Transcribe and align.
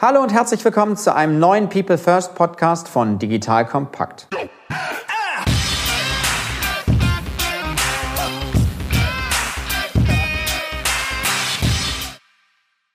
Hallo 0.00 0.22
und 0.22 0.32
herzlich 0.32 0.64
willkommen 0.64 0.96
zu 0.96 1.12
einem 1.12 1.40
neuen 1.40 1.68
People 1.68 1.98
First 1.98 2.36
Podcast 2.36 2.86
von 2.86 3.18
Digital 3.18 3.66
Kompakt. 3.66 4.28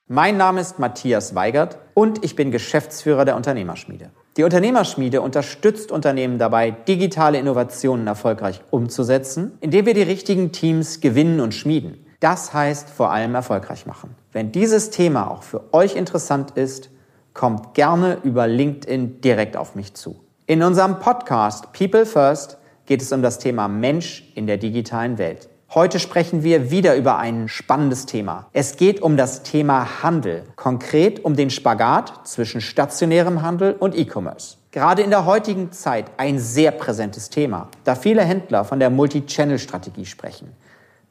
Mein 0.07 0.37
Name 0.37 0.61
ist 0.61 0.79
Matthias 0.79 1.35
Weigert 1.35 1.77
und 1.93 2.23
ich 2.23 2.37
bin 2.37 2.51
Geschäftsführer 2.51 3.25
der 3.25 3.35
Unternehmerschmiede. 3.35 4.11
Die 4.37 4.43
Unternehmerschmiede 4.43 5.19
unterstützt 5.19 5.91
Unternehmen 5.91 6.37
dabei, 6.37 6.71
digitale 6.71 7.37
Innovationen 7.37 8.07
erfolgreich 8.07 8.61
umzusetzen, 8.71 9.57
indem 9.59 9.85
wir 9.85 9.93
die 9.93 10.03
richtigen 10.03 10.53
Teams 10.53 11.01
gewinnen 11.01 11.41
und 11.41 11.53
schmieden. 11.53 12.05
Das 12.21 12.53
heißt 12.53 12.89
vor 12.89 13.11
allem 13.11 13.35
erfolgreich 13.35 13.85
machen. 13.85 14.15
Wenn 14.31 14.53
dieses 14.53 14.91
Thema 14.91 15.29
auch 15.29 15.43
für 15.43 15.73
euch 15.73 15.97
interessant 15.97 16.51
ist, 16.51 16.92
kommt 17.33 17.73
gerne 17.73 18.19
über 18.23 18.47
LinkedIn 18.47 19.21
direkt 19.21 19.57
auf 19.57 19.75
mich 19.75 19.93
zu. 19.93 20.19
In 20.45 20.61
unserem 20.61 20.99
Podcast 20.99 21.71
People 21.73 22.05
First 22.05 22.57
geht 22.85 23.01
es 23.01 23.11
um 23.11 23.21
das 23.21 23.39
Thema 23.39 23.67
Mensch 23.67 24.31
in 24.35 24.47
der 24.47 24.57
digitalen 24.57 25.17
Welt. 25.17 25.49
Heute 25.73 25.99
sprechen 25.99 26.43
wir 26.43 26.69
wieder 26.69 26.95
über 26.95 27.17
ein 27.17 27.47
spannendes 27.47 28.05
Thema. 28.05 28.45
Es 28.53 28.77
geht 28.77 29.01
um 29.01 29.17
das 29.17 29.41
Thema 29.41 30.03
Handel, 30.03 30.43
konkret 30.55 31.25
um 31.25 31.35
den 31.35 31.49
Spagat 31.49 32.27
zwischen 32.27 32.61
stationärem 32.61 33.41
Handel 33.41 33.73
und 33.79 33.97
E-Commerce. 33.97 34.57
Gerade 34.69 35.01
in 35.01 35.09
der 35.09 35.25
heutigen 35.25 35.71
Zeit 35.71 36.05
ein 36.17 36.37
sehr 36.37 36.71
präsentes 36.71 37.29
Thema, 37.29 37.69
da 37.85 37.95
viele 37.95 38.23
Händler 38.23 38.65
von 38.65 38.79
der 38.79 38.91
Multi-Channel-Strategie 38.91 40.05
sprechen. 40.05 40.51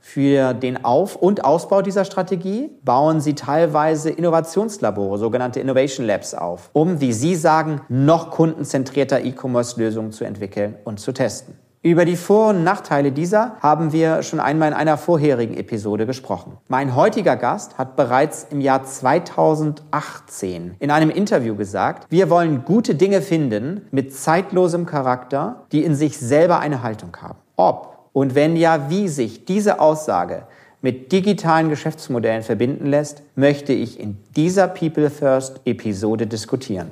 Für 0.05 0.52
den 0.52 0.84
Auf- 0.84 1.15
und 1.15 1.45
Ausbau 1.45 1.80
dieser 1.80 2.05
Strategie 2.05 2.70
bauen 2.84 3.20
sie 3.20 3.34
teilweise 3.34 4.11
Innovationslabore, 4.11 5.16
sogenannte 5.16 5.61
Innovation 5.61 6.05
Labs 6.05 6.34
auf, 6.34 6.70
um, 6.73 7.01
wie 7.01 7.12
Sie 7.12 7.37
sagen, 7.37 7.83
noch 7.88 8.33
kundenzentrierter 8.33 9.25
E-Commerce-Lösungen 9.25 10.11
zu 10.11 10.25
entwickeln 10.25 10.75
und 10.84 10.98
zu 10.98 11.12
testen. 11.12 11.55
Über 11.84 12.05
die 12.05 12.17
Vor- 12.17 12.50
und 12.50 12.64
Nachteile 12.64 13.11
dieser 13.11 13.56
haben 13.61 13.92
wir 13.92 14.22
schon 14.22 14.41
einmal 14.41 14.69
in 14.69 14.75
einer 14.75 14.97
vorherigen 14.97 15.56
Episode 15.56 16.05
gesprochen. 16.05 16.59
Mein 16.69 16.94
heutiger 16.97 17.37
Gast 17.37 17.78
hat 17.78 17.97
bereits 17.97 18.47
im 18.50 18.61
Jahr 18.61 18.84
2018 18.84 20.77
in 20.78 20.91
einem 20.91 21.11
Interview 21.11 21.56
gesagt, 21.56 22.06
wir 22.11 22.28
wollen 22.28 22.64
gute 22.64 22.97
Dinge 22.97 23.22
finden 23.22 23.87
mit 23.92 24.14
zeitlosem 24.14 24.84
Charakter, 24.84 25.64
die 25.72 25.84
in 25.84 25.94
sich 25.94 26.19
selber 26.19 26.59
eine 26.59 26.83
Haltung 26.83 27.16
haben. 27.20 27.39
Ob 27.56 27.91
und 28.12 28.34
wenn 28.34 28.56
ja, 28.56 28.91
wie 28.91 29.08
sich 29.08 29.44
diese 29.44 29.80
Aussage 29.80 30.44
mit 30.82 31.12
digitalen 31.12 31.68
Geschäftsmodellen 31.68 32.42
verbinden 32.42 32.86
lässt, 32.86 33.22
möchte 33.36 33.72
ich 33.72 34.00
in 34.00 34.19
dieser 34.36 34.69
People 34.69 35.10
First 35.10 35.60
Episode 35.64 36.27
diskutieren. 36.27 36.91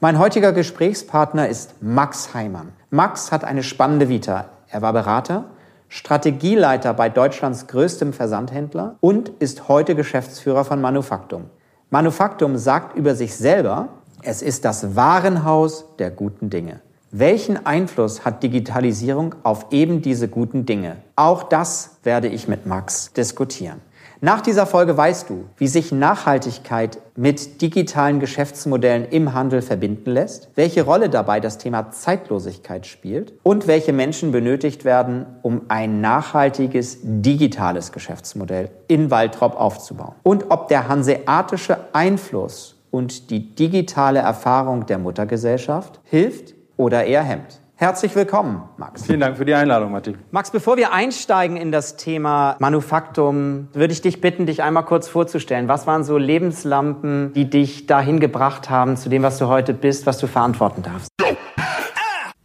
Mein 0.00 0.18
heutiger 0.18 0.52
Gesprächspartner 0.52 1.48
ist 1.48 1.82
Max 1.82 2.34
Heimann. 2.34 2.72
Max 2.90 3.32
hat 3.32 3.44
eine 3.44 3.62
spannende 3.62 4.08
Vita. 4.08 4.46
Er 4.68 4.82
war 4.82 4.92
Berater, 4.92 5.46
Strategieleiter 5.88 6.94
bei 6.94 7.08
Deutschlands 7.08 7.66
größtem 7.66 8.12
Versandhändler 8.12 8.96
und 9.00 9.30
ist 9.38 9.68
heute 9.68 9.94
Geschäftsführer 9.94 10.64
von 10.64 10.80
Manufaktum. 10.80 11.44
Manufaktum 11.90 12.56
sagt 12.56 12.96
über 12.96 13.14
sich 13.14 13.36
selber, 13.36 13.88
es 14.22 14.42
ist 14.42 14.64
das 14.64 14.96
Warenhaus 14.96 15.84
der 15.98 16.10
guten 16.10 16.50
Dinge. 16.50 16.80
Welchen 17.16 17.64
Einfluss 17.64 18.24
hat 18.24 18.42
Digitalisierung 18.42 19.36
auf 19.44 19.66
eben 19.70 20.02
diese 20.02 20.26
guten 20.26 20.66
Dinge? 20.66 20.96
Auch 21.14 21.44
das 21.44 21.98
werde 22.02 22.26
ich 22.26 22.48
mit 22.48 22.66
Max 22.66 23.12
diskutieren. 23.12 23.80
Nach 24.20 24.40
dieser 24.40 24.66
Folge 24.66 24.96
weißt 24.96 25.30
du, 25.30 25.44
wie 25.56 25.68
sich 25.68 25.92
Nachhaltigkeit 25.92 26.98
mit 27.14 27.62
digitalen 27.62 28.18
Geschäftsmodellen 28.18 29.04
im 29.04 29.32
Handel 29.32 29.62
verbinden 29.62 30.10
lässt, 30.10 30.48
welche 30.56 30.82
Rolle 30.82 31.08
dabei 31.08 31.38
das 31.38 31.56
Thema 31.56 31.92
Zeitlosigkeit 31.92 32.84
spielt 32.84 33.32
und 33.44 33.68
welche 33.68 33.92
Menschen 33.92 34.32
benötigt 34.32 34.84
werden, 34.84 35.24
um 35.42 35.66
ein 35.68 36.00
nachhaltiges 36.00 36.98
digitales 37.04 37.92
Geschäftsmodell 37.92 38.70
in 38.88 39.12
Waltrop 39.12 39.54
aufzubauen. 39.54 40.16
Und 40.24 40.46
ob 40.50 40.66
der 40.66 40.88
hanseatische 40.88 41.78
Einfluss 41.92 42.74
und 42.90 43.30
die 43.30 43.54
digitale 43.54 44.18
Erfahrung 44.18 44.86
der 44.86 44.98
Muttergesellschaft 44.98 46.00
hilft, 46.02 46.53
oder 46.76 47.04
eher 47.04 47.22
hemmt. 47.22 47.60
Herzlich 47.76 48.14
willkommen, 48.14 48.62
Max. 48.76 49.04
Vielen 49.04 49.18
Dank 49.18 49.36
für 49.36 49.44
die 49.44 49.52
Einladung, 49.52 49.90
Matti. 49.90 50.14
Max, 50.30 50.52
bevor 50.52 50.76
wir 50.76 50.92
einsteigen 50.92 51.56
in 51.56 51.72
das 51.72 51.96
Thema 51.96 52.54
Manufaktum, 52.60 53.66
würde 53.72 53.92
ich 53.92 54.00
dich 54.00 54.20
bitten, 54.20 54.46
dich 54.46 54.62
einmal 54.62 54.84
kurz 54.84 55.08
vorzustellen. 55.08 55.66
Was 55.66 55.86
waren 55.86 56.04
so 56.04 56.16
Lebenslampen, 56.16 57.32
die 57.34 57.50
dich 57.50 57.86
dahin 57.86 58.20
gebracht 58.20 58.70
haben, 58.70 58.96
zu 58.96 59.08
dem, 59.08 59.24
was 59.24 59.38
du 59.38 59.48
heute 59.48 59.74
bist, 59.74 60.06
was 60.06 60.18
du 60.18 60.28
verantworten 60.28 60.82
darfst? 60.82 61.08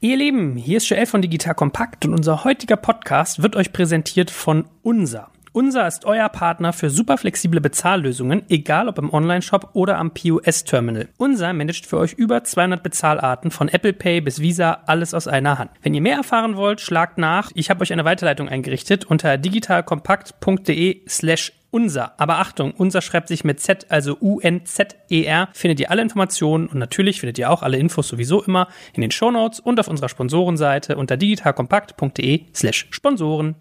Ihr 0.01 0.18
Lieben, 0.18 0.56
hier 0.56 0.78
ist 0.78 0.89
Joel 0.89 1.06
von 1.06 1.22
Digital 1.22 1.53
Kompakt 1.53 2.06
und 2.06 2.13
unser 2.13 2.44
heutiger 2.44 2.78
Podcast 2.78 3.44
wird 3.44 3.56
euch 3.56 3.72
präsentiert 3.72 4.31
von 4.31 4.66
Unser. 4.81 5.29
Unser 5.59 5.87
ist 5.87 6.05
euer 6.05 6.29
Partner 6.29 6.71
für 6.71 6.89
super 6.89 7.17
flexible 7.17 7.59
Bezahllösungen, 7.59 8.43
egal 8.47 8.87
ob 8.87 8.97
im 8.97 9.13
Onlineshop 9.13 9.71
oder 9.73 9.97
am 9.97 10.13
POS-Terminal. 10.13 11.09
Unser 11.17 11.51
managt 11.51 11.85
für 11.85 11.97
euch 11.97 12.13
über 12.13 12.45
200 12.45 12.81
Bezahlarten 12.81 13.51
von 13.51 13.67
Apple 13.67 13.91
Pay 13.91 14.21
bis 14.21 14.39
Visa, 14.39 14.83
alles 14.85 15.13
aus 15.13 15.27
einer 15.27 15.57
Hand. 15.59 15.71
Wenn 15.81 15.93
ihr 15.93 15.99
mehr 15.99 16.15
erfahren 16.15 16.55
wollt, 16.55 16.79
schlagt 16.79 17.17
nach. 17.17 17.51
Ich 17.55 17.69
habe 17.69 17.81
euch 17.81 17.91
eine 17.91 18.05
Weiterleitung 18.05 18.47
eingerichtet 18.47 19.03
unter 19.03 19.37
digitalkompakt.de 19.37 21.01
slash 21.09 21.51
unser. 21.71 22.17
Aber 22.17 22.37
Achtung, 22.39 22.71
unser 22.71 23.01
schreibt 23.01 23.27
sich 23.27 23.43
mit 23.43 23.59
Z, 23.59 23.87
also 23.89 24.15
U-N-Z-E-R. 24.17 25.49
Findet 25.51 25.81
ihr 25.81 25.91
alle 25.91 26.01
Informationen 26.01 26.67
und 26.67 26.79
natürlich 26.79 27.19
findet 27.19 27.37
ihr 27.37 27.51
auch 27.51 27.63
alle 27.63 27.77
Infos 27.77 28.07
sowieso 28.07 28.41
immer 28.43 28.69
in 28.93 29.01
den 29.01 29.11
Shownotes 29.11 29.59
und 29.59 29.77
auf 29.77 29.89
unserer 29.89 30.07
Sponsorenseite 30.07 30.95
unter 30.95 31.17
digitalkompakt.de 31.17 32.45
slash 32.55 32.87
Sponsoren. 32.91 33.55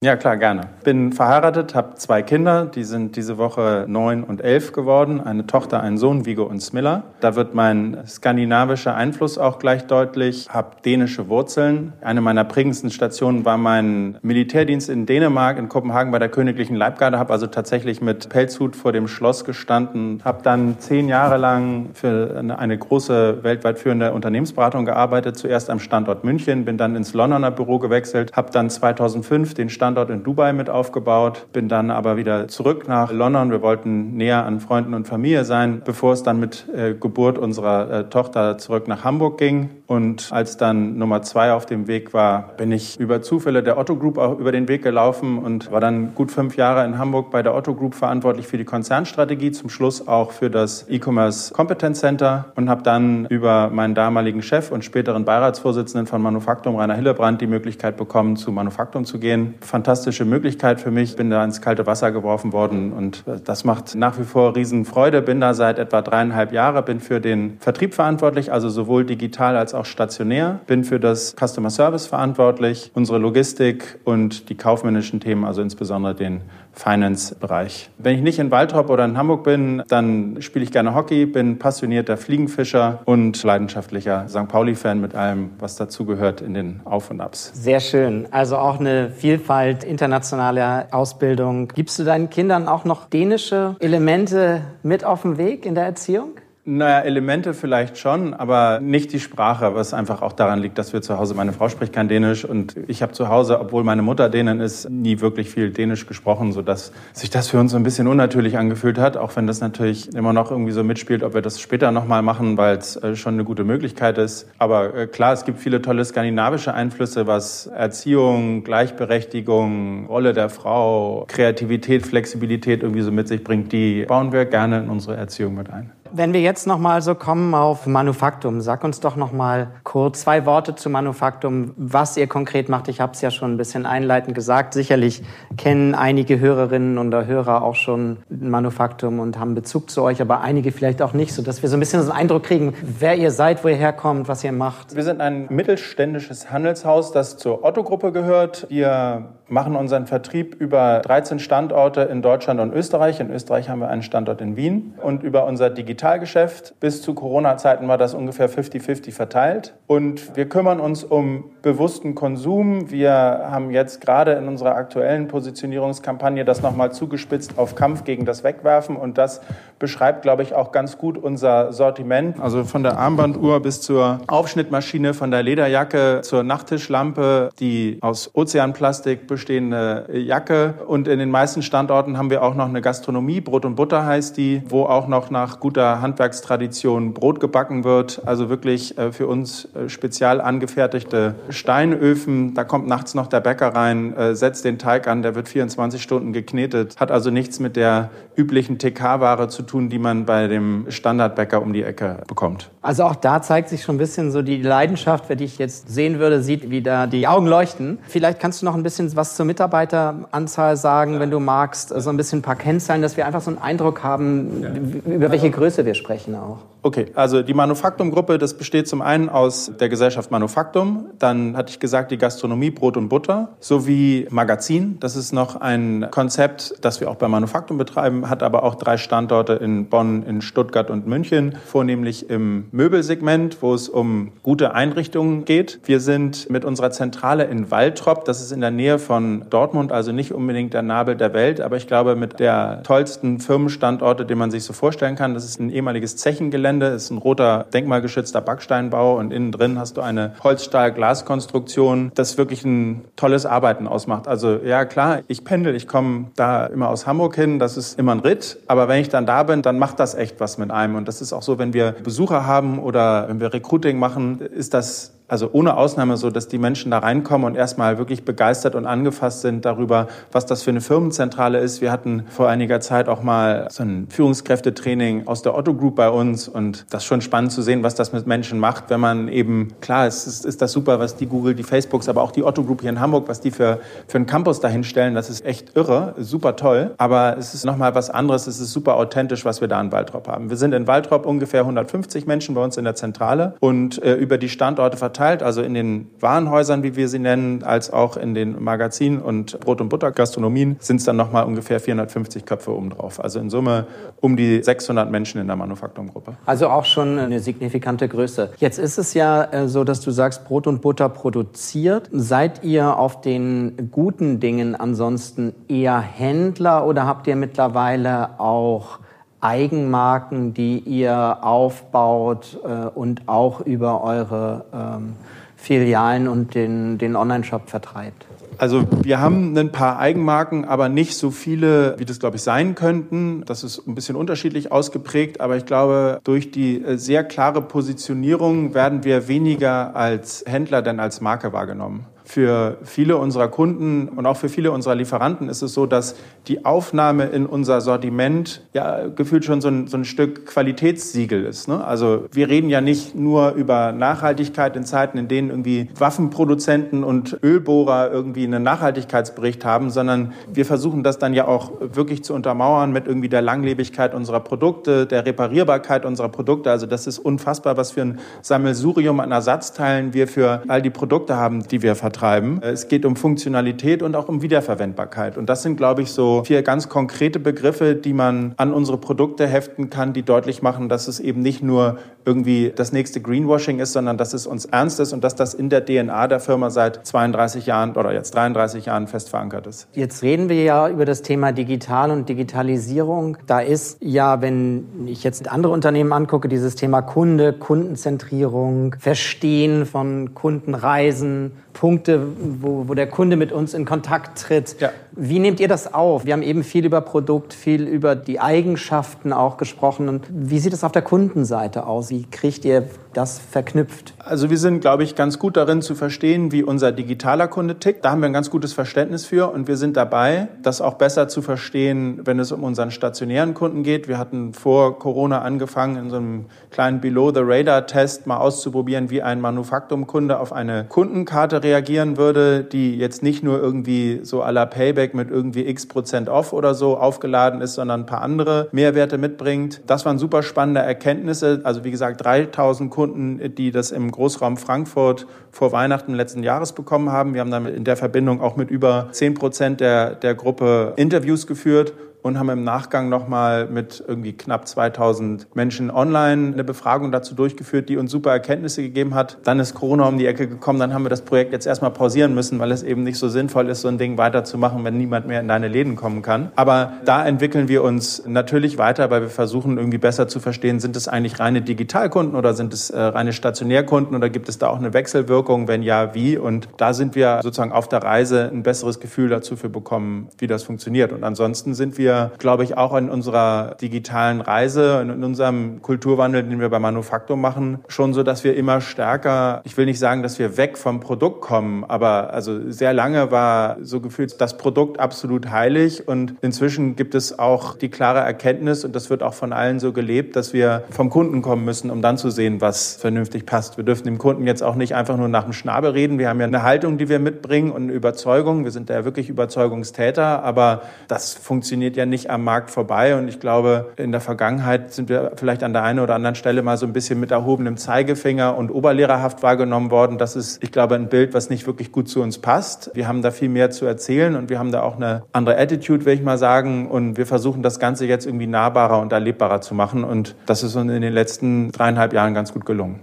Ja, 0.00 0.14
klar, 0.14 0.36
gerne. 0.36 0.68
Bin 0.84 1.12
verheiratet, 1.12 1.74
habe 1.74 1.96
zwei 1.96 2.22
Kinder, 2.22 2.66
die 2.66 2.84
sind 2.84 3.16
diese 3.16 3.36
Woche 3.36 3.84
neun 3.88 4.22
und 4.22 4.40
elf 4.40 4.70
geworden. 4.70 5.20
Eine 5.20 5.48
Tochter, 5.48 5.80
einen 5.82 5.98
Sohn, 5.98 6.24
Vigo 6.24 6.44
und 6.44 6.60
Smilla. 6.62 7.02
Da 7.18 7.34
wird 7.34 7.56
mein 7.56 8.06
skandinavischer 8.06 8.94
Einfluss 8.94 9.38
auch 9.38 9.58
gleich 9.58 9.88
deutlich. 9.88 10.46
Hab 10.48 10.84
dänische 10.84 11.28
Wurzeln. 11.28 11.94
Eine 12.00 12.20
meiner 12.20 12.44
prägendsten 12.44 12.92
Stationen 12.92 13.44
war 13.44 13.58
mein 13.58 14.18
Militärdienst 14.22 14.88
in 14.88 15.04
Dänemark, 15.04 15.58
in 15.58 15.68
Kopenhagen 15.68 16.12
bei 16.12 16.20
der 16.20 16.28
Königlichen 16.28 16.76
Leibgarde. 16.76 17.18
Habe 17.18 17.32
also 17.32 17.48
tatsächlich 17.48 18.00
mit 18.00 18.28
Pelzhut 18.28 18.76
vor 18.76 18.92
dem 18.92 19.08
Schloss 19.08 19.44
gestanden. 19.44 20.22
Habe 20.24 20.44
dann 20.44 20.78
zehn 20.78 21.08
Jahre 21.08 21.38
lang 21.38 21.90
für 21.94 22.36
eine, 22.38 22.56
eine 22.60 22.78
große 22.78 23.42
weltweit 23.42 23.80
führende 23.80 24.12
Unternehmensberatung 24.12 24.84
gearbeitet. 24.84 25.36
Zuerst 25.36 25.70
am 25.70 25.80
Standort 25.80 26.22
München, 26.22 26.64
bin 26.64 26.78
dann 26.78 26.94
ins 26.94 27.14
Londoner 27.14 27.50
Büro 27.50 27.80
gewechselt. 27.80 28.36
Habe 28.36 28.52
dann 28.52 28.70
2005 28.70 29.54
den 29.54 29.68
Standort 29.68 29.87
Standort 29.88 30.10
in 30.10 30.22
Dubai 30.22 30.52
mit 30.52 30.68
aufgebaut, 30.68 31.46
bin 31.54 31.70
dann 31.70 31.90
aber 31.90 32.18
wieder 32.18 32.46
zurück 32.48 32.86
nach 32.88 33.10
London. 33.10 33.50
Wir 33.50 33.62
wollten 33.62 34.18
näher 34.18 34.44
an 34.44 34.60
Freunden 34.60 34.92
und 34.92 35.08
Familie 35.08 35.46
sein, 35.46 35.80
bevor 35.82 36.12
es 36.12 36.22
dann 36.22 36.38
mit 36.38 36.66
äh, 36.76 36.92
Geburt 36.92 37.38
unserer 37.38 37.90
äh, 37.90 38.04
Tochter 38.10 38.58
zurück 38.58 38.86
nach 38.86 39.02
Hamburg 39.02 39.38
ging. 39.38 39.70
Und 39.86 40.28
als 40.30 40.58
dann 40.58 40.98
Nummer 40.98 41.22
zwei 41.22 41.54
auf 41.54 41.64
dem 41.64 41.86
Weg 41.86 42.12
war, 42.12 42.50
bin 42.58 42.70
ich 42.70 43.00
über 43.00 43.22
Zufälle 43.22 43.62
der 43.62 43.78
Otto 43.78 43.96
Group 43.96 44.18
auch 44.18 44.38
über 44.38 44.52
den 44.52 44.68
Weg 44.68 44.82
gelaufen 44.82 45.38
und 45.38 45.72
war 45.72 45.80
dann 45.80 46.14
gut 46.14 46.30
fünf 46.30 46.58
Jahre 46.58 46.84
in 46.84 46.98
Hamburg 46.98 47.30
bei 47.30 47.42
der 47.42 47.54
Otto 47.54 47.74
Group 47.74 47.94
verantwortlich 47.94 48.46
für 48.46 48.58
die 48.58 48.66
Konzernstrategie, 48.66 49.52
zum 49.52 49.70
Schluss 49.70 50.06
auch 50.06 50.32
für 50.32 50.50
das 50.50 50.84
E-Commerce 50.90 51.54
Competence 51.54 52.00
Center 52.00 52.52
und 52.54 52.68
habe 52.68 52.82
dann 52.82 53.24
über 53.30 53.70
meinen 53.70 53.94
damaligen 53.94 54.42
Chef 54.42 54.70
und 54.70 54.84
späteren 54.84 55.24
Beiratsvorsitzenden 55.24 56.06
von 56.06 56.20
Manufaktum, 56.20 56.76
Rainer 56.76 56.94
Hillebrand, 56.94 57.40
die 57.40 57.46
Möglichkeit 57.46 57.96
bekommen, 57.96 58.36
zu 58.36 58.52
Manufaktum 58.52 59.06
zu 59.06 59.18
gehen 59.18 59.54
fantastische 59.78 60.24
Möglichkeit 60.24 60.80
für 60.80 60.90
mich. 60.90 61.14
Bin 61.14 61.30
da 61.30 61.44
ins 61.44 61.60
kalte 61.60 61.86
Wasser 61.86 62.10
geworfen 62.10 62.52
worden 62.52 62.92
und 62.92 63.22
das 63.44 63.62
macht 63.62 63.94
nach 63.94 64.18
wie 64.18 64.24
vor 64.24 64.56
Riesenfreude. 64.56 65.22
Bin 65.22 65.40
da 65.40 65.54
seit 65.54 65.78
etwa 65.78 66.02
dreieinhalb 66.02 66.52
Jahren, 66.52 66.84
bin 66.84 66.98
für 66.98 67.20
den 67.20 67.58
Vertrieb 67.60 67.94
verantwortlich, 67.94 68.52
also 68.52 68.68
sowohl 68.70 69.04
digital 69.04 69.56
als 69.56 69.74
auch 69.74 69.84
stationär. 69.84 70.58
Bin 70.66 70.82
für 70.82 70.98
das 70.98 71.36
Customer 71.36 71.70
Service 71.70 72.08
verantwortlich, 72.08 72.90
unsere 72.94 73.18
Logistik 73.18 74.00
und 74.04 74.48
die 74.48 74.56
kaufmännischen 74.56 75.20
Themen, 75.20 75.44
also 75.44 75.62
insbesondere 75.62 76.16
den 76.16 76.40
Finance-Bereich. 76.78 77.90
Wenn 77.98 78.14
ich 78.14 78.22
nicht 78.22 78.38
in 78.38 78.50
Waldrop 78.50 78.88
oder 78.88 79.04
in 79.04 79.18
Hamburg 79.18 79.42
bin, 79.42 79.82
dann 79.88 80.40
spiele 80.40 80.64
ich 80.64 80.70
gerne 80.70 80.94
Hockey, 80.94 81.26
bin 81.26 81.58
passionierter 81.58 82.16
Fliegenfischer 82.16 83.00
und 83.04 83.42
leidenschaftlicher 83.42 84.28
St. 84.28 84.48
Pauli-Fan 84.48 85.00
mit 85.00 85.14
allem, 85.14 85.50
was 85.58 85.76
dazugehört 85.76 86.40
in 86.40 86.54
den 86.54 86.80
Auf 86.84 87.10
und 87.10 87.20
Abs. 87.20 87.50
Sehr 87.54 87.80
schön. 87.80 88.28
Also 88.30 88.56
auch 88.56 88.78
eine 88.78 89.10
Vielfalt 89.10 89.82
internationaler 89.82 90.86
Ausbildung. 90.92 91.68
Gibst 91.68 91.98
du 91.98 92.04
deinen 92.04 92.30
Kindern 92.30 92.68
auch 92.68 92.84
noch 92.84 93.06
dänische 93.06 93.76
Elemente 93.80 94.62
mit 94.82 95.04
auf 95.04 95.22
den 95.22 95.36
Weg 95.36 95.66
in 95.66 95.74
der 95.74 95.84
Erziehung? 95.84 96.34
Naja, 96.70 97.00
Elemente 97.00 97.54
vielleicht 97.54 97.96
schon, 97.96 98.34
aber 98.34 98.80
nicht 98.80 99.10
die 99.14 99.20
Sprache, 99.20 99.74
was 99.74 99.94
einfach 99.94 100.20
auch 100.20 100.34
daran 100.34 100.58
liegt, 100.58 100.76
dass 100.76 100.92
wir 100.92 101.00
zu 101.00 101.16
Hause, 101.16 101.32
meine 101.32 101.54
Frau 101.54 101.70
spricht 101.70 101.94
kein 101.94 102.08
Dänisch 102.08 102.44
und 102.44 102.76
ich 102.88 103.00
habe 103.00 103.12
zu 103.12 103.30
Hause, 103.30 103.58
obwohl 103.58 103.84
meine 103.84 104.02
Mutter 104.02 104.28
Dänin 104.28 104.60
ist, 104.60 104.90
nie 104.90 105.22
wirklich 105.22 105.48
viel 105.48 105.70
Dänisch 105.70 106.06
gesprochen, 106.06 106.52
sodass 106.52 106.92
sich 107.14 107.30
das 107.30 107.48
für 107.48 107.58
uns 107.58 107.72
so 107.72 107.78
ein 107.78 107.84
bisschen 107.84 108.06
unnatürlich 108.06 108.58
angefühlt 108.58 108.98
hat, 108.98 109.16
auch 109.16 109.34
wenn 109.34 109.46
das 109.46 109.62
natürlich 109.62 110.14
immer 110.14 110.34
noch 110.34 110.50
irgendwie 110.50 110.72
so 110.72 110.84
mitspielt, 110.84 111.22
ob 111.22 111.32
wir 111.32 111.40
das 111.40 111.58
später 111.58 111.90
nochmal 111.90 112.20
machen, 112.20 112.58
weil 112.58 112.76
es 112.76 112.96
äh, 112.96 113.16
schon 113.16 113.32
eine 113.32 113.44
gute 113.44 113.64
Möglichkeit 113.64 114.18
ist. 114.18 114.46
Aber 114.58 114.94
äh, 114.94 115.06
klar, 115.06 115.32
es 115.32 115.46
gibt 115.46 115.60
viele 115.60 115.80
tolle 115.80 116.04
skandinavische 116.04 116.74
Einflüsse, 116.74 117.26
was 117.26 117.66
Erziehung, 117.68 118.62
Gleichberechtigung, 118.62 120.04
Rolle 120.04 120.34
der 120.34 120.50
Frau, 120.50 121.24
Kreativität, 121.28 122.06
Flexibilität 122.06 122.82
irgendwie 122.82 123.00
so 123.00 123.10
mit 123.10 123.26
sich 123.26 123.42
bringt, 123.42 123.72
die 123.72 124.04
bauen 124.04 124.32
wir 124.32 124.44
gerne 124.44 124.80
in 124.80 124.90
unsere 124.90 125.16
Erziehung 125.16 125.54
mit 125.54 125.70
ein. 125.70 125.92
Wenn 126.12 126.32
wir 126.32 126.40
jetzt 126.40 126.66
noch 126.66 126.78
mal 126.78 127.02
so 127.02 127.14
kommen 127.14 127.54
auf 127.54 127.86
Manufaktum, 127.86 128.60
sag 128.60 128.82
uns 128.82 129.00
doch 129.00 129.16
noch 129.16 129.32
mal 129.32 129.68
kurz 129.84 130.20
zwei 130.20 130.46
Worte 130.46 130.74
zu 130.74 130.88
Manufaktum, 130.88 131.74
was 131.76 132.16
ihr 132.16 132.26
konkret 132.26 132.68
macht. 132.68 132.88
Ich 132.88 133.00
habe 133.00 133.12
es 133.12 133.20
ja 133.20 133.30
schon 133.30 133.54
ein 133.54 133.56
bisschen 133.56 133.84
einleitend 133.84 134.34
gesagt. 134.34 134.72
Sicherlich 134.74 135.22
kennen 135.56 135.94
einige 135.94 136.40
Hörerinnen 136.40 136.96
und 136.96 137.14
Hörer 137.14 137.62
auch 137.62 137.74
schon 137.74 138.18
Manufaktum 138.30 139.20
und 139.20 139.38
haben 139.38 139.54
Bezug 139.54 139.90
zu 139.90 140.02
euch, 140.02 140.22
aber 140.22 140.40
einige 140.40 140.72
vielleicht 140.72 141.02
auch 141.02 141.12
nicht, 141.12 141.34
so 141.34 141.42
dass 141.42 141.62
wir 141.62 141.68
so 141.68 141.76
ein 141.76 141.80
bisschen 141.80 142.02
so 142.02 142.10
einen 142.10 142.20
Eindruck 142.20 142.44
kriegen, 142.44 142.74
wer 142.82 143.16
ihr 143.16 143.30
seid, 143.30 143.64
wo 143.64 143.68
ihr 143.68 143.76
herkommt, 143.76 144.28
was 144.28 144.42
ihr 144.44 144.52
macht. 144.52 144.94
Wir 144.94 145.04
sind 145.04 145.20
ein 145.20 145.46
mittelständisches 145.50 146.50
Handelshaus, 146.50 147.12
das 147.12 147.36
zur 147.36 147.64
Otto-Gruppe 147.64 148.12
gehört. 148.12 148.66
Wir 148.70 149.34
machen 149.48 149.76
unseren 149.76 150.06
Vertrieb 150.06 150.54
über 150.54 151.00
13 151.00 151.38
Standorte 151.38 152.02
in 152.02 152.22
Deutschland 152.22 152.60
und 152.60 152.72
Österreich. 152.72 153.20
In 153.20 153.30
Österreich 153.30 153.68
haben 153.68 153.80
wir 153.80 153.88
einen 153.88 154.02
Standort 154.02 154.40
in 154.40 154.56
Wien 154.56 154.94
und 155.02 155.22
über 155.22 155.46
unser 155.46 155.70
Digitalgeschäft. 155.98 156.78
Bis 156.78 157.02
zu 157.02 157.12
Corona-Zeiten 157.12 157.88
war 157.88 157.98
das 157.98 158.14
ungefähr 158.14 158.48
50-50 158.48 159.10
verteilt. 159.10 159.74
Und 159.88 160.36
wir 160.36 160.48
kümmern 160.48 160.78
uns 160.78 161.02
um 161.02 161.50
bewussten 161.60 162.14
Konsum. 162.14 162.92
Wir 162.92 163.10
haben 163.12 163.72
jetzt 163.72 164.00
gerade 164.00 164.34
in 164.34 164.46
unserer 164.46 164.76
aktuellen 164.76 165.26
Positionierungskampagne 165.26 166.44
das 166.44 166.62
nochmal 166.62 166.92
zugespitzt 166.92 167.58
auf 167.58 167.74
Kampf 167.74 168.04
gegen 168.04 168.26
das 168.26 168.44
Wegwerfen. 168.44 168.94
Und 168.94 169.18
das 169.18 169.40
beschreibt, 169.78 170.22
glaube 170.22 170.42
ich, 170.42 170.54
auch 170.54 170.72
ganz 170.72 170.98
gut 170.98 171.16
unser 171.18 171.72
Sortiment. 171.72 172.40
Also 172.40 172.64
von 172.64 172.82
der 172.82 172.98
Armbanduhr 172.98 173.60
bis 173.60 173.80
zur 173.80 174.20
Aufschnittmaschine, 174.26 175.14
von 175.14 175.30
der 175.30 175.42
Lederjacke 175.42 176.20
zur 176.22 176.42
Nachttischlampe, 176.42 177.50
die 177.60 177.98
aus 178.00 178.30
Ozeanplastik 178.34 179.26
bestehende 179.26 180.08
Jacke. 180.12 180.74
Und 180.86 181.08
in 181.08 181.18
den 181.18 181.30
meisten 181.30 181.62
Standorten 181.62 182.18
haben 182.18 182.30
wir 182.30 182.42
auch 182.42 182.54
noch 182.54 182.68
eine 182.68 182.80
Gastronomie. 182.80 183.40
Brot 183.40 183.64
und 183.64 183.76
Butter 183.76 184.04
heißt 184.04 184.36
die, 184.36 184.62
wo 184.68 184.84
auch 184.84 185.08
noch 185.08 185.30
nach 185.30 185.60
guter 185.60 186.00
Handwerkstradition 186.00 187.14
Brot 187.14 187.40
gebacken 187.40 187.84
wird. 187.84 188.22
Also 188.24 188.48
wirklich 188.48 188.98
äh, 188.98 189.12
für 189.12 189.26
uns 189.26 189.68
äh, 189.74 189.88
spezial 189.88 190.40
angefertigte 190.40 191.34
Steinöfen. 191.50 192.54
Da 192.54 192.64
kommt 192.64 192.86
nachts 192.88 193.14
noch 193.14 193.26
der 193.26 193.40
Bäcker 193.40 193.74
rein, 193.74 194.16
äh, 194.16 194.34
setzt 194.34 194.64
den 194.64 194.78
Teig 194.78 195.06
an, 195.06 195.22
der 195.22 195.34
wird 195.34 195.48
24 195.48 196.02
Stunden 196.02 196.32
geknetet. 196.32 196.96
Hat 196.98 197.10
also 197.10 197.30
nichts 197.30 197.60
mit 197.60 197.76
der 197.76 198.10
üblichen 198.36 198.78
TK-Ware 198.78 199.48
zu 199.48 199.62
tun, 199.68 199.88
die 199.88 199.98
man 199.98 200.26
bei 200.26 200.48
dem 200.48 200.86
Standardbäcker 200.88 201.62
um 201.62 201.72
die 201.72 201.82
Ecke 201.82 202.18
bekommt. 202.26 202.70
Also 202.82 203.04
auch 203.04 203.16
da 203.16 203.40
zeigt 203.42 203.68
sich 203.68 203.82
schon 203.82 203.96
ein 203.96 203.98
bisschen 203.98 204.32
so 204.32 204.42
die 204.42 204.60
Leidenschaft, 204.60 205.28
wenn 205.28 205.40
ich 205.40 205.58
jetzt 205.58 205.88
sehen 205.88 206.18
würde, 206.18 206.42
sieht, 206.42 206.70
wie 206.70 206.82
da 206.82 207.06
die 207.06 207.28
Augen 207.28 207.46
leuchten. 207.46 207.98
Vielleicht 208.08 208.40
kannst 208.40 208.62
du 208.62 208.66
noch 208.66 208.74
ein 208.74 208.82
bisschen 208.82 209.14
was 209.14 209.36
zur 209.36 209.46
Mitarbeiteranzahl 209.46 210.76
sagen, 210.76 211.14
ja. 211.14 211.20
wenn 211.20 211.30
du 211.30 211.38
magst, 211.38 211.90
so 211.90 212.10
ein 212.10 212.16
bisschen 212.16 212.40
ein 212.40 212.42
paar 212.42 212.56
Kennzahlen, 212.56 213.02
dass 213.02 213.16
wir 213.16 213.26
einfach 213.26 213.40
so 213.40 213.50
einen 213.50 213.58
Eindruck 213.58 214.02
haben, 214.02 214.62
ja. 214.62 215.14
über 215.14 215.30
welche 215.30 215.50
Größe 215.50 215.84
wir 215.84 215.94
sprechen 215.94 216.34
auch. 216.34 216.58
Okay, 216.88 217.04
also 217.14 217.42
die 217.42 217.52
Manufaktum-Gruppe, 217.52 218.38
das 218.38 218.54
besteht 218.54 218.88
zum 218.88 219.02
einen 219.02 219.28
aus 219.28 219.70
der 219.78 219.90
Gesellschaft 219.90 220.30
Manufaktum, 220.30 221.10
dann 221.18 221.54
hatte 221.54 221.68
ich 221.68 221.80
gesagt 221.80 222.10
die 222.10 222.16
Gastronomie 222.16 222.70
Brot 222.70 222.96
und 222.96 223.10
Butter 223.10 223.50
sowie 223.60 224.26
Magazin. 224.30 224.96
Das 224.98 225.14
ist 225.14 225.32
noch 225.32 225.60
ein 225.60 226.06
Konzept, 226.10 226.76
das 226.80 227.02
wir 227.02 227.10
auch 227.10 227.16
bei 227.16 227.28
Manufaktum 227.28 227.76
betreiben, 227.76 228.30
hat 228.30 228.42
aber 228.42 228.62
auch 228.62 228.74
drei 228.74 228.96
Standorte 228.96 229.52
in 229.52 229.90
Bonn, 229.90 230.22
in 230.22 230.40
Stuttgart 230.40 230.88
und 230.90 231.06
München, 231.06 231.56
vornehmlich 231.66 232.30
im 232.30 232.68
Möbelsegment, 232.72 233.58
wo 233.60 233.74
es 233.74 233.90
um 233.90 234.32
gute 234.42 234.72
Einrichtungen 234.74 235.44
geht. 235.44 235.80
Wir 235.84 236.00
sind 236.00 236.48
mit 236.48 236.64
unserer 236.64 236.90
Zentrale 236.90 237.44
in 237.44 237.70
Waltrop, 237.70 238.24
das 238.24 238.40
ist 238.40 238.50
in 238.50 238.62
der 238.62 238.70
Nähe 238.70 238.98
von 238.98 239.44
Dortmund, 239.50 239.92
also 239.92 240.10
nicht 240.10 240.32
unbedingt 240.32 240.72
der 240.72 240.80
Nabel 240.80 241.16
der 241.16 241.34
Welt, 241.34 241.60
aber 241.60 241.76
ich 241.76 241.86
glaube 241.86 242.16
mit 242.16 242.40
der 242.40 242.82
tollsten 242.82 243.40
Firmenstandorte, 243.40 244.24
den 244.24 244.38
man 244.38 244.50
sich 244.50 244.64
so 244.64 244.72
vorstellen 244.72 245.16
kann. 245.16 245.34
Das 245.34 245.44
ist 245.44 245.60
ein 245.60 245.68
ehemaliges 245.68 246.16
Zechengelände, 246.16 246.77
ist 246.86 247.10
ein 247.10 247.18
roter 247.18 247.66
denkmalgeschützter 247.72 248.40
Backsteinbau 248.40 249.18
und 249.18 249.32
innen 249.32 249.52
drin 249.52 249.78
hast 249.78 249.96
du 249.96 250.00
eine 250.00 250.34
Holzstahl-Glaskonstruktion, 250.42 252.12
das 252.14 252.38
wirklich 252.38 252.64
ein 252.64 253.04
tolles 253.16 253.46
Arbeiten 253.46 253.86
ausmacht. 253.86 254.28
Also 254.28 254.56
ja 254.64 254.84
klar, 254.84 255.20
ich 255.28 255.44
pendel, 255.44 255.74
ich 255.74 255.88
komme 255.88 256.26
da 256.36 256.66
immer 256.66 256.88
aus 256.88 257.06
Hamburg 257.06 257.34
hin, 257.34 257.58
das 257.58 257.76
ist 257.76 257.98
immer 257.98 258.12
ein 258.12 258.20
Ritt, 258.20 258.58
aber 258.66 258.88
wenn 258.88 259.00
ich 259.00 259.08
dann 259.08 259.26
da 259.26 259.42
bin, 259.42 259.62
dann 259.62 259.78
macht 259.78 260.00
das 260.00 260.14
echt 260.14 260.40
was 260.40 260.58
mit 260.58 260.70
einem 260.70 260.94
und 260.94 261.08
das 261.08 261.20
ist 261.20 261.32
auch 261.32 261.42
so, 261.42 261.58
wenn 261.58 261.72
wir 261.72 261.92
Besucher 261.92 262.46
haben 262.46 262.78
oder 262.78 263.28
wenn 263.28 263.40
wir 263.40 263.52
Recruiting 263.52 263.98
machen, 263.98 264.40
ist 264.40 264.74
das 264.74 265.17
also 265.28 265.50
ohne 265.52 265.76
Ausnahme 265.76 266.16
so, 266.16 266.30
dass 266.30 266.48
die 266.48 266.58
Menschen 266.58 266.90
da 266.90 266.98
reinkommen 266.98 267.46
und 267.46 267.54
erstmal 267.54 267.98
wirklich 267.98 268.24
begeistert 268.24 268.74
und 268.74 268.86
angefasst 268.86 269.42
sind 269.42 269.64
darüber, 269.64 270.08
was 270.32 270.46
das 270.46 270.62
für 270.62 270.70
eine 270.70 270.80
Firmenzentrale 270.80 271.58
ist. 271.58 271.82
Wir 271.82 271.92
hatten 271.92 272.24
vor 272.28 272.48
einiger 272.48 272.80
Zeit 272.80 273.08
auch 273.08 273.22
mal 273.22 273.68
so 273.70 273.82
ein 273.82 274.08
Führungskräftetraining 274.08 275.26
aus 275.26 275.42
der 275.42 275.54
Otto 275.54 275.74
Group 275.74 275.96
bei 275.96 276.08
uns 276.08 276.48
und 276.48 276.86
das 276.90 277.02
ist 277.02 277.08
schon 277.08 277.20
spannend 277.20 277.52
zu 277.52 277.60
sehen, 277.60 277.82
was 277.82 277.94
das 277.94 278.12
mit 278.12 278.26
Menschen 278.26 278.58
macht, 278.58 278.84
wenn 278.88 279.00
man 279.00 279.28
eben, 279.28 279.74
klar, 279.82 280.06
es 280.06 280.26
ist, 280.26 280.46
ist 280.46 280.62
das 280.62 280.72
super, 280.72 280.98
was 280.98 281.16
die 281.16 281.26
Google, 281.26 281.54
die 281.54 281.62
Facebooks, 281.62 282.08
aber 282.08 282.22
auch 282.22 282.32
die 282.32 282.42
Otto 282.42 282.64
Group 282.64 282.80
hier 282.80 282.90
in 282.90 283.00
Hamburg, 283.00 283.28
was 283.28 283.40
die 283.40 283.50
für, 283.50 283.80
für 284.06 284.16
einen 284.16 284.26
Campus 284.26 284.60
dahinstellen, 284.60 285.14
das 285.14 285.28
ist 285.28 285.44
echt 285.44 285.76
irre, 285.76 286.14
super 286.16 286.56
toll, 286.56 286.94
aber 286.96 287.36
es 287.38 287.52
ist 287.52 287.66
nochmal 287.66 287.94
was 287.94 288.08
anderes, 288.08 288.46
es 288.46 288.60
ist 288.60 288.72
super 288.72 288.96
authentisch, 288.96 289.44
was 289.44 289.60
wir 289.60 289.68
da 289.68 289.78
in 289.78 289.92
Waldrop 289.92 290.26
haben. 290.26 290.48
Wir 290.48 290.56
sind 290.56 290.72
in 290.72 290.86
Waldrop 290.86 291.26
ungefähr 291.26 291.60
150 291.60 292.26
Menschen 292.26 292.54
bei 292.54 292.64
uns 292.64 292.78
in 292.78 292.84
der 292.84 292.94
Zentrale 292.94 293.54
und 293.60 294.02
äh, 294.02 294.14
über 294.14 294.38
die 294.38 294.48
Standorte 294.48 294.96
verteilt 294.96 295.17
verteilt, 295.18 295.42
also 295.42 295.62
in 295.62 295.74
den 295.74 296.10
Warenhäusern, 296.20 296.84
wie 296.84 296.94
wir 296.94 297.08
sie 297.08 297.18
nennen, 297.18 297.64
als 297.64 297.92
auch 297.92 298.16
in 298.16 298.34
den 298.34 298.62
Magazinen 298.62 299.20
und 299.20 299.58
Brot- 299.58 299.80
und 299.80 299.88
Buttergastronomien 299.88 300.76
sind 300.78 300.98
es 300.98 301.04
dann 301.04 301.16
nochmal 301.16 301.44
ungefähr 301.44 301.80
450 301.80 302.46
Köpfe 302.46 302.72
obendrauf. 302.72 303.22
Also 303.22 303.40
in 303.40 303.50
Summe 303.50 303.86
um 304.20 304.36
die 304.36 304.62
600 304.62 305.10
Menschen 305.10 305.40
in 305.40 305.48
der 305.48 305.56
Manufakturgruppe. 305.56 306.36
Also 306.46 306.68
auch 306.68 306.84
schon 306.84 307.18
eine 307.18 307.40
signifikante 307.40 308.08
Größe. 308.08 308.50
Jetzt 308.58 308.78
ist 308.78 308.98
es 308.98 309.14
ja 309.14 309.44
äh, 309.44 309.68
so, 309.68 309.82
dass 309.82 310.00
du 310.00 310.12
sagst, 310.12 310.44
Brot 310.44 310.68
und 310.68 310.82
Butter 310.82 311.08
produziert. 311.08 312.08
Seid 312.12 312.62
ihr 312.62 312.96
auf 312.96 313.20
den 313.20 313.90
guten 313.90 314.38
Dingen 314.38 314.76
ansonsten 314.76 315.52
eher 315.68 315.98
Händler 315.98 316.86
oder 316.86 317.06
habt 317.06 317.26
ihr 317.26 317.34
mittlerweile 317.34 318.38
auch 318.38 319.00
Eigenmarken, 319.40 320.54
die 320.54 320.78
ihr 320.78 321.38
aufbaut 321.42 322.58
äh, 322.64 322.88
und 322.88 323.22
auch 323.26 323.60
über 323.60 324.02
eure 324.02 324.64
ähm, 324.72 325.14
Filialen 325.56 326.28
und 326.28 326.54
den, 326.54 326.98
den 326.98 327.16
Online-Shop 327.16 327.68
vertreibt? 327.68 328.26
Also 328.58 328.84
wir 329.04 329.20
haben 329.20 329.56
ein 329.56 329.70
paar 329.70 330.00
Eigenmarken, 330.00 330.64
aber 330.64 330.88
nicht 330.88 331.16
so 331.16 331.30
viele, 331.30 331.94
wie 331.98 332.04
das, 332.04 332.18
glaube 332.18 332.36
ich, 332.36 332.42
sein 332.42 332.74
könnten. 332.74 333.44
Das 333.46 333.62
ist 333.62 333.86
ein 333.86 333.94
bisschen 333.94 334.16
unterschiedlich 334.16 334.72
ausgeprägt, 334.72 335.40
aber 335.40 335.56
ich 335.56 335.64
glaube, 335.64 336.20
durch 336.24 336.50
die 336.50 336.82
äh, 336.82 336.96
sehr 336.96 337.22
klare 337.22 337.62
Positionierung 337.62 338.74
werden 338.74 339.04
wir 339.04 339.28
weniger 339.28 339.94
als 339.94 340.44
Händler 340.46 340.82
denn 340.82 340.98
als 340.98 341.20
Marke 341.20 341.52
wahrgenommen. 341.52 342.06
Für 342.28 342.76
viele 342.82 343.16
unserer 343.16 343.48
Kunden 343.48 344.06
und 344.10 344.26
auch 344.26 344.36
für 344.36 344.50
viele 344.50 344.70
unserer 344.70 344.94
Lieferanten 344.94 345.48
ist 345.48 345.62
es 345.62 345.72
so, 345.72 345.86
dass 345.86 346.14
die 346.46 346.66
Aufnahme 346.66 347.24
in 347.24 347.46
unser 347.46 347.80
Sortiment 347.80 348.66
ja 348.74 349.06
gefühlt 349.06 349.46
schon 349.46 349.62
so 349.62 349.68
ein, 349.68 349.86
so 349.86 349.96
ein 349.96 350.04
Stück 350.04 350.44
Qualitätssiegel 350.44 351.46
ist. 351.46 351.68
Ne? 351.68 351.82
Also 351.82 352.26
wir 352.30 352.50
reden 352.50 352.68
ja 352.68 352.82
nicht 352.82 353.14
nur 353.14 353.52
über 353.52 353.92
Nachhaltigkeit 353.92 354.76
in 354.76 354.84
Zeiten, 354.84 355.16
in 355.16 355.28
denen 355.28 355.48
irgendwie 355.48 355.88
Waffenproduzenten 355.98 357.02
und 357.02 357.38
Ölbohrer 357.42 358.10
irgendwie 358.12 358.44
einen 358.44 358.62
Nachhaltigkeitsbericht 358.62 359.64
haben, 359.64 359.88
sondern 359.88 360.34
wir 360.52 360.66
versuchen 360.66 361.02
das 361.02 361.18
dann 361.18 361.32
ja 361.32 361.48
auch 361.48 361.72
wirklich 361.80 362.24
zu 362.24 362.34
untermauern 362.34 362.92
mit 362.92 363.06
irgendwie 363.06 363.30
der 363.30 363.40
Langlebigkeit 363.40 364.14
unserer 364.14 364.40
Produkte, 364.40 365.06
der 365.06 365.24
Reparierbarkeit 365.24 366.04
unserer 366.04 366.28
Produkte. 366.28 366.70
Also 366.70 366.84
das 366.84 367.06
ist 367.06 367.20
unfassbar, 367.20 367.78
was 367.78 367.92
für 367.92 368.02
ein 368.02 368.18
Sammelsurium 368.42 369.18
an 369.20 369.32
Ersatzteilen 369.32 370.12
wir 370.12 370.28
für 370.28 370.60
all 370.68 370.82
die 370.82 370.90
Produkte 370.90 371.36
haben, 371.36 371.66
die 371.66 371.80
wir 371.80 371.94
vertragen 371.94 372.17
betreiben. 372.18 372.60
Es 372.62 372.88
geht 372.88 373.04
um 373.04 373.14
Funktionalität 373.14 374.02
und 374.02 374.16
auch 374.16 374.28
um 374.28 374.42
Wiederverwendbarkeit. 374.42 375.38
Und 375.38 375.48
das 375.48 375.62
sind, 375.62 375.76
glaube 375.76 376.02
ich, 376.02 376.10
so 376.10 376.42
vier 376.44 376.62
ganz 376.62 376.88
konkrete 376.88 377.38
Begriffe, 377.38 377.94
die 377.94 378.12
man 378.12 378.54
an 378.56 378.74
unsere 378.74 378.98
Produkte 378.98 379.46
heften 379.46 379.88
kann, 379.88 380.12
die 380.12 380.22
deutlich 380.22 380.60
machen, 380.60 380.88
dass 380.88 381.06
es 381.06 381.20
eben 381.20 381.42
nicht 381.42 381.62
nur 381.62 381.98
irgendwie 382.24 382.72
das 382.74 382.92
nächste 382.92 383.20
Greenwashing 383.20 383.78
ist, 383.78 383.92
sondern 383.92 384.18
dass 384.18 384.34
es 384.34 384.46
uns 384.46 384.66
ernst 384.66 385.00
ist 385.00 385.12
und 385.12 385.22
dass 385.22 385.34
das 385.34 385.54
in 385.54 385.70
der 385.70 385.84
DNA 385.84 386.26
der 386.26 386.40
Firma 386.40 386.70
seit 386.70 387.06
32 387.06 387.66
Jahren 387.66 387.92
oder 387.92 388.12
jetzt 388.12 388.34
33 388.34 388.86
Jahren 388.86 389.06
fest 389.06 389.30
verankert 389.30 389.66
ist. 389.66 389.88
Jetzt 389.94 390.22
reden 390.22 390.48
wir 390.48 390.62
ja 390.62 390.88
über 390.88 391.04
das 391.04 391.22
Thema 391.22 391.52
Digital 391.52 392.10
und 392.10 392.28
Digitalisierung. 392.28 393.38
Da 393.46 393.60
ist 393.60 393.96
ja, 394.00 394.42
wenn 394.42 395.06
ich 395.06 395.24
jetzt 395.24 395.50
andere 395.50 395.72
Unternehmen 395.72 396.12
angucke, 396.12 396.48
dieses 396.48 396.74
Thema 396.74 397.00
Kunde, 397.00 397.52
Kundenzentrierung, 397.52 398.96
Verstehen 398.98 399.86
von 399.86 400.34
Kundenreisen, 400.34 401.52
Punkte, 401.72 402.07
wo, 402.08 402.88
wo 402.88 402.94
der 402.94 403.06
Kunde 403.06 403.36
mit 403.36 403.52
uns 403.52 403.74
in 403.74 403.84
Kontakt 403.84 404.40
tritt. 404.40 404.80
Ja. 404.80 404.90
Wie 405.12 405.38
nehmt 405.38 405.60
ihr 405.60 405.68
das 405.68 405.92
auf? 405.92 406.24
Wir 406.24 406.32
haben 406.32 406.42
eben 406.42 406.64
viel 406.64 406.84
über 406.84 407.00
Produkt, 407.00 407.52
viel 407.52 407.86
über 407.86 408.16
die 408.16 408.40
Eigenschaften 408.40 409.32
auch 409.32 409.56
gesprochen. 409.56 410.08
Und 410.08 410.26
wie 410.30 410.58
sieht 410.58 410.72
es 410.72 410.84
auf 410.84 410.92
der 410.92 411.02
Kundenseite 411.02 411.86
aus? 411.86 412.10
Wie 412.10 412.24
kriegt 412.30 412.64
ihr 412.64 412.88
das 413.12 413.38
verknüpft? 413.38 414.14
Also 414.18 414.50
wir 414.50 414.58
sind, 414.58 414.80
glaube 414.80 415.02
ich, 415.02 415.14
ganz 415.14 415.38
gut 415.38 415.56
darin 415.56 415.82
zu 415.82 415.94
verstehen, 415.94 416.52
wie 416.52 416.62
unser 416.62 416.92
digitaler 416.92 417.48
Kunde 417.48 417.78
tickt. 417.78 418.04
Da 418.04 418.10
haben 418.10 418.20
wir 418.20 418.26
ein 418.26 418.32
ganz 418.32 418.50
gutes 418.50 418.72
Verständnis 418.72 419.24
für 419.26 419.50
und 419.50 419.68
wir 419.68 419.76
sind 419.76 419.96
dabei, 419.96 420.48
das 420.62 420.80
auch 420.80 420.94
besser 420.94 421.28
zu 421.28 421.42
verstehen, 421.42 422.20
wenn 422.24 422.38
es 422.38 422.52
um 422.52 422.62
unseren 422.62 422.90
stationären 422.90 423.54
Kunden 423.54 423.82
geht. 423.82 424.08
Wir 424.08 424.18
hatten 424.18 424.52
vor 424.52 424.98
Corona 424.98 425.42
angefangen, 425.42 425.96
in 425.96 426.10
so 426.10 426.16
einem 426.16 426.46
kleinen 426.70 427.00
Below-the-Radar-Test 427.00 428.26
mal 428.26 428.36
auszuprobieren, 428.36 429.10
wie 429.10 429.22
ein 429.22 429.40
Manufaktumkunde 429.40 430.38
auf 430.38 430.52
eine 430.52 430.84
Kundenkarte 430.88 431.62
reagieren 431.62 432.16
würde, 432.16 432.64
die 432.64 432.98
jetzt 432.98 433.22
nicht 433.22 433.42
nur 433.42 433.60
irgendwie 433.60 434.20
so 434.22 434.42
à 434.42 434.50
la 434.50 434.66
Payback 434.66 435.14
mit 435.14 435.30
irgendwie 435.30 435.66
x 435.66 435.86
Prozent 435.86 436.28
off 436.28 436.52
oder 436.52 436.74
so 436.74 436.98
aufgeladen 436.98 437.60
ist, 437.60 437.74
sondern 437.74 438.00
ein 438.00 438.06
paar 438.06 438.22
andere 438.22 438.68
Mehrwerte 438.72 439.18
mitbringt. 439.18 439.80
Das 439.86 440.04
waren 440.04 440.18
super 440.18 440.42
spannende 440.42 440.80
Erkenntnisse. 440.80 441.60
Also 441.64 441.84
wie 441.84 441.90
gesagt, 441.90 442.24
3000 442.24 442.90
Kunden, 442.90 442.97
die 443.06 443.70
das 443.70 443.90
im 443.90 444.10
Großraum 444.10 444.56
Frankfurt 444.56 445.26
vor 445.50 445.72
Weihnachten 445.72 446.14
letzten 446.14 446.42
Jahres 446.42 446.72
bekommen 446.72 447.10
haben. 447.10 447.34
Wir 447.34 447.40
haben 447.40 447.50
dann 447.50 447.66
in 447.66 447.84
der 447.84 447.96
Verbindung 447.96 448.40
auch 448.40 448.56
mit 448.56 448.70
über 448.70 449.08
10 449.12 449.34
Prozent 449.34 449.80
der, 449.80 450.14
der 450.14 450.34
Gruppe 450.34 450.94
Interviews 450.96 451.46
geführt 451.46 451.92
und 452.22 452.38
haben 452.38 452.48
im 452.50 452.64
Nachgang 452.64 453.08
nochmal 453.08 453.66
mit 453.68 454.02
irgendwie 454.06 454.32
knapp 454.32 454.66
2000 454.66 455.54
Menschen 455.54 455.90
online 455.90 456.52
eine 456.52 456.64
Befragung 456.64 457.12
dazu 457.12 457.34
durchgeführt, 457.34 457.88
die 457.88 457.96
uns 457.96 458.10
super 458.10 458.30
Erkenntnisse 458.30 458.82
gegeben 458.82 459.14
hat. 459.14 459.38
Dann 459.44 459.60
ist 459.60 459.74
Corona 459.74 460.06
um 460.06 460.18
die 460.18 460.26
Ecke 460.26 460.48
gekommen, 460.48 460.78
dann 460.78 460.92
haben 460.92 461.04
wir 461.04 461.10
das 461.10 461.22
Projekt 461.22 461.52
jetzt 461.52 461.66
erstmal 461.66 461.90
pausieren 461.90 462.34
müssen, 462.34 462.58
weil 462.58 462.72
es 462.72 462.82
eben 462.82 463.02
nicht 463.04 463.18
so 463.18 463.28
sinnvoll 463.28 463.68
ist, 463.68 463.82
so 463.82 463.88
ein 463.88 463.98
Ding 463.98 464.18
weiterzumachen, 464.18 464.84
wenn 464.84 464.96
niemand 464.98 465.26
mehr 465.26 465.40
in 465.40 465.48
deine 465.48 465.68
Läden 465.68 465.96
kommen 465.96 466.22
kann. 466.22 466.50
Aber 466.56 466.94
da 467.04 467.24
entwickeln 467.24 467.68
wir 467.68 467.82
uns 467.82 468.24
natürlich 468.26 468.78
weiter, 468.78 469.10
weil 469.10 469.22
wir 469.22 469.28
versuchen 469.30 469.78
irgendwie 469.78 469.98
besser 469.98 470.28
zu 470.28 470.40
verstehen, 470.40 470.80
sind 470.80 470.96
es 470.96 471.08
eigentlich 471.08 471.38
reine 471.40 471.62
Digitalkunden 471.62 472.36
oder 472.36 472.54
sind 472.54 472.72
es 472.72 472.90
äh, 472.90 473.00
reine 473.00 473.32
Stationärkunden 473.32 474.14
oder 474.16 474.28
gibt 474.28 474.48
es 474.48 474.58
da 474.58 474.68
auch 474.68 474.78
eine 474.78 474.92
Wechselwirkung, 474.92 475.68
wenn 475.68 475.82
ja, 475.82 476.14
wie? 476.14 476.36
Und 476.36 476.68
da 476.76 476.92
sind 476.94 477.14
wir 477.14 477.40
sozusagen 477.42 477.72
auf 477.72 477.88
der 477.88 478.02
Reise 478.02 478.50
ein 478.52 478.62
besseres 478.62 479.00
Gefühl 479.00 479.28
dazu 479.28 479.56
für 479.56 479.68
bekommen, 479.68 480.28
wie 480.38 480.46
das 480.46 480.62
funktioniert. 480.62 481.12
Und 481.12 481.24
ansonsten 481.24 481.74
sind 481.74 481.98
wir 481.98 482.17
glaube 482.38 482.64
ich, 482.64 482.76
auch 482.76 482.94
in 482.96 483.10
unserer 483.10 483.76
digitalen 483.80 484.40
Reise, 484.40 485.00
in 485.02 485.24
unserem 485.24 485.82
Kulturwandel, 485.82 486.42
den 486.42 486.60
wir 486.60 486.68
bei 486.68 486.78
Manufaktum 486.78 487.40
machen, 487.40 487.78
schon 487.88 488.14
so, 488.14 488.22
dass 488.22 488.44
wir 488.44 488.56
immer 488.56 488.80
stärker, 488.80 489.60
ich 489.64 489.76
will 489.76 489.86
nicht 489.86 489.98
sagen, 489.98 490.22
dass 490.22 490.38
wir 490.38 490.56
weg 490.56 490.78
vom 490.78 491.00
Produkt 491.00 491.40
kommen, 491.40 491.84
aber 491.84 492.32
also 492.32 492.70
sehr 492.70 492.92
lange 492.92 493.30
war 493.30 493.76
so 493.82 494.00
gefühlt 494.00 494.40
das 494.40 494.56
Produkt 494.56 495.00
absolut 495.00 495.50
heilig 495.50 496.06
und 496.08 496.34
inzwischen 496.40 496.96
gibt 496.96 497.14
es 497.14 497.38
auch 497.38 497.76
die 497.76 497.88
klare 497.88 498.20
Erkenntnis 498.20 498.84
und 498.84 498.94
das 498.94 499.10
wird 499.10 499.22
auch 499.22 499.34
von 499.34 499.52
allen 499.52 499.80
so 499.80 499.92
gelebt, 499.92 500.36
dass 500.36 500.52
wir 500.52 500.84
vom 500.90 501.10
Kunden 501.10 501.42
kommen 501.42 501.64
müssen, 501.64 501.90
um 501.90 502.02
dann 502.02 502.18
zu 502.18 502.30
sehen, 502.30 502.60
was 502.60 502.96
vernünftig 502.96 503.46
passt. 503.46 503.76
Wir 503.76 503.84
dürfen 503.84 504.04
dem 504.04 504.18
Kunden 504.18 504.46
jetzt 504.46 504.62
auch 504.62 504.74
nicht 504.74 504.94
einfach 504.94 505.16
nur 505.16 505.28
nach 505.28 505.44
dem 505.44 505.52
Schnabel 505.52 505.90
reden. 505.90 506.18
Wir 506.18 506.28
haben 506.28 506.40
ja 506.40 506.46
eine 506.46 506.62
Haltung, 506.62 506.98
die 506.98 507.08
wir 507.08 507.18
mitbringen 507.18 507.70
und 507.70 507.84
eine 507.84 507.92
Überzeugung. 507.92 508.64
Wir 508.64 508.70
sind 508.70 508.90
da 508.90 508.94
ja 508.94 509.04
wirklich 509.04 509.28
Überzeugungstäter, 509.28 510.42
aber 510.42 510.82
das 511.08 511.34
funktioniert 511.34 511.96
ja 511.98 512.06
nicht 512.06 512.30
am 512.30 512.44
Markt 512.44 512.70
vorbei. 512.70 513.16
Und 513.16 513.28
ich 513.28 513.40
glaube, 513.40 513.90
in 513.96 514.12
der 514.12 514.22
Vergangenheit 514.22 514.92
sind 514.92 515.10
wir 515.10 515.32
vielleicht 515.36 515.62
an 515.62 515.74
der 515.74 515.82
einen 515.82 515.98
oder 515.98 516.14
anderen 516.14 516.34
Stelle 516.34 516.62
mal 516.62 516.78
so 516.78 516.86
ein 516.86 516.94
bisschen 516.94 517.20
mit 517.20 517.30
erhobenem 517.30 517.76
Zeigefinger 517.76 518.56
und 518.56 518.70
oberlehrerhaft 518.70 519.42
wahrgenommen 519.42 519.90
worden. 519.90 520.16
Das 520.16 520.36
ist, 520.36 520.62
ich 520.62 520.72
glaube, 520.72 520.94
ein 520.94 521.08
Bild, 521.08 521.34
was 521.34 521.50
nicht 521.50 521.66
wirklich 521.66 521.92
gut 521.92 522.08
zu 522.08 522.22
uns 522.22 522.38
passt. 522.38 522.90
Wir 522.94 523.06
haben 523.06 523.20
da 523.20 523.30
viel 523.30 523.50
mehr 523.50 523.70
zu 523.70 523.84
erzählen 523.84 524.34
und 524.36 524.48
wir 524.48 524.58
haben 524.58 524.72
da 524.72 524.82
auch 524.82 524.96
eine 524.96 525.24
andere 525.32 525.58
Attitude, 525.58 526.06
will 526.06 526.14
ich 526.14 526.22
mal 526.22 526.38
sagen. 526.38 526.88
Und 526.88 527.18
wir 527.18 527.26
versuchen 527.26 527.62
das 527.62 527.78
Ganze 527.78 528.06
jetzt 528.06 528.24
irgendwie 528.24 528.46
nahbarer 528.46 529.00
und 529.00 529.12
erlebbarer 529.12 529.60
zu 529.60 529.74
machen. 529.74 530.04
Und 530.04 530.34
das 530.46 530.62
ist 530.62 530.74
uns 530.74 530.90
in 530.90 531.02
den 531.02 531.12
letzten 531.12 531.70
dreieinhalb 531.72 532.12
Jahren 532.14 532.32
ganz 532.32 532.52
gut 532.52 532.64
gelungen. 532.64 533.00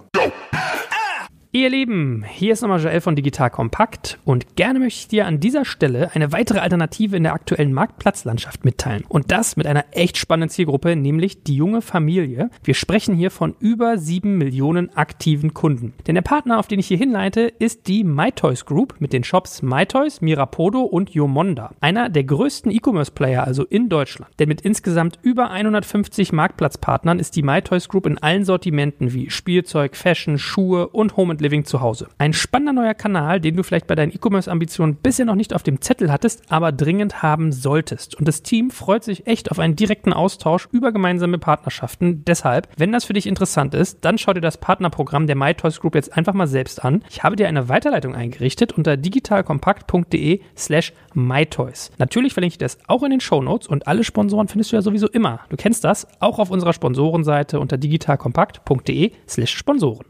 Ihr 1.56 1.70
Lieben, 1.70 2.26
hier 2.30 2.52
ist 2.52 2.64
nochmal 2.64 2.82
Joel 2.82 3.00
von 3.00 3.16
Digital 3.16 3.50
Kompakt 3.50 4.20
und 4.26 4.58
gerne 4.58 4.78
möchte 4.78 5.00
ich 5.00 5.08
dir 5.08 5.26
an 5.26 5.40
dieser 5.40 5.64
Stelle 5.64 6.14
eine 6.14 6.34
weitere 6.34 6.60
Alternative 6.60 7.16
in 7.16 7.24
der 7.24 7.32
aktuellen 7.32 7.72
Marktplatzlandschaft 7.72 8.66
mitteilen. 8.66 9.06
Und 9.08 9.32
das 9.32 9.56
mit 9.56 9.66
einer 9.66 9.86
echt 9.92 10.18
spannenden 10.18 10.50
Zielgruppe, 10.50 10.98
nämlich 10.98 11.44
die 11.44 11.56
junge 11.56 11.82
Familie. 11.82 12.50
Wir 12.62 12.74
sprechen 12.74 13.16
hier 13.16 13.32
von 13.32 13.56
über 13.62 13.98
sieben 13.98 14.38
Millionen 14.38 14.94
aktiven 14.98 15.54
Kunden. 15.54 15.94
Denn 16.06 16.16
der 16.16 16.24
Partner, 16.24 16.60
auf 16.60 16.68
den 16.68 16.80
ich 16.80 16.88
hier 16.88 16.98
hinleite, 16.98 17.44
ist 17.44 17.88
die 17.88 18.04
MyToys 18.04 18.66
Group 18.66 18.96
mit 19.00 19.14
den 19.14 19.24
Shops 19.24 19.62
MyToys, 19.62 20.20
Mirapodo 20.20 20.82
und 20.82 21.12
Yomonda. 21.12 21.74
Einer 21.80 22.10
der 22.10 22.26
größten 22.26 22.70
E-Commerce-Player 22.70 23.46
also 23.46 23.64
in 23.64 23.88
Deutschland. 23.88 24.30
Denn 24.40 24.50
mit 24.50 24.60
insgesamt 24.60 25.20
über 25.22 25.52
150 25.52 26.34
Marktplatzpartnern 26.34 27.18
ist 27.18 27.38
die 27.38 27.44
MyToys 27.44 27.88
Group 27.88 28.08
in 28.08 28.18
allen 28.18 28.44
Sortimenten 28.44 29.14
wie 29.14 29.30
Spielzeug, 29.30 29.96
Fashion, 29.96 30.38
Schuhe 30.38 30.90
und 30.90 31.16
Home 31.16 31.32
Living 31.46 31.64
zu 31.64 31.82
Hause. 31.82 32.08
Ein 32.18 32.34
spannender 32.34 32.74
neuer 32.74 32.96
Kanal, 32.96 33.40
den 33.40 33.56
du 33.56 33.62
vielleicht 33.62 33.86
bei 33.86 33.94
deinen 33.94 34.12
E-Commerce-Ambitionen 34.12 34.96
bisher 34.96 35.26
noch 35.26 35.36
nicht 35.36 35.54
auf 35.54 35.62
dem 35.62 35.80
Zettel 35.80 36.12
hattest, 36.12 36.42
aber 36.50 36.72
dringend 36.72 37.22
haben 37.22 37.52
solltest. 37.52 38.16
Und 38.16 38.28
das 38.28 38.42
Team 38.42 38.72
freut 38.72 39.04
sich 39.04 39.28
echt 39.28 39.52
auf 39.52 39.60
einen 39.60 39.76
direkten 39.76 40.12
Austausch 40.12 40.68
über 40.72 40.92
gemeinsame 40.92 41.38
Partnerschaften. 41.38 42.26
Deshalb, 42.26 42.68
wenn 42.78 42.92
das 42.92 43.06
für 43.06 43.14
dich 43.14 43.28
interessant 43.28 43.76
ist, 43.76 44.04
dann 44.04 44.18
schau 44.18 44.34
dir 44.34 44.42
das 44.42 44.58
Partnerprogramm 44.58 45.28
der 45.28 45.36
MyToys 45.36 45.80
Group 45.80 45.94
jetzt 45.94 46.18
einfach 46.18 46.34
mal 46.34 46.48
selbst 46.48 46.84
an. 46.84 47.04
Ich 47.10 47.24
habe 47.24 47.36
dir 47.36 47.48
eine 47.48 47.70
Weiterleitung 47.70 48.16
eingerichtet 48.16 48.72
unter 48.74 48.98
digitalkompakt.de 48.98 50.42
slash 50.58 50.94
MyToys. 51.14 51.92
Natürlich 52.00 52.34
verlinke 52.34 52.54
ich 52.54 52.58
das 52.58 52.80
auch 52.88 53.04
in 53.04 53.12
den 53.12 53.22
Show 53.22 53.42
Notes 53.42 53.68
und 53.68 53.88
alle 53.88 54.04
Sponsoren 54.04 54.48
findest 54.48 54.72
du 54.72 54.78
ja 54.78 54.82
sowieso 54.82 55.08
immer. 55.08 55.42
Du 55.50 55.58
kennst 55.58 55.84
das, 55.84 56.08
auch 56.20 56.40
auf 56.40 56.50
unserer 56.50 56.74
Sponsorenseite 56.74 57.60
unter 57.60 57.78
digitalkompakt.de 57.78 59.12
slash 59.28 59.56
Sponsoren. 59.56 60.06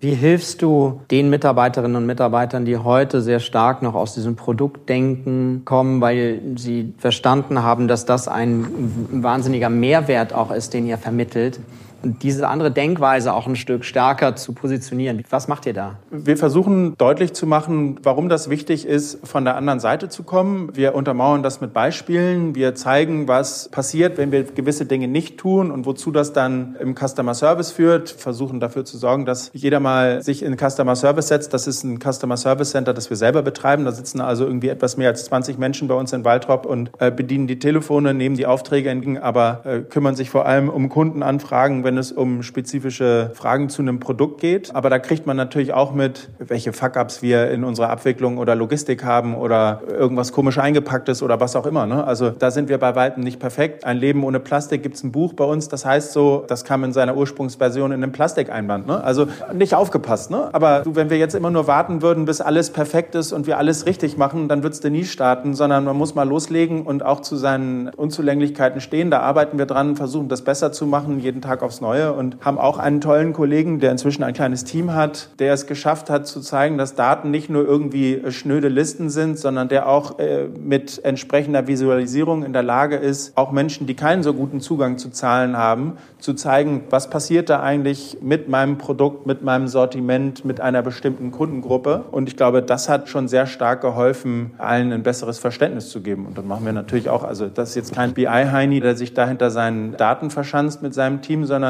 Wie 0.00 0.14
hilfst 0.14 0.62
du 0.62 1.00
den 1.10 1.28
Mitarbeiterinnen 1.28 1.96
und 1.96 2.06
Mitarbeitern, 2.06 2.64
die 2.64 2.76
heute 2.76 3.20
sehr 3.20 3.40
stark 3.40 3.82
noch 3.82 3.96
aus 3.96 4.14
diesem 4.14 4.36
Produktdenken 4.36 5.64
kommen, 5.64 6.00
weil 6.00 6.40
sie 6.54 6.94
verstanden 6.98 7.64
haben, 7.64 7.88
dass 7.88 8.06
das 8.06 8.28
ein 8.28 8.68
wahnsinniger 9.10 9.70
Mehrwert 9.70 10.32
auch 10.32 10.52
ist, 10.52 10.72
den 10.72 10.86
ihr 10.86 10.98
vermittelt? 10.98 11.58
Diese 12.02 12.48
andere 12.48 12.70
Denkweise 12.70 13.32
auch 13.32 13.46
ein 13.46 13.56
Stück 13.56 13.84
stärker 13.84 14.36
zu 14.36 14.52
positionieren. 14.52 15.22
Was 15.30 15.48
macht 15.48 15.66
ihr 15.66 15.74
da? 15.74 15.96
Wir 16.10 16.36
versuchen 16.36 16.96
deutlich 16.96 17.32
zu 17.32 17.46
machen, 17.46 17.98
warum 18.02 18.28
das 18.28 18.50
wichtig 18.50 18.86
ist, 18.86 19.26
von 19.26 19.44
der 19.44 19.56
anderen 19.56 19.80
Seite 19.80 20.08
zu 20.08 20.22
kommen. 20.22 20.70
Wir 20.74 20.94
untermauern 20.94 21.42
das 21.42 21.60
mit 21.60 21.72
Beispielen. 21.72 22.54
Wir 22.54 22.74
zeigen, 22.74 23.28
was 23.28 23.68
passiert, 23.68 24.18
wenn 24.18 24.32
wir 24.32 24.44
gewisse 24.44 24.86
Dinge 24.86 25.08
nicht 25.08 25.38
tun 25.38 25.70
und 25.70 25.86
wozu 25.86 26.10
das 26.10 26.32
dann 26.32 26.76
im 26.80 26.94
Customer 26.94 27.34
Service 27.34 27.72
führt. 27.72 28.10
Versuchen 28.10 28.60
dafür 28.60 28.84
zu 28.84 28.96
sorgen, 28.96 29.24
dass 29.26 29.50
jeder 29.52 29.80
mal 29.80 30.22
sich 30.22 30.42
in 30.42 30.56
Customer 30.56 30.96
Service 30.96 31.28
setzt. 31.28 31.52
Das 31.52 31.66
ist 31.66 31.84
ein 31.84 31.98
Customer 31.98 32.36
Service 32.36 32.70
Center, 32.70 32.94
das 32.94 33.10
wir 33.10 33.16
selber 33.16 33.42
betreiben. 33.42 33.84
Da 33.84 33.92
sitzen 33.92 34.20
also 34.20 34.46
irgendwie 34.46 34.68
etwas 34.68 34.96
mehr 34.96 35.08
als 35.08 35.24
20 35.26 35.58
Menschen 35.58 35.88
bei 35.88 35.94
uns 35.94 36.12
in 36.12 36.24
Waltrop 36.24 36.66
und 36.66 36.90
äh, 36.98 37.10
bedienen 37.10 37.46
die 37.46 37.58
Telefone, 37.58 38.14
nehmen 38.14 38.36
die 38.36 38.46
Aufträge 38.46 38.88
entgegen, 38.90 39.18
aber 39.18 39.62
äh, 39.64 39.80
kümmern 39.80 40.14
sich 40.14 40.30
vor 40.30 40.46
allem 40.46 40.68
um 40.68 40.88
Kundenanfragen, 40.88 41.84
wenn 41.84 41.96
es 41.98 42.12
um 42.12 42.42
spezifische 42.42 43.30
Fragen 43.34 43.68
zu 43.68 43.82
einem 43.82 44.00
Produkt 44.00 44.40
geht. 44.40 44.74
Aber 44.74 44.90
da 44.90 44.98
kriegt 44.98 45.26
man 45.26 45.36
natürlich 45.36 45.72
auch 45.74 45.92
mit, 45.92 46.30
welche 46.38 46.72
Fuck-ups 46.72 47.22
wir 47.22 47.50
in 47.50 47.64
unserer 47.64 47.90
Abwicklung 47.90 48.38
oder 48.38 48.54
Logistik 48.54 49.04
haben 49.04 49.34
oder 49.34 49.82
irgendwas 49.88 50.32
komisch 50.32 50.58
eingepacktes 50.58 51.22
oder 51.22 51.40
was 51.40 51.56
auch 51.56 51.66
immer. 51.66 51.86
Ne? 51.86 52.04
Also 52.04 52.30
da 52.30 52.50
sind 52.50 52.68
wir 52.68 52.78
bei 52.78 52.94
weitem 52.94 53.22
nicht 53.22 53.40
perfekt. 53.40 53.84
Ein 53.84 53.98
Leben 53.98 54.24
ohne 54.24 54.40
Plastik 54.40 54.82
gibt 54.82 54.96
es 54.96 55.04
ein 55.04 55.12
Buch 55.12 55.32
bei 55.34 55.44
uns, 55.44 55.68
das 55.68 55.84
heißt 55.84 56.12
so, 56.12 56.44
das 56.46 56.64
kam 56.64 56.84
in 56.84 56.92
seiner 56.92 57.16
Ursprungsversion 57.16 57.92
in 57.92 58.02
einem 58.02 58.12
Plastikeinband. 58.12 58.86
Ne? 58.86 59.02
Also 59.02 59.26
nicht 59.52 59.74
aufgepasst. 59.74 60.30
Ne? 60.30 60.48
Aber 60.52 60.80
du, 60.80 60.96
wenn 60.96 61.10
wir 61.10 61.18
jetzt 61.18 61.34
immer 61.34 61.50
nur 61.50 61.66
warten 61.66 62.02
würden, 62.02 62.24
bis 62.24 62.40
alles 62.40 62.70
perfekt 62.70 63.14
ist 63.14 63.32
und 63.32 63.46
wir 63.46 63.58
alles 63.58 63.86
richtig 63.86 64.16
machen, 64.16 64.48
dann 64.48 64.62
würdest 64.62 64.84
du 64.84 64.90
nie 64.90 65.04
starten, 65.04 65.54
sondern 65.54 65.84
man 65.84 65.96
muss 65.96 66.14
mal 66.14 66.28
loslegen 66.28 66.82
und 66.82 67.04
auch 67.04 67.20
zu 67.20 67.36
seinen 67.36 67.88
Unzulänglichkeiten 67.88 68.80
stehen. 68.80 69.10
Da 69.10 69.20
arbeiten 69.20 69.58
wir 69.58 69.66
dran, 69.66 69.96
versuchen 69.96 70.28
das 70.28 70.42
besser 70.42 70.72
zu 70.72 70.86
machen, 70.86 71.18
jeden 71.20 71.40
Tag 71.40 71.62
aufs 71.62 71.77
Neue 71.80 72.12
und 72.12 72.36
haben 72.44 72.58
auch 72.58 72.78
einen 72.78 73.00
tollen 73.00 73.32
Kollegen, 73.32 73.80
der 73.80 73.92
inzwischen 73.92 74.22
ein 74.22 74.34
kleines 74.34 74.64
Team 74.64 74.94
hat, 74.94 75.30
der 75.38 75.52
es 75.52 75.66
geschafft 75.66 76.10
hat 76.10 76.26
zu 76.26 76.40
zeigen, 76.40 76.78
dass 76.78 76.94
Daten 76.94 77.30
nicht 77.30 77.50
nur 77.50 77.64
irgendwie 77.64 78.22
schnöde 78.30 78.68
Listen 78.68 79.10
sind, 79.10 79.38
sondern 79.38 79.68
der 79.68 79.88
auch 79.88 80.18
äh, 80.18 80.46
mit 80.46 81.04
entsprechender 81.04 81.66
Visualisierung 81.66 82.44
in 82.44 82.52
der 82.52 82.62
Lage 82.62 82.96
ist, 82.96 83.36
auch 83.36 83.52
Menschen, 83.52 83.86
die 83.86 83.94
keinen 83.94 84.22
so 84.22 84.34
guten 84.34 84.60
Zugang 84.60 84.98
zu 84.98 85.10
Zahlen 85.10 85.56
haben, 85.56 85.94
zu 86.18 86.34
zeigen, 86.34 86.84
was 86.90 87.10
passiert 87.10 87.50
da 87.50 87.62
eigentlich 87.62 88.18
mit 88.20 88.48
meinem 88.48 88.78
Produkt, 88.78 89.26
mit 89.26 89.42
meinem 89.42 89.68
Sortiment, 89.68 90.44
mit 90.44 90.60
einer 90.60 90.82
bestimmten 90.82 91.30
Kundengruppe. 91.30 92.04
Und 92.10 92.28
ich 92.28 92.36
glaube, 92.36 92.62
das 92.62 92.88
hat 92.88 93.08
schon 93.08 93.28
sehr 93.28 93.46
stark 93.46 93.80
geholfen, 93.82 94.52
allen 94.58 94.92
ein 94.92 95.02
besseres 95.02 95.38
Verständnis 95.38 95.90
zu 95.90 96.00
geben. 96.00 96.26
Und 96.26 96.38
dann 96.38 96.48
machen 96.48 96.64
wir 96.64 96.72
natürlich 96.72 97.08
auch, 97.08 97.24
also 97.24 97.46
das 97.46 97.70
ist 97.70 97.74
jetzt 97.74 97.94
kein 97.94 98.14
BI-Heini, 98.14 98.80
der 98.80 98.96
sich 98.96 99.14
dahinter 99.14 99.50
seinen 99.50 99.96
Daten 99.96 100.30
verschanzt 100.30 100.82
mit 100.82 100.94
seinem 100.94 101.22
Team, 101.22 101.44
sondern 101.44 101.67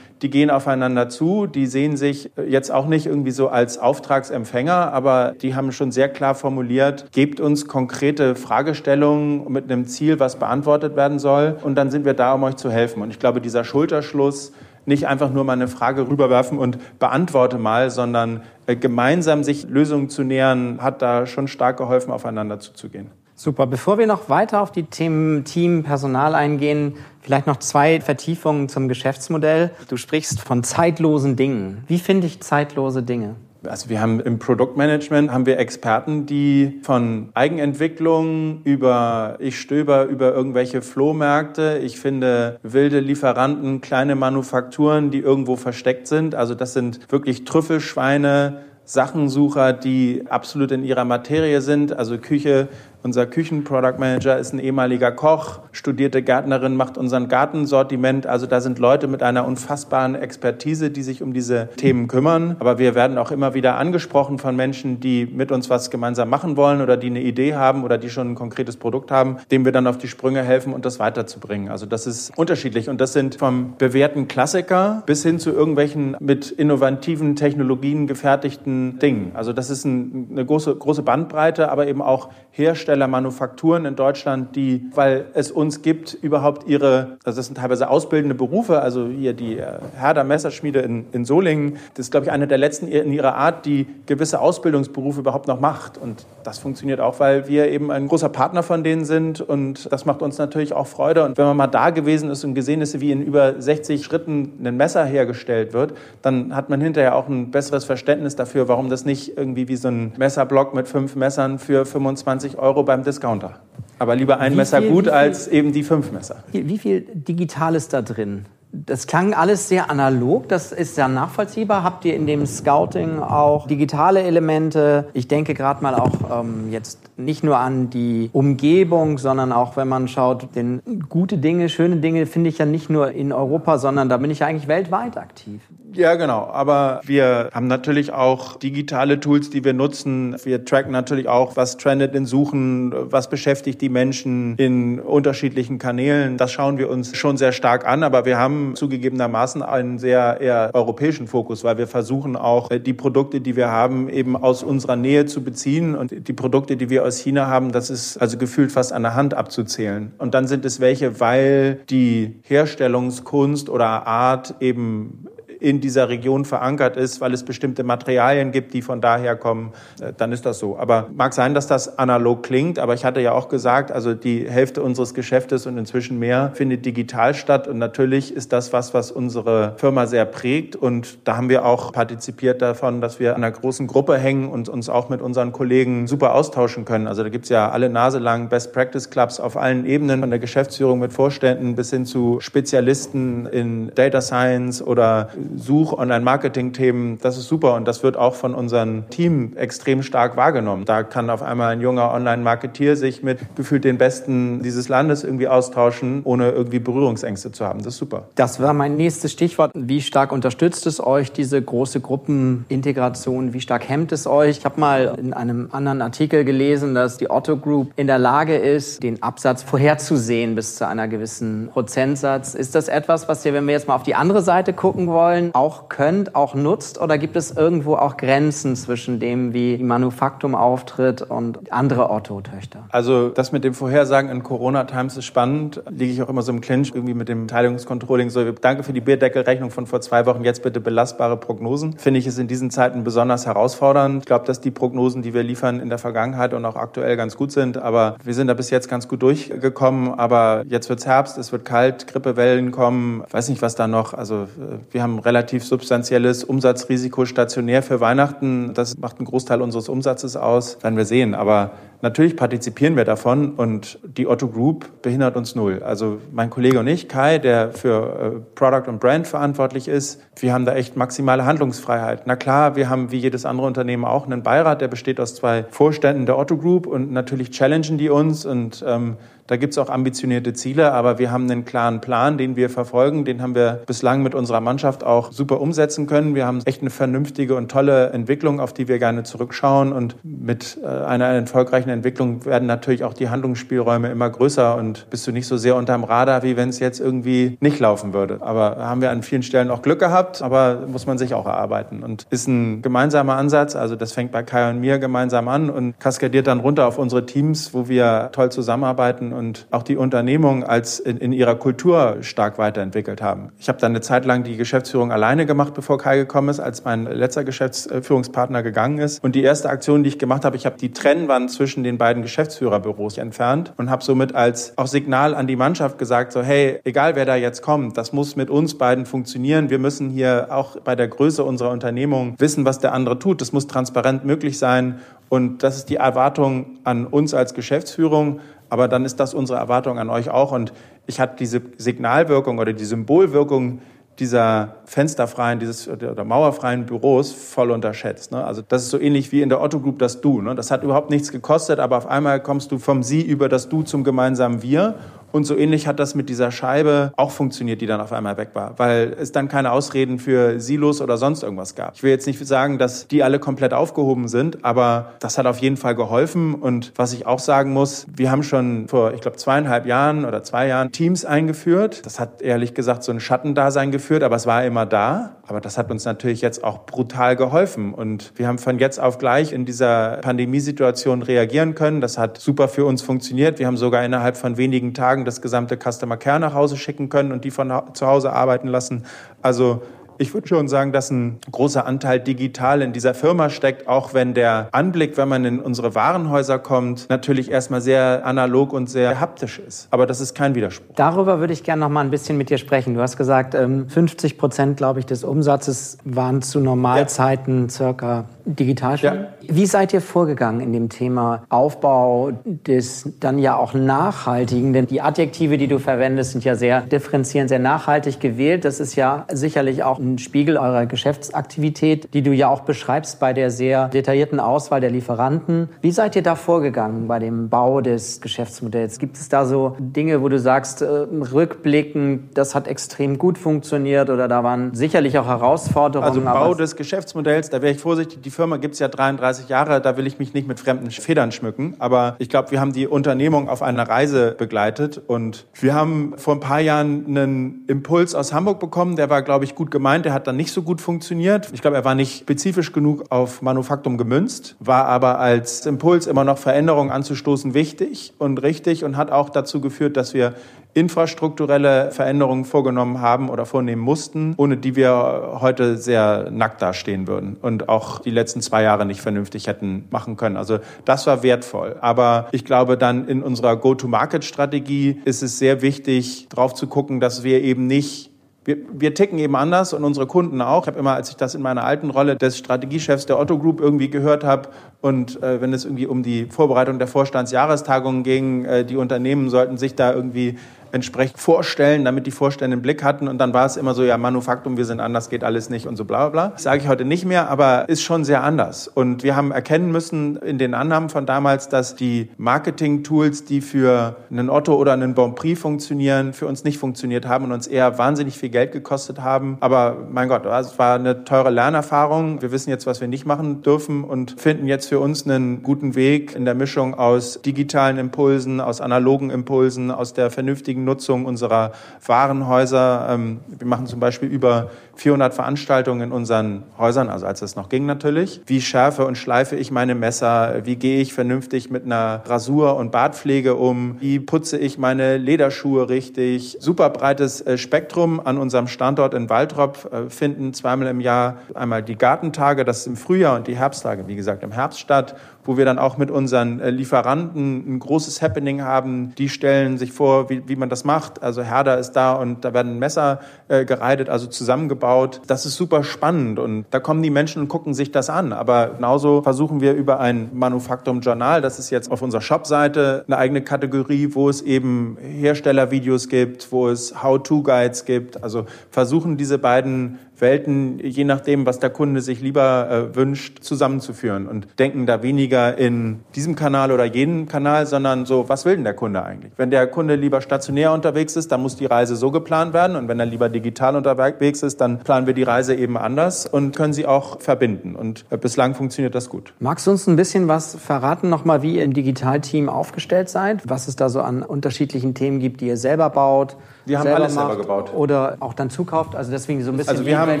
die 0.22 0.30
gehen 0.30 0.50
aufeinander 0.50 1.08
zu, 1.08 1.46
die 1.46 1.66
sehen 1.66 1.96
sich 1.96 2.30
jetzt 2.48 2.70
auch 2.70 2.86
nicht 2.86 3.06
irgendwie 3.06 3.32
so 3.32 3.48
als 3.48 3.78
Auftragsempfänger, 3.78 4.92
aber 4.92 5.34
die 5.40 5.54
haben 5.54 5.72
schon 5.72 5.90
sehr 5.90 6.08
klar 6.08 6.34
formuliert, 6.34 7.10
gebt 7.12 7.40
uns 7.40 7.66
konkrete 7.66 8.34
Fragestellungen 8.36 9.50
mit 9.50 9.64
einem 9.64 9.86
Ziel, 9.86 10.20
was 10.20 10.36
beantwortet 10.36 10.96
werden 10.96 11.18
soll 11.18 11.56
und 11.62 11.74
dann 11.74 11.90
sind 11.90 12.04
wir 12.04 12.14
da, 12.14 12.34
um 12.34 12.42
euch 12.44 12.56
zu 12.56 12.70
helfen. 12.70 13.02
Und 13.02 13.10
ich 13.10 13.18
glaube, 13.18 13.40
dieser 13.40 13.64
Schulterschluss, 13.64 14.52
nicht 14.84 15.06
einfach 15.06 15.32
nur 15.32 15.44
mal 15.44 15.52
eine 15.52 15.68
Frage 15.68 16.08
rüberwerfen 16.08 16.58
und 16.58 16.78
beantworte 16.98 17.58
mal, 17.58 17.90
sondern 17.90 18.42
äh, 18.66 18.76
gemeinsam 18.76 19.44
sich 19.44 19.68
Lösungen 19.68 20.08
zu 20.08 20.24
nähern, 20.24 20.78
hat 20.80 21.02
da 21.02 21.26
schon 21.26 21.48
stark 21.48 21.76
geholfen, 21.76 22.10
aufeinander 22.10 22.58
zuzugehen. 22.58 23.10
Super. 23.42 23.66
Bevor 23.66 23.98
wir 23.98 24.06
noch 24.06 24.28
weiter 24.28 24.60
auf 24.60 24.70
die 24.70 24.84
Themen 24.84 25.42
Team, 25.42 25.82
Personal 25.82 26.36
eingehen, 26.36 26.94
vielleicht 27.22 27.48
noch 27.48 27.56
zwei 27.56 28.00
Vertiefungen 28.00 28.68
zum 28.68 28.86
Geschäftsmodell. 28.86 29.72
Du 29.88 29.96
sprichst 29.96 30.40
von 30.40 30.62
zeitlosen 30.62 31.34
Dingen. 31.34 31.82
Wie 31.88 31.98
finde 31.98 32.28
ich 32.28 32.40
zeitlose 32.40 33.02
Dinge? 33.02 33.34
Also 33.66 33.88
wir 33.88 34.00
haben 34.00 34.20
im 34.20 34.38
Produktmanagement 34.38 35.32
haben 35.32 35.44
wir 35.46 35.58
Experten, 35.58 36.24
die 36.24 36.78
von 36.84 37.30
Eigenentwicklung 37.34 38.62
über 38.62 39.38
ich 39.40 39.58
stöber 39.58 40.04
über 40.04 40.32
irgendwelche 40.32 40.80
Flohmärkte, 40.80 41.80
ich 41.82 41.98
finde 41.98 42.60
wilde 42.62 43.00
Lieferanten, 43.00 43.80
kleine 43.80 44.14
Manufakturen, 44.14 45.10
die 45.10 45.18
irgendwo 45.18 45.56
versteckt 45.56 46.06
sind. 46.06 46.36
Also 46.36 46.54
das 46.54 46.74
sind 46.74 47.10
wirklich 47.10 47.44
Trüffelschweine, 47.44 48.62
Sachensucher, 48.84 49.72
die 49.72 50.24
absolut 50.28 50.72
in 50.72 50.84
ihrer 50.84 51.04
Materie 51.04 51.60
sind. 51.60 51.96
Also 51.96 52.18
Küche 52.18 52.68
unser 53.02 53.26
Küchen-Product 53.26 53.98
Manager 53.98 54.38
ist 54.38 54.52
ein 54.52 54.58
ehemaliger 54.58 55.10
Koch, 55.10 55.60
studierte 55.72 56.22
Gärtnerin, 56.22 56.76
macht 56.76 56.96
unseren 56.96 57.28
Gartensortiment. 57.28 58.26
Also 58.26 58.46
da 58.46 58.60
sind 58.60 58.78
Leute 58.78 59.08
mit 59.08 59.22
einer 59.22 59.44
unfassbaren 59.46 60.14
Expertise, 60.14 60.90
die 60.90 61.02
sich 61.02 61.22
um 61.22 61.32
diese 61.32 61.68
Themen 61.76 62.06
kümmern. 62.06 62.56
Aber 62.60 62.78
wir 62.78 62.94
werden 62.94 63.18
auch 63.18 63.30
immer 63.32 63.54
wieder 63.54 63.76
angesprochen 63.76 64.38
von 64.38 64.54
Menschen, 64.54 65.00
die 65.00 65.26
mit 65.26 65.50
uns 65.50 65.68
was 65.68 65.90
gemeinsam 65.90 66.30
machen 66.30 66.56
wollen 66.56 66.80
oder 66.80 66.96
die 66.96 67.08
eine 67.08 67.20
Idee 67.20 67.54
haben 67.54 67.82
oder 67.84 67.98
die 67.98 68.08
schon 68.08 68.32
ein 68.32 68.34
konkretes 68.34 68.76
Produkt 68.76 69.10
haben, 69.10 69.38
dem 69.50 69.64
wir 69.64 69.72
dann 69.72 69.86
auf 69.86 69.98
die 69.98 70.08
Sprünge 70.08 70.42
helfen 70.42 70.72
und 70.72 70.84
das 70.84 70.98
weiterzubringen. 70.98 71.70
Also 71.70 71.86
das 71.86 72.06
ist 72.06 72.36
unterschiedlich 72.38 72.88
und 72.88 73.00
das 73.00 73.12
sind 73.12 73.34
vom 73.34 73.74
bewährten 73.78 74.28
Klassiker 74.28 75.02
bis 75.06 75.22
hin 75.22 75.38
zu 75.38 75.50
irgendwelchen 75.50 76.16
mit 76.20 76.50
innovativen 76.50 77.34
Technologien 77.34 78.06
gefertigten 78.06 78.98
Dingen. 79.00 79.32
Also 79.34 79.52
das 79.52 79.70
ist 79.70 79.84
ein, 79.84 80.28
eine 80.30 80.46
große, 80.46 80.74
große 80.74 81.02
Bandbreite, 81.02 81.70
aber 81.70 81.88
eben 81.88 82.00
auch 82.00 82.30
Hersteller 82.50 82.91
Hersteller, 82.92 83.08
Manufakturen 83.08 83.86
in 83.86 83.96
Deutschland, 83.96 84.54
die, 84.54 84.84
weil 84.94 85.24
es 85.32 85.50
uns 85.50 85.80
gibt, 85.80 86.12
überhaupt 86.12 86.68
ihre, 86.68 87.16
also 87.24 87.38
das 87.38 87.46
sind 87.46 87.56
teilweise 87.56 87.88
ausbildende 87.88 88.34
Berufe, 88.34 88.82
also 88.82 89.06
hier 89.06 89.32
die 89.32 89.56
äh, 89.56 89.78
Herder 89.96 90.24
Messerschmiede 90.24 90.80
in, 90.80 91.06
in 91.12 91.24
Solingen, 91.24 91.78
das 91.94 92.06
ist, 92.06 92.10
glaube 92.10 92.26
ich, 92.26 92.32
eine 92.32 92.46
der 92.46 92.58
letzten 92.58 92.88
in 92.88 93.10
ihrer 93.10 93.34
Art, 93.34 93.64
die 93.64 93.86
gewisse 94.04 94.40
Ausbildungsberufe 94.40 95.20
überhaupt 95.20 95.48
noch 95.48 95.58
macht. 95.58 95.96
Und 95.96 96.26
das 96.44 96.58
funktioniert 96.58 97.00
auch, 97.00 97.18
weil 97.18 97.48
wir 97.48 97.70
eben 97.70 97.90
ein 97.90 98.08
großer 98.08 98.28
Partner 98.28 98.62
von 98.62 98.84
denen 98.84 99.06
sind 99.06 99.40
und 99.40 99.90
das 99.90 100.04
macht 100.04 100.20
uns 100.20 100.36
natürlich 100.36 100.74
auch 100.74 100.86
Freude. 100.86 101.24
Und 101.24 101.38
wenn 101.38 101.46
man 101.46 101.56
mal 101.56 101.68
da 101.68 101.88
gewesen 101.88 102.30
ist 102.30 102.44
und 102.44 102.54
gesehen 102.54 102.82
ist, 102.82 103.00
wie 103.00 103.10
in 103.10 103.22
über 103.22 103.58
60 103.58 104.04
Schritten 104.04 104.52
ein 104.62 104.76
Messer 104.76 105.06
hergestellt 105.06 105.72
wird, 105.72 105.94
dann 106.20 106.54
hat 106.54 106.68
man 106.68 106.82
hinterher 106.82 107.16
auch 107.16 107.26
ein 107.28 107.50
besseres 107.50 107.86
Verständnis 107.86 108.36
dafür, 108.36 108.68
warum 108.68 108.90
das 108.90 109.06
nicht 109.06 109.38
irgendwie 109.38 109.68
wie 109.68 109.76
so 109.76 109.88
ein 109.88 110.12
Messerblock 110.18 110.74
mit 110.74 110.88
fünf 110.88 111.16
Messern 111.16 111.58
für 111.58 111.86
25 111.86 112.58
Euro 112.58 112.81
beim 112.84 113.02
Discounter. 113.02 113.60
Aber 113.98 114.16
lieber 114.16 114.38
ein 114.40 114.52
wie 114.52 114.56
Messer 114.56 114.80
viel, 114.80 114.90
gut 114.90 115.04
viel, 115.04 115.12
als 115.12 115.48
eben 115.48 115.72
die 115.72 115.82
fünf 115.82 116.10
Messer. 116.12 116.42
Wie 116.50 116.78
viel 116.78 117.06
digital 117.14 117.74
ist 117.74 117.92
da 117.92 118.02
drin? 118.02 118.46
Das 118.74 119.06
klang 119.06 119.34
alles 119.34 119.68
sehr 119.68 119.90
analog, 119.90 120.48
das 120.48 120.72
ist 120.72 120.96
ja 120.96 121.06
nachvollziehbar. 121.06 121.84
Habt 121.84 122.06
ihr 122.06 122.16
in 122.16 122.26
dem 122.26 122.46
Scouting 122.46 123.18
auch 123.18 123.66
digitale 123.66 124.22
Elemente? 124.22 125.08
Ich 125.12 125.28
denke 125.28 125.52
gerade 125.52 125.82
mal 125.82 125.94
auch 125.94 126.40
ähm, 126.40 126.72
jetzt 126.72 126.98
nicht 127.18 127.44
nur 127.44 127.58
an 127.58 127.90
die 127.90 128.30
Umgebung, 128.32 129.18
sondern 129.18 129.52
auch 129.52 129.76
wenn 129.76 129.88
man 129.88 130.08
schaut, 130.08 130.48
denn 130.56 130.80
gute 131.10 131.36
Dinge, 131.36 131.68
schöne 131.68 131.96
Dinge 131.96 132.24
finde 132.24 132.48
ich 132.48 132.56
ja 132.56 132.64
nicht 132.64 132.88
nur 132.88 133.12
in 133.12 133.32
Europa, 133.32 133.76
sondern 133.76 134.08
da 134.08 134.16
bin 134.16 134.30
ich 134.30 134.42
eigentlich 134.42 134.68
weltweit 134.68 135.18
aktiv. 135.18 135.60
Ja, 135.94 136.14
genau. 136.14 136.48
Aber 136.50 137.00
wir 137.04 137.50
haben 137.52 137.66
natürlich 137.66 138.12
auch 138.12 138.56
digitale 138.56 139.20
Tools, 139.20 139.50
die 139.50 139.64
wir 139.64 139.74
nutzen. 139.74 140.36
Wir 140.44 140.64
tracken 140.64 140.90
natürlich 140.92 141.28
auch, 141.28 141.56
was 141.56 141.76
trendet 141.76 142.14
in 142.14 142.24
Suchen, 142.24 142.94
was 142.94 143.28
beschäftigt 143.28 143.80
die 143.80 143.88
Menschen 143.88 144.56
in 144.56 145.00
unterschiedlichen 145.00 145.78
Kanälen. 145.78 146.38
Das 146.38 146.52
schauen 146.52 146.78
wir 146.78 146.88
uns 146.88 147.16
schon 147.16 147.36
sehr 147.36 147.52
stark 147.52 147.86
an. 147.86 148.02
Aber 148.02 148.24
wir 148.24 148.38
haben 148.38 148.74
zugegebenermaßen 148.74 149.62
einen 149.62 149.98
sehr 149.98 150.40
eher 150.40 150.70
europäischen 150.72 151.26
Fokus, 151.26 151.62
weil 151.62 151.76
wir 151.76 151.86
versuchen 151.86 152.36
auch 152.36 152.70
äh, 152.70 152.80
die 152.80 152.94
Produkte, 152.94 153.40
die 153.40 153.56
wir 153.56 153.68
haben, 153.70 154.08
eben 154.08 154.36
aus 154.36 154.62
unserer 154.62 154.96
Nähe 154.96 155.26
zu 155.26 155.44
beziehen. 155.44 155.94
Und 155.94 156.26
die 156.26 156.32
Produkte, 156.32 156.76
die 156.76 156.88
wir 156.88 157.04
aus 157.04 157.18
China 157.18 157.48
haben, 157.48 157.72
das 157.72 157.90
ist 157.90 158.16
also 158.16 158.38
gefühlt 158.38 158.72
fast 158.72 158.92
an 158.92 159.02
der 159.02 159.14
Hand 159.14 159.34
abzuzählen. 159.34 160.12
Und 160.18 160.34
dann 160.34 160.46
sind 160.46 160.64
es 160.64 160.80
welche, 160.80 161.20
weil 161.20 161.80
die 161.90 162.40
Herstellungskunst 162.44 163.68
oder 163.68 164.06
Art 164.06 164.54
eben 164.60 165.26
in 165.62 165.80
dieser 165.80 166.08
Region 166.08 166.44
verankert 166.44 166.96
ist, 166.96 167.20
weil 167.20 167.32
es 167.32 167.44
bestimmte 167.44 167.84
Materialien 167.84 168.52
gibt, 168.52 168.74
die 168.74 168.82
von 168.82 169.00
daher 169.00 169.36
kommen, 169.36 169.72
äh, 170.00 170.12
dann 170.16 170.32
ist 170.32 170.44
das 170.44 170.58
so. 170.58 170.76
Aber 170.78 171.08
mag 171.14 171.32
sein, 171.34 171.54
dass 171.54 171.66
das 171.66 171.98
analog 171.98 172.42
klingt, 172.42 172.78
aber 172.78 172.94
ich 172.94 173.04
hatte 173.04 173.20
ja 173.20 173.32
auch 173.32 173.48
gesagt, 173.48 173.92
also 173.92 174.14
die 174.14 174.48
Hälfte 174.48 174.82
unseres 174.82 175.14
Geschäftes 175.14 175.66
und 175.66 175.78
inzwischen 175.78 176.18
mehr 176.18 176.50
findet 176.54 176.84
digital 176.84 177.34
statt 177.34 177.68
und 177.68 177.78
natürlich 177.78 178.34
ist 178.34 178.52
das 178.52 178.72
was, 178.72 178.92
was 178.94 179.12
unsere 179.12 179.74
Firma 179.76 180.06
sehr 180.06 180.24
prägt 180.24 180.74
und 180.74 181.18
da 181.24 181.36
haben 181.36 181.48
wir 181.48 181.64
auch 181.64 181.92
partizipiert 181.92 182.60
davon, 182.60 183.00
dass 183.00 183.20
wir 183.20 183.36
an 183.36 183.44
einer 183.44 183.52
großen 183.52 183.86
Gruppe 183.86 184.18
hängen 184.18 184.48
und 184.48 184.68
uns 184.68 184.88
auch 184.88 185.08
mit 185.08 185.22
unseren 185.22 185.52
Kollegen 185.52 186.06
super 186.06 186.34
austauschen 186.34 186.84
können. 186.84 187.06
Also 187.06 187.22
da 187.22 187.28
gibt 187.28 187.44
es 187.44 187.50
ja 187.50 187.70
alle 187.70 187.88
Nase 187.88 188.18
lang 188.18 188.48
Best 188.48 188.72
Practice 188.72 189.10
Clubs 189.10 189.38
auf 189.38 189.56
allen 189.56 189.86
Ebenen, 189.86 190.20
von 190.20 190.30
der 190.30 190.38
Geschäftsführung 190.38 190.98
mit 190.98 191.12
Vorständen 191.12 191.74
bis 191.74 191.90
hin 191.90 192.06
zu 192.06 192.38
Spezialisten 192.40 193.46
in 193.46 193.92
Data 193.94 194.20
Science 194.20 194.82
oder 194.82 195.28
Such-, 195.56 195.92
Online-Marketing-Themen, 195.92 197.18
das 197.20 197.36
ist 197.36 197.48
super 197.48 197.74
und 197.74 197.86
das 197.86 198.02
wird 198.02 198.16
auch 198.16 198.34
von 198.34 198.54
unserem 198.54 199.08
Team 199.10 199.56
extrem 199.56 200.02
stark 200.02 200.36
wahrgenommen. 200.36 200.84
Da 200.84 201.02
kann 201.02 201.30
auf 201.30 201.42
einmal 201.42 201.72
ein 201.72 201.80
junger 201.80 202.12
Online-Marketier 202.12 202.96
sich 202.96 203.22
mit 203.22 203.38
gefühlt 203.56 203.84
den 203.84 203.98
Besten 203.98 204.62
dieses 204.62 204.88
Landes 204.88 205.24
irgendwie 205.24 205.48
austauschen, 205.48 206.22
ohne 206.24 206.50
irgendwie 206.50 206.78
Berührungsängste 206.78 207.52
zu 207.52 207.64
haben. 207.64 207.80
Das 207.80 207.94
ist 207.94 207.98
super. 207.98 208.24
Das 208.34 208.60
war 208.60 208.74
mein 208.74 208.96
nächstes 208.96 209.32
Stichwort. 209.32 209.72
Wie 209.74 210.00
stark 210.00 210.32
unterstützt 210.32 210.86
es 210.86 211.04
euch, 211.04 211.32
diese 211.32 211.60
große 211.60 212.00
Gruppenintegration? 212.00 213.52
Wie 213.52 213.60
stark 213.60 213.88
hemmt 213.88 214.12
es 214.12 214.26
euch? 214.26 214.58
Ich 214.58 214.64
habe 214.64 214.80
mal 214.80 215.14
in 215.18 215.32
einem 215.32 215.68
anderen 215.72 216.02
Artikel 216.02 216.44
gelesen, 216.44 216.94
dass 216.94 217.18
die 217.18 217.30
Otto 217.30 217.56
Group 217.56 217.92
in 217.96 218.06
der 218.06 218.18
Lage 218.18 218.56
ist, 218.56 219.02
den 219.02 219.22
Absatz 219.22 219.62
vorherzusehen 219.62 220.54
bis 220.54 220.76
zu 220.76 220.86
einer 220.86 221.08
gewissen 221.08 221.68
Prozentsatz. 221.72 222.54
Ist 222.54 222.74
das 222.74 222.88
etwas, 222.88 223.28
was 223.28 223.44
ihr, 223.44 223.52
wenn 223.54 223.66
wir 223.66 223.72
jetzt 223.72 223.88
mal 223.88 223.94
auf 223.94 224.02
die 224.02 224.14
andere 224.14 224.42
Seite 224.42 224.72
gucken 224.72 225.08
wollen, 225.08 225.41
Unternehmen 225.42 225.54
auch 225.54 225.88
könnt, 225.88 226.34
auch 226.34 226.54
nutzt? 226.54 227.00
Oder 227.00 227.18
gibt 227.18 227.36
es 227.36 227.50
irgendwo 227.50 227.94
auch 227.96 228.16
Grenzen 228.16 228.76
zwischen 228.76 229.18
dem, 229.20 229.52
wie 229.52 229.78
Manufaktum 229.78 230.54
auftritt 230.54 231.22
und 231.22 231.72
andere 231.72 232.10
Otto-Töchter? 232.10 232.84
Also 232.90 233.28
das 233.28 233.52
mit 233.52 233.64
dem 233.64 233.74
Vorhersagen 233.74 234.30
in 234.30 234.42
Corona-Times 234.42 235.16
ist 235.16 235.24
spannend. 235.24 235.82
Liege 235.90 236.12
ich 236.12 236.22
auch 236.22 236.28
immer 236.28 236.42
so 236.42 236.52
im 236.52 236.60
Clinch 236.60 236.92
irgendwie 236.94 237.14
mit 237.14 237.28
dem 237.28 237.48
Teilungscontrolling. 237.48 238.30
So, 238.30 238.50
danke 238.52 238.82
für 238.82 238.92
die 238.92 239.00
Bierdeckelrechnung 239.00 239.70
von 239.70 239.86
vor 239.86 240.00
zwei 240.00 240.26
Wochen. 240.26 240.44
Jetzt 240.44 240.62
bitte 240.62 240.80
belastbare 240.80 241.36
Prognosen. 241.36 241.98
Finde 241.98 242.20
ich 242.20 242.26
es 242.26 242.38
in 242.38 242.48
diesen 242.48 242.70
Zeiten 242.70 243.04
besonders 243.04 243.46
herausfordernd. 243.46 244.20
Ich 244.20 244.26
glaube, 244.26 244.46
dass 244.46 244.60
die 244.60 244.70
Prognosen, 244.70 245.22
die 245.22 245.34
wir 245.34 245.42
liefern, 245.42 245.80
in 245.80 245.88
der 245.88 245.98
Vergangenheit 245.98 246.54
und 246.54 246.64
auch 246.64 246.76
aktuell 246.76 247.16
ganz 247.16 247.36
gut 247.36 247.52
sind. 247.52 247.78
Aber 247.78 248.16
wir 248.22 248.34
sind 248.34 248.46
da 248.46 248.54
bis 248.54 248.70
jetzt 248.70 248.88
ganz 248.88 249.08
gut 249.08 249.22
durchgekommen. 249.22 250.14
Aber 250.14 250.64
jetzt 250.68 250.88
wird's 250.88 251.06
Herbst, 251.06 251.38
es 251.38 251.52
wird 251.52 251.64
kalt, 251.64 252.06
Grippewellen 252.06 252.70
kommen. 252.70 253.24
Ich 253.26 253.34
weiß 253.34 253.48
nicht, 253.48 253.62
was 253.62 253.74
da 253.74 253.88
noch. 253.88 254.14
Also 254.14 254.46
wir 254.90 255.02
haben 255.02 255.18
relativ 255.24 255.64
substanzielles 255.64 256.44
Umsatzrisiko 256.44 257.24
stationär 257.24 257.82
für 257.82 258.00
Weihnachten. 258.00 258.74
Das 258.74 258.96
macht 258.98 259.18
einen 259.18 259.26
Großteil 259.26 259.62
unseres 259.62 259.88
Umsatzes 259.88 260.36
aus. 260.36 260.82
Werden 260.82 260.96
wir 260.96 261.04
sehen. 261.04 261.34
Aber 261.34 261.72
Natürlich 262.02 262.36
partizipieren 262.36 262.96
wir 262.96 263.04
davon 263.04 263.52
und 263.52 264.00
die 264.02 264.26
Otto 264.26 264.48
Group 264.48 265.02
behindert 265.02 265.36
uns 265.36 265.54
null. 265.54 265.84
Also 265.84 266.18
mein 266.32 266.50
Kollege 266.50 266.80
und 266.80 266.88
ich, 266.88 267.08
Kai, 267.08 267.38
der 267.38 267.70
für 267.70 268.34
äh, 268.34 268.40
Product 268.56 268.88
und 268.88 268.98
Brand 268.98 269.28
verantwortlich 269.28 269.86
ist, 269.86 270.20
wir 270.40 270.52
haben 270.52 270.64
da 270.64 270.74
echt 270.74 270.96
maximale 270.96 271.46
Handlungsfreiheit. 271.46 272.22
Na 272.26 272.34
klar, 272.34 272.74
wir 272.74 272.90
haben 272.90 273.12
wie 273.12 273.18
jedes 273.18 273.46
andere 273.46 273.68
Unternehmen 273.68 274.04
auch 274.04 274.26
einen 274.26 274.42
Beirat, 274.42 274.80
der 274.80 274.88
besteht 274.88 275.20
aus 275.20 275.36
zwei 275.36 275.64
Vorständen 275.70 276.26
der 276.26 276.36
Otto 276.36 276.56
Group 276.56 276.88
und 276.88 277.12
natürlich 277.12 277.52
challengen 277.52 277.98
die 277.98 278.10
uns 278.10 278.44
und 278.44 278.84
ähm, 278.84 279.16
da 279.52 279.58
gibt 279.58 279.74
es 279.74 279.78
auch 279.78 279.90
ambitionierte 279.90 280.54
Ziele, 280.54 280.92
aber 280.92 281.18
wir 281.18 281.30
haben 281.30 281.50
einen 281.50 281.66
klaren 281.66 282.00
Plan, 282.00 282.38
den 282.38 282.56
wir 282.56 282.70
verfolgen. 282.70 283.26
Den 283.26 283.42
haben 283.42 283.54
wir 283.54 283.82
bislang 283.86 284.22
mit 284.22 284.34
unserer 284.34 284.62
Mannschaft 284.62 285.04
auch 285.04 285.30
super 285.30 285.60
umsetzen 285.60 286.06
können. 286.06 286.34
Wir 286.34 286.46
haben 286.46 286.62
echt 286.64 286.80
eine 286.80 286.88
vernünftige 286.88 287.54
und 287.54 287.70
tolle 287.70 288.12
Entwicklung, 288.12 288.60
auf 288.60 288.72
die 288.72 288.88
wir 288.88 288.98
gerne 288.98 289.24
zurückschauen. 289.24 289.92
Und 289.92 290.16
mit 290.22 290.78
äh, 290.82 290.86
einer 290.86 291.26
erfolgreichen 291.26 291.90
Entwicklung 291.90 292.46
werden 292.46 292.64
natürlich 292.64 293.04
auch 293.04 293.12
die 293.12 293.28
Handlungsspielräume 293.28 294.08
immer 294.08 294.30
größer 294.30 294.74
und 294.74 295.10
bist 295.10 295.26
du 295.26 295.32
nicht 295.32 295.46
so 295.46 295.58
sehr 295.58 295.76
unterm 295.76 296.04
Radar, 296.04 296.42
wie 296.42 296.56
wenn 296.56 296.70
es 296.70 296.78
jetzt 296.78 296.98
irgendwie 296.98 297.58
nicht 297.60 297.78
laufen 297.78 298.14
würde. 298.14 298.38
Aber 298.40 298.76
haben 298.78 299.02
wir 299.02 299.10
an 299.10 299.22
vielen 299.22 299.42
Stellen 299.42 299.70
auch 299.70 299.82
Glück 299.82 299.98
gehabt, 299.98 300.40
aber 300.40 300.86
muss 300.86 301.04
man 301.04 301.18
sich 301.18 301.34
auch 301.34 301.44
erarbeiten. 301.44 302.02
Und 302.02 302.26
ist 302.30 302.48
ein 302.48 302.80
gemeinsamer 302.80 303.36
Ansatz. 303.36 303.76
Also 303.76 303.96
das 303.96 304.12
fängt 304.12 304.32
bei 304.32 304.44
Kai 304.44 304.70
und 304.70 304.80
mir 304.80 304.98
gemeinsam 304.98 305.48
an 305.48 305.68
und 305.68 306.00
kaskadiert 306.00 306.46
dann 306.46 306.60
runter 306.60 306.86
auf 306.86 306.96
unsere 306.96 307.26
Teams, 307.26 307.74
wo 307.74 307.86
wir 307.86 308.30
toll 308.32 308.50
zusammenarbeiten 308.50 309.34
und 309.42 309.66
auch 309.72 309.82
die 309.82 309.96
Unternehmung 309.96 310.62
als 310.62 311.00
in, 311.00 311.16
in 311.16 311.32
ihrer 311.32 311.56
Kultur 311.56 312.18
stark 312.20 312.58
weiterentwickelt 312.58 313.20
haben. 313.20 313.50
Ich 313.58 313.68
habe 313.68 313.80
dann 313.80 313.90
eine 313.90 314.00
Zeit 314.00 314.24
lang 314.24 314.44
die 314.44 314.56
Geschäftsführung 314.56 315.10
alleine 315.10 315.46
gemacht, 315.46 315.74
bevor 315.74 315.98
Kai 315.98 316.16
gekommen 316.16 316.48
ist, 316.48 316.60
als 316.60 316.84
mein 316.84 317.04
letzter 317.06 317.42
Geschäftsführungspartner 317.42 318.62
gegangen 318.62 318.98
ist. 318.98 319.22
Und 319.22 319.34
die 319.34 319.42
erste 319.42 319.68
Aktion, 319.68 320.04
die 320.04 320.10
ich 320.10 320.18
gemacht 320.20 320.44
habe, 320.44 320.56
ich 320.56 320.64
habe 320.64 320.76
die 320.78 320.92
Trennwand 320.92 321.50
zwischen 321.50 321.82
den 321.82 321.98
beiden 321.98 322.22
Geschäftsführerbüros 322.22 323.18
entfernt 323.18 323.72
und 323.76 323.90
habe 323.90 324.04
somit 324.04 324.34
als 324.34 324.78
auch 324.78 324.86
Signal 324.86 325.34
an 325.34 325.48
die 325.48 325.56
Mannschaft 325.56 325.98
gesagt, 325.98 326.30
so 326.30 326.42
hey, 326.42 326.78
egal 326.84 327.16
wer 327.16 327.24
da 327.24 327.34
jetzt 327.34 327.62
kommt, 327.62 327.96
das 327.96 328.12
muss 328.12 328.36
mit 328.36 328.48
uns 328.48 328.78
beiden 328.78 329.06
funktionieren. 329.06 329.70
Wir 329.70 329.80
müssen 329.80 330.08
hier 330.08 330.48
auch 330.50 330.78
bei 330.78 330.94
der 330.94 331.08
Größe 331.08 331.42
unserer 331.42 331.70
Unternehmung 331.70 332.36
wissen, 332.38 332.64
was 332.64 332.78
der 332.78 332.92
andere 332.92 333.18
tut. 333.18 333.40
Das 333.40 333.52
muss 333.52 333.66
transparent 333.66 334.24
möglich 334.24 334.58
sein. 334.58 335.00
Und 335.28 335.62
das 335.62 335.78
ist 335.78 335.88
die 335.88 335.96
Erwartung 335.96 336.78
an 336.84 337.06
uns 337.06 337.32
als 337.32 337.54
Geschäftsführung, 337.54 338.40
aber 338.72 338.88
dann 338.88 339.04
ist 339.04 339.20
das 339.20 339.34
unsere 339.34 339.58
Erwartung 339.58 339.98
an 339.98 340.08
euch 340.08 340.30
auch. 340.30 340.50
Und 340.50 340.72
ich 341.06 341.20
hatte 341.20 341.36
diese 341.38 341.60
Signalwirkung 341.76 342.58
oder 342.58 342.72
die 342.72 342.86
Symbolwirkung 342.86 343.82
dieser 344.18 344.76
fensterfreien, 344.86 345.58
dieses 345.58 345.88
oder 345.88 346.24
mauerfreien 346.24 346.86
Büros 346.86 347.32
voll 347.32 347.70
unterschätzt. 347.70 348.32
Ne? 348.32 348.42
Also 348.42 348.62
das 348.66 348.84
ist 348.84 348.88
so 348.88 348.98
ähnlich 348.98 349.30
wie 349.30 349.42
in 349.42 349.50
der 349.50 349.60
Otto 349.60 349.78
Group 349.78 349.98
das 349.98 350.22
Du. 350.22 350.40
Ne? 350.40 350.54
Das 350.54 350.70
hat 350.70 350.84
überhaupt 350.84 351.10
nichts 351.10 351.30
gekostet, 351.30 351.80
aber 351.80 351.98
auf 351.98 352.06
einmal 352.06 352.40
kommst 352.42 352.72
du 352.72 352.78
vom 352.78 353.02
Sie 353.02 353.20
über 353.20 353.50
das 353.50 353.68
Du 353.68 353.82
zum 353.82 354.04
gemeinsamen 354.04 354.62
Wir 354.62 354.94
und 355.32 355.44
so 355.44 355.56
ähnlich 355.56 355.86
hat 355.86 355.98
das 355.98 356.14
mit 356.14 356.28
dieser 356.28 356.50
Scheibe 356.50 357.12
auch 357.16 357.30
funktioniert, 357.30 357.80
die 357.80 357.86
dann 357.86 358.00
auf 358.00 358.12
einmal 358.12 358.36
weg 358.36 358.50
war, 358.54 358.78
weil 358.78 359.16
es 359.18 359.32
dann 359.32 359.48
keine 359.48 359.72
Ausreden 359.72 360.18
für 360.18 360.60
Silos 360.60 361.00
oder 361.00 361.16
sonst 361.16 361.42
irgendwas 361.42 361.74
gab. 361.74 361.94
Ich 361.94 362.02
will 362.02 362.10
jetzt 362.10 362.26
nicht 362.26 362.44
sagen, 362.46 362.78
dass 362.78 363.08
die 363.08 363.22
alle 363.22 363.38
komplett 363.38 363.72
aufgehoben 363.72 364.28
sind, 364.28 364.64
aber 364.64 365.12
das 365.20 365.38
hat 365.38 365.46
auf 365.46 365.58
jeden 365.58 365.76
Fall 365.76 365.94
geholfen. 365.94 366.54
Und 366.54 366.92
was 366.96 367.12
ich 367.12 367.26
auch 367.26 367.38
sagen 367.38 367.72
muss, 367.72 368.06
wir 368.14 368.30
haben 368.30 368.42
schon 368.42 368.88
vor, 368.88 369.14
ich 369.14 369.20
glaube, 369.20 369.36
zweieinhalb 369.36 369.86
Jahren 369.86 370.24
oder 370.24 370.42
zwei 370.42 370.66
Jahren 370.66 370.92
Teams 370.92 371.24
eingeführt. 371.24 372.04
Das 372.04 372.20
hat 372.20 372.42
ehrlich 372.42 372.74
gesagt 372.74 373.02
so 373.02 373.12
ein 373.12 373.20
Schattendasein 373.20 373.90
geführt, 373.90 374.22
aber 374.22 374.36
es 374.36 374.46
war 374.46 374.64
immer 374.64 374.86
da. 374.86 375.36
Aber 375.52 375.60
das 375.60 375.76
hat 375.76 375.90
uns 375.90 376.06
natürlich 376.06 376.40
jetzt 376.40 376.64
auch 376.64 376.86
brutal 376.86 377.36
geholfen. 377.36 377.92
Und 377.92 378.32
wir 378.36 378.48
haben 378.48 378.56
von 378.56 378.78
jetzt 378.78 378.98
auf 378.98 379.18
gleich 379.18 379.52
in 379.52 379.66
dieser 379.66 380.16
Pandemiesituation 380.22 381.20
reagieren 381.20 381.74
können. 381.74 382.00
Das 382.00 382.16
hat 382.16 382.38
super 382.38 382.68
für 382.68 382.86
uns 382.86 383.02
funktioniert. 383.02 383.58
Wir 383.58 383.66
haben 383.66 383.76
sogar 383.76 384.02
innerhalb 384.02 384.38
von 384.38 384.56
wenigen 384.56 384.94
Tagen 384.94 385.26
das 385.26 385.42
gesamte 385.42 385.76
Customer 385.76 386.16
Care 386.16 386.40
nach 386.40 386.54
Hause 386.54 386.78
schicken 386.78 387.10
können 387.10 387.32
und 387.32 387.44
die 387.44 387.50
von 387.50 387.70
zu 387.92 388.06
Hause 388.06 388.32
arbeiten 388.32 388.66
lassen. 388.66 389.04
Also 389.42 389.82
ich 390.18 390.34
würde 390.34 390.48
schon 390.48 390.68
sagen, 390.68 390.92
dass 390.92 391.10
ein 391.10 391.38
großer 391.50 391.86
Anteil 391.86 392.20
digital 392.20 392.82
in 392.82 392.92
dieser 392.92 393.14
Firma 393.14 393.50
steckt, 393.50 393.88
auch 393.88 394.14
wenn 394.14 394.34
der 394.34 394.68
Anblick, 394.72 395.16
wenn 395.16 395.28
man 395.28 395.44
in 395.44 395.60
unsere 395.60 395.94
Warenhäuser 395.94 396.58
kommt, 396.58 397.08
natürlich 397.08 397.50
erstmal 397.50 397.80
sehr 397.80 398.24
analog 398.24 398.72
und 398.72 398.88
sehr 398.88 399.20
haptisch 399.20 399.58
ist. 399.58 399.88
Aber 399.90 400.06
das 400.06 400.20
ist 400.20 400.34
kein 400.34 400.54
Widerspruch. 400.54 400.94
Darüber 400.96 401.40
würde 401.40 401.52
ich 401.52 401.64
gerne 401.64 401.80
noch 401.80 401.88
mal 401.88 402.00
ein 402.00 402.10
bisschen 402.10 402.38
mit 402.38 402.50
dir 402.50 402.58
sprechen. 402.58 402.94
Du 402.94 403.00
hast 403.00 403.16
gesagt, 403.16 403.54
50 403.54 404.32
ähm, 404.32 404.38
Prozent, 404.38 404.76
glaube 404.76 405.00
ich, 405.00 405.06
des 405.06 405.24
Umsatzes 405.24 405.98
waren 406.04 406.42
zu 406.42 406.60
Normalzeiten 406.60 407.64
ja. 407.64 407.68
circa 407.68 408.24
digital 408.44 408.98
schon. 408.98 409.14
Ja. 409.14 409.26
Wie 409.48 409.66
seid 409.66 409.92
ihr 409.92 410.00
vorgegangen 410.00 410.60
in 410.60 410.72
dem 410.72 410.88
Thema 410.88 411.44
Aufbau 411.48 412.32
des 412.44 413.10
dann 413.20 413.38
ja 413.38 413.56
auch 413.56 413.74
nachhaltigen? 413.74 414.72
Denn 414.72 414.86
die 414.86 415.00
Adjektive, 415.00 415.58
die 415.58 415.68
du 415.68 415.78
verwendest, 415.78 416.32
sind 416.32 416.44
ja 416.44 416.54
sehr 416.54 416.82
differenzierend, 416.82 417.48
sehr 417.48 417.58
nachhaltig 417.58 418.20
gewählt. 418.20 418.64
Das 418.64 418.80
ist 418.80 418.96
ja 418.96 419.26
sicherlich 419.32 419.82
auch 419.84 419.98
ein 419.98 420.18
Spiegel 420.18 420.56
eurer 420.56 420.86
Geschäftsaktivität, 420.86 422.12
die 422.14 422.22
du 422.22 422.32
ja 422.32 422.48
auch 422.48 422.60
beschreibst 422.60 423.20
bei 423.20 423.32
der 423.32 423.50
sehr 423.50 423.88
detaillierten 423.88 424.40
Auswahl 424.40 424.80
der 424.80 424.90
Lieferanten. 424.90 425.68
Wie 425.80 425.92
seid 425.92 426.16
ihr 426.16 426.22
da 426.22 426.34
vorgegangen 426.34 427.08
bei 427.08 427.18
dem 427.18 427.48
Bau 427.48 427.80
des 427.80 428.20
Geschäftsmodells? 428.20 428.98
Gibt 428.98 429.16
es 429.16 429.28
da 429.28 429.44
so 429.44 429.76
Dinge, 429.78 430.22
wo 430.22 430.28
du 430.28 430.38
sagst, 430.38 430.82
äh, 430.82 430.86
rückblickend, 430.86 432.36
das 432.36 432.54
hat 432.54 432.68
extrem 432.68 433.18
gut 433.18 433.38
funktioniert 433.38 434.10
oder 434.10 434.28
da 434.28 434.44
waren 434.44 434.74
sicherlich 434.74 435.18
auch 435.18 435.26
Herausforderungen? 435.26 436.08
Also 436.08 436.20
Bau 436.20 436.54
des 436.54 436.76
Geschäftsmodells, 436.76 437.50
da 437.50 437.62
wäre 437.62 437.72
ich 437.72 437.80
vorsichtig. 437.80 438.22
Die 438.22 438.30
Firma 438.30 438.56
gibt 438.56 438.74
es 438.74 438.80
ja 438.80 438.88
33 438.88 439.31
Jahre, 439.48 439.80
da 439.80 439.96
will 439.96 440.06
ich 440.06 440.18
mich 440.18 440.34
nicht 440.34 440.46
mit 440.48 440.60
fremden 440.60 440.90
Federn 440.90 441.32
schmücken. 441.32 441.74
Aber 441.78 442.16
ich 442.18 442.28
glaube, 442.28 442.50
wir 442.50 442.60
haben 442.60 442.72
die 442.72 442.86
Unternehmung 442.86 443.48
auf 443.48 443.62
einer 443.62 443.88
Reise 443.88 444.34
begleitet 444.36 445.00
und 445.06 445.46
wir 445.54 445.74
haben 445.74 446.14
vor 446.16 446.34
ein 446.34 446.40
paar 446.40 446.60
Jahren 446.60 447.06
einen 447.06 447.64
Impuls 447.66 448.14
aus 448.14 448.32
Hamburg 448.32 448.60
bekommen, 448.60 448.96
der 448.96 449.10
war, 449.10 449.22
glaube 449.22 449.44
ich, 449.44 449.54
gut 449.54 449.70
gemeint, 449.70 450.04
der 450.04 450.12
hat 450.12 450.26
dann 450.26 450.36
nicht 450.36 450.52
so 450.52 450.62
gut 450.62 450.80
funktioniert. 450.80 451.50
Ich 451.52 451.62
glaube, 451.62 451.76
er 451.76 451.84
war 451.84 451.94
nicht 451.94 452.20
spezifisch 452.20 452.72
genug 452.72 453.04
auf 453.10 453.42
Manufaktum 453.42 453.98
gemünzt, 453.98 454.56
war 454.60 454.86
aber 454.86 455.18
als 455.18 455.66
Impuls 455.66 456.06
immer 456.06 456.24
noch 456.24 456.38
Veränderungen 456.38 456.90
anzustoßen 456.90 457.54
wichtig 457.54 458.12
und 458.18 458.42
richtig 458.42 458.84
und 458.84 458.96
hat 458.96 459.10
auch 459.10 459.30
dazu 459.30 459.60
geführt, 459.60 459.96
dass 459.96 460.14
wir 460.14 460.34
infrastrukturelle 460.74 461.90
Veränderungen 461.90 462.44
vorgenommen 462.44 463.00
haben 463.00 463.28
oder 463.28 463.44
vornehmen 463.44 463.82
mussten, 463.82 464.34
ohne 464.38 464.56
die 464.56 464.74
wir 464.74 465.38
heute 465.40 465.76
sehr 465.76 466.30
nackt 466.30 466.62
dastehen 466.62 467.06
würden 467.06 467.36
und 467.42 467.68
auch 467.68 467.98
die 467.98 468.10
letzten 468.10 468.40
zwei 468.40 468.62
Jahre 468.62 468.86
nicht 468.86 469.02
vernünftig 469.02 469.48
hätten 469.48 469.86
machen 469.90 470.16
können. 470.16 470.36
Also 470.36 470.60
das 470.84 471.06
war 471.06 471.22
wertvoll. 471.22 471.76
Aber 471.80 472.28
ich 472.32 472.44
glaube, 472.44 472.78
dann 472.78 473.06
in 473.06 473.22
unserer 473.22 473.56
Go-to-Market-Strategie 473.56 475.02
ist 475.04 475.22
es 475.22 475.38
sehr 475.38 475.60
wichtig, 475.60 476.28
darauf 476.30 476.54
zu 476.54 476.66
gucken, 476.66 477.00
dass 477.00 477.22
wir 477.22 477.42
eben 477.42 477.66
nicht 477.66 478.12
wir, 478.44 478.56
wir 478.72 478.92
ticken 478.94 479.18
eben 479.18 479.36
anders 479.36 479.72
und 479.72 479.84
unsere 479.84 480.06
Kunden 480.06 480.40
auch. 480.40 480.62
Ich 480.62 480.66
habe 480.66 480.78
immer, 480.78 480.94
als 480.94 481.10
ich 481.10 481.16
das 481.16 481.34
in 481.34 481.42
meiner 481.42 481.64
alten 481.64 481.90
Rolle 481.90 482.16
des 482.16 482.38
Strategiechefs 482.38 483.06
der 483.06 483.18
Otto 483.18 483.38
Group 483.38 483.60
irgendwie 483.60 483.88
gehört 483.88 484.24
habe 484.24 484.48
und 484.80 485.22
äh, 485.22 485.40
wenn 485.40 485.52
es 485.52 485.64
irgendwie 485.64 485.86
um 485.86 486.02
die 486.02 486.26
Vorbereitung 486.26 486.78
der 486.78 486.88
Vorstandsjahrestagungen 486.88 488.02
ging, 488.02 488.44
äh, 488.44 488.64
die 488.64 488.76
Unternehmen 488.76 489.30
sollten 489.30 489.58
sich 489.58 489.76
da 489.76 489.92
irgendwie 489.92 490.38
entsprechend 490.72 491.18
vorstellen, 491.18 491.84
damit 491.84 492.06
die 492.06 492.10
Vorstände 492.10 492.54
einen 492.54 492.62
Blick 492.62 492.82
hatten. 492.82 493.08
Und 493.08 493.18
dann 493.18 493.34
war 493.34 493.46
es 493.46 493.56
immer 493.56 493.74
so, 493.74 493.84
ja, 493.84 493.98
Manufaktum, 493.98 494.56
wir 494.56 494.64
sind 494.64 494.80
anders, 494.80 495.10
geht 495.10 495.22
alles 495.22 495.50
nicht 495.50 495.66
und 495.66 495.76
so 495.76 495.84
bla 495.84 496.08
bla 496.08 496.08
bla. 496.08 496.28
Das 496.28 496.42
sage 496.42 496.62
ich 496.62 496.68
heute 496.68 496.84
nicht 496.84 497.04
mehr, 497.04 497.28
aber 497.28 497.68
ist 497.68 497.82
schon 497.82 498.04
sehr 498.04 498.22
anders. 498.22 498.68
Und 498.68 499.02
wir 499.02 499.14
haben 499.14 499.32
erkennen 499.32 499.70
müssen 499.70 500.16
in 500.16 500.38
den 500.38 500.54
Annahmen 500.54 500.88
von 500.88 501.06
damals, 501.06 501.48
dass 501.48 501.76
die 501.76 502.10
Marketing-Tools, 502.16 503.24
die 503.24 503.40
für 503.40 503.96
einen 504.10 504.30
Otto 504.30 504.54
oder 504.54 504.72
einen 504.72 504.94
Bon 504.94 505.14
Prix 505.14 505.40
funktionieren, 505.40 506.12
für 506.12 506.26
uns 506.26 506.44
nicht 506.44 506.58
funktioniert 506.58 507.06
haben 507.06 507.26
und 507.26 507.32
uns 507.32 507.46
eher 507.46 507.78
wahnsinnig 507.78 508.16
viel 508.18 508.30
Geld 508.30 508.52
gekostet 508.52 509.00
haben. 509.00 509.36
Aber 509.40 509.76
mein 509.90 510.08
Gott, 510.08 510.24
es 510.24 510.58
war 510.58 510.76
eine 510.76 511.04
teure 511.04 511.30
Lernerfahrung. 511.30 512.22
Wir 512.22 512.32
wissen 512.32 512.50
jetzt, 512.50 512.66
was 512.66 512.80
wir 512.80 512.88
nicht 512.88 513.04
machen 513.04 513.42
dürfen 513.42 513.84
und 513.84 514.20
finden 514.20 514.46
jetzt 514.46 514.68
für 514.68 514.80
uns 514.80 515.06
einen 515.06 515.42
guten 515.42 515.74
Weg 515.74 516.14
in 516.14 516.24
der 516.24 516.34
Mischung 516.34 516.74
aus 516.74 517.20
digitalen 517.20 517.78
Impulsen, 517.78 518.40
aus 518.40 518.60
analogen 518.60 519.10
Impulsen, 519.10 519.70
aus 519.70 519.92
der 519.92 520.10
vernünftigen 520.10 520.61
Nutzung 520.64 521.04
unserer 521.04 521.52
Warenhäuser. 521.84 522.88
Ähm, 522.90 523.20
wir 523.26 523.46
machen 523.46 523.66
zum 523.66 523.80
Beispiel 523.80 524.08
über 524.08 524.50
400 524.76 525.14
Veranstaltungen 525.14 525.82
in 525.82 525.92
unseren 525.92 526.44
Häusern, 526.58 526.88
also 526.88 527.06
als 527.06 527.22
es 527.22 527.36
noch 527.36 527.48
ging 527.48 527.66
natürlich. 527.66 528.20
Wie 528.26 528.40
schärfe 528.40 528.86
und 528.86 528.96
schleife 528.96 529.36
ich 529.36 529.50
meine 529.50 529.74
Messer? 529.74 530.44
Wie 530.44 530.56
gehe 530.56 530.80
ich 530.80 530.94
vernünftig 530.94 531.50
mit 531.50 531.64
einer 531.64 532.02
Rasur 532.06 532.56
und 532.56 532.72
Bartpflege 532.72 533.34
um? 533.34 533.76
Wie 533.80 534.00
putze 534.00 534.38
ich 534.38 534.58
meine 534.58 534.96
Lederschuhe 534.96 535.68
richtig? 535.68 536.38
Super 536.40 536.70
breites 536.70 537.20
äh, 537.20 537.36
Spektrum 537.36 538.00
an 538.00 538.18
unserem 538.18 538.46
Standort 538.46 538.94
in 538.94 539.10
Waldrop 539.10 539.70
äh, 539.72 539.90
finden 539.90 540.32
zweimal 540.34 540.68
im 540.68 540.80
Jahr 540.80 541.18
einmal 541.34 541.62
die 541.62 541.76
Gartentage, 541.76 542.44
das 542.44 542.60
ist 542.60 542.66
im 542.66 542.76
Frühjahr 542.76 543.16
und 543.16 543.26
die 543.26 543.36
Herbsttage, 543.36 543.86
wie 543.86 543.96
gesagt, 543.96 544.22
im 544.22 544.32
Herbst 544.32 544.60
statt 544.60 544.96
wo 545.24 545.36
wir 545.36 545.44
dann 545.44 545.58
auch 545.58 545.78
mit 545.78 545.90
unseren 545.90 546.40
äh, 546.40 546.50
Lieferanten 546.50 547.56
ein 547.56 547.58
großes 547.58 548.02
Happening 548.02 548.42
haben. 548.42 548.94
Die 548.96 549.08
stellen 549.08 549.58
sich 549.58 549.72
vor, 549.72 550.10
wie, 550.10 550.22
wie 550.26 550.36
man 550.36 550.48
das 550.48 550.64
macht. 550.64 551.02
Also 551.02 551.22
Herder 551.22 551.58
ist 551.58 551.72
da 551.72 551.92
und 551.94 552.24
da 552.24 552.34
werden 552.34 552.58
Messer 552.58 553.00
äh, 553.28 553.44
gereitet, 553.44 553.88
also 553.88 554.06
zusammengebaut. 554.06 555.00
Das 555.06 555.26
ist 555.26 555.36
super 555.36 555.64
spannend 555.64 556.18
und 556.18 556.46
da 556.50 556.60
kommen 556.60 556.82
die 556.82 556.90
Menschen 556.90 557.22
und 557.22 557.28
gucken 557.28 557.54
sich 557.54 557.70
das 557.70 557.90
an. 557.90 558.12
Aber 558.12 558.48
genauso 558.56 559.02
versuchen 559.02 559.40
wir 559.40 559.54
über 559.54 559.80
ein 559.80 560.10
Manufaktum 560.12 560.80
Journal, 560.80 561.20
das 561.20 561.38
ist 561.38 561.50
jetzt 561.50 561.70
auf 561.70 561.82
unserer 561.82 562.00
Shopseite 562.00 562.84
eine 562.86 562.98
eigene 562.98 563.22
Kategorie, 563.22 563.90
wo 563.92 564.08
es 564.08 564.22
eben 564.22 564.76
Herstellervideos 564.80 565.88
gibt, 565.88 566.32
wo 566.32 566.48
es 566.48 566.82
How-to-Guides 566.82 567.64
gibt. 567.64 568.02
Also 568.02 568.26
versuchen 568.50 568.96
diese 568.96 569.18
beiden 569.18 569.78
Welten, 570.02 570.58
je 570.58 570.84
nachdem, 570.84 571.24
was 571.24 571.38
der 571.38 571.48
Kunde 571.48 571.80
sich 571.80 572.02
lieber 572.02 572.50
äh, 572.50 572.76
wünscht, 572.76 573.22
zusammenzuführen 573.22 574.06
und 574.06 574.26
denken 574.38 574.66
da 574.66 574.82
weniger 574.82 575.38
in 575.38 575.80
diesem 575.94 576.16
Kanal 576.16 576.52
oder 576.52 576.64
jenem 576.64 577.08
Kanal, 577.08 577.46
sondern 577.46 577.86
so, 577.86 578.08
was 578.08 578.26
will 578.26 578.34
denn 578.34 578.44
der 578.44 578.54
Kunde 578.54 578.84
eigentlich? 578.84 579.12
Wenn 579.16 579.30
der 579.30 579.46
Kunde 579.46 579.76
lieber 579.76 580.02
stationär 580.02 580.52
unterwegs 580.52 580.96
ist, 580.96 581.10
dann 581.12 581.22
muss 581.22 581.36
die 581.36 581.46
Reise 581.46 581.76
so 581.76 581.90
geplant 581.90 582.34
werden 582.34 582.56
und 582.56 582.68
wenn 582.68 582.78
er 582.78 582.86
lieber 582.86 583.08
digital 583.08 583.56
unterwegs 583.56 584.22
ist, 584.22 584.40
dann 584.40 584.58
planen 584.58 584.86
wir 584.86 584.94
die 584.94 585.04
Reise 585.04 585.34
eben 585.34 585.56
anders 585.56 586.06
und 586.06 586.36
können 586.36 586.52
sie 586.52 586.66
auch 586.66 587.00
verbinden 587.00 587.54
und 587.54 587.84
äh, 587.90 587.96
bislang 587.96 588.34
funktioniert 588.34 588.74
das 588.74 588.88
gut. 588.88 589.14
Magst 589.20 589.46
du 589.46 589.52
uns 589.52 589.66
ein 589.66 589.76
bisschen 589.76 590.08
was 590.08 590.34
verraten, 590.34 590.88
nochmal, 590.88 591.22
wie 591.22 591.36
ihr 591.36 591.44
im 591.44 591.54
Digitalteam 591.54 592.28
aufgestellt 592.28 592.88
seid? 592.88 593.22
Was 593.24 593.46
es 593.46 593.56
da 593.56 593.68
so 593.68 593.80
an 593.80 594.02
unterschiedlichen 594.02 594.74
Themen 594.74 594.98
gibt, 594.98 595.20
die 595.20 595.28
ihr 595.28 595.36
selber 595.36 595.70
baut? 595.70 596.16
Wir 596.44 596.58
haben 596.58 596.68
alles 596.68 596.94
selber 596.94 597.16
gebaut. 597.16 597.52
Oder 597.54 597.96
auch 598.00 598.14
dann 598.14 598.30
zukauft, 598.30 598.74
also 598.74 598.90
deswegen 598.90 599.22
so 599.22 599.30
ein 599.30 599.36
bisschen. 599.36 599.50
Also 599.50 599.66
wir 599.66 599.78
haben, 599.78 599.90
äh, 599.90 600.00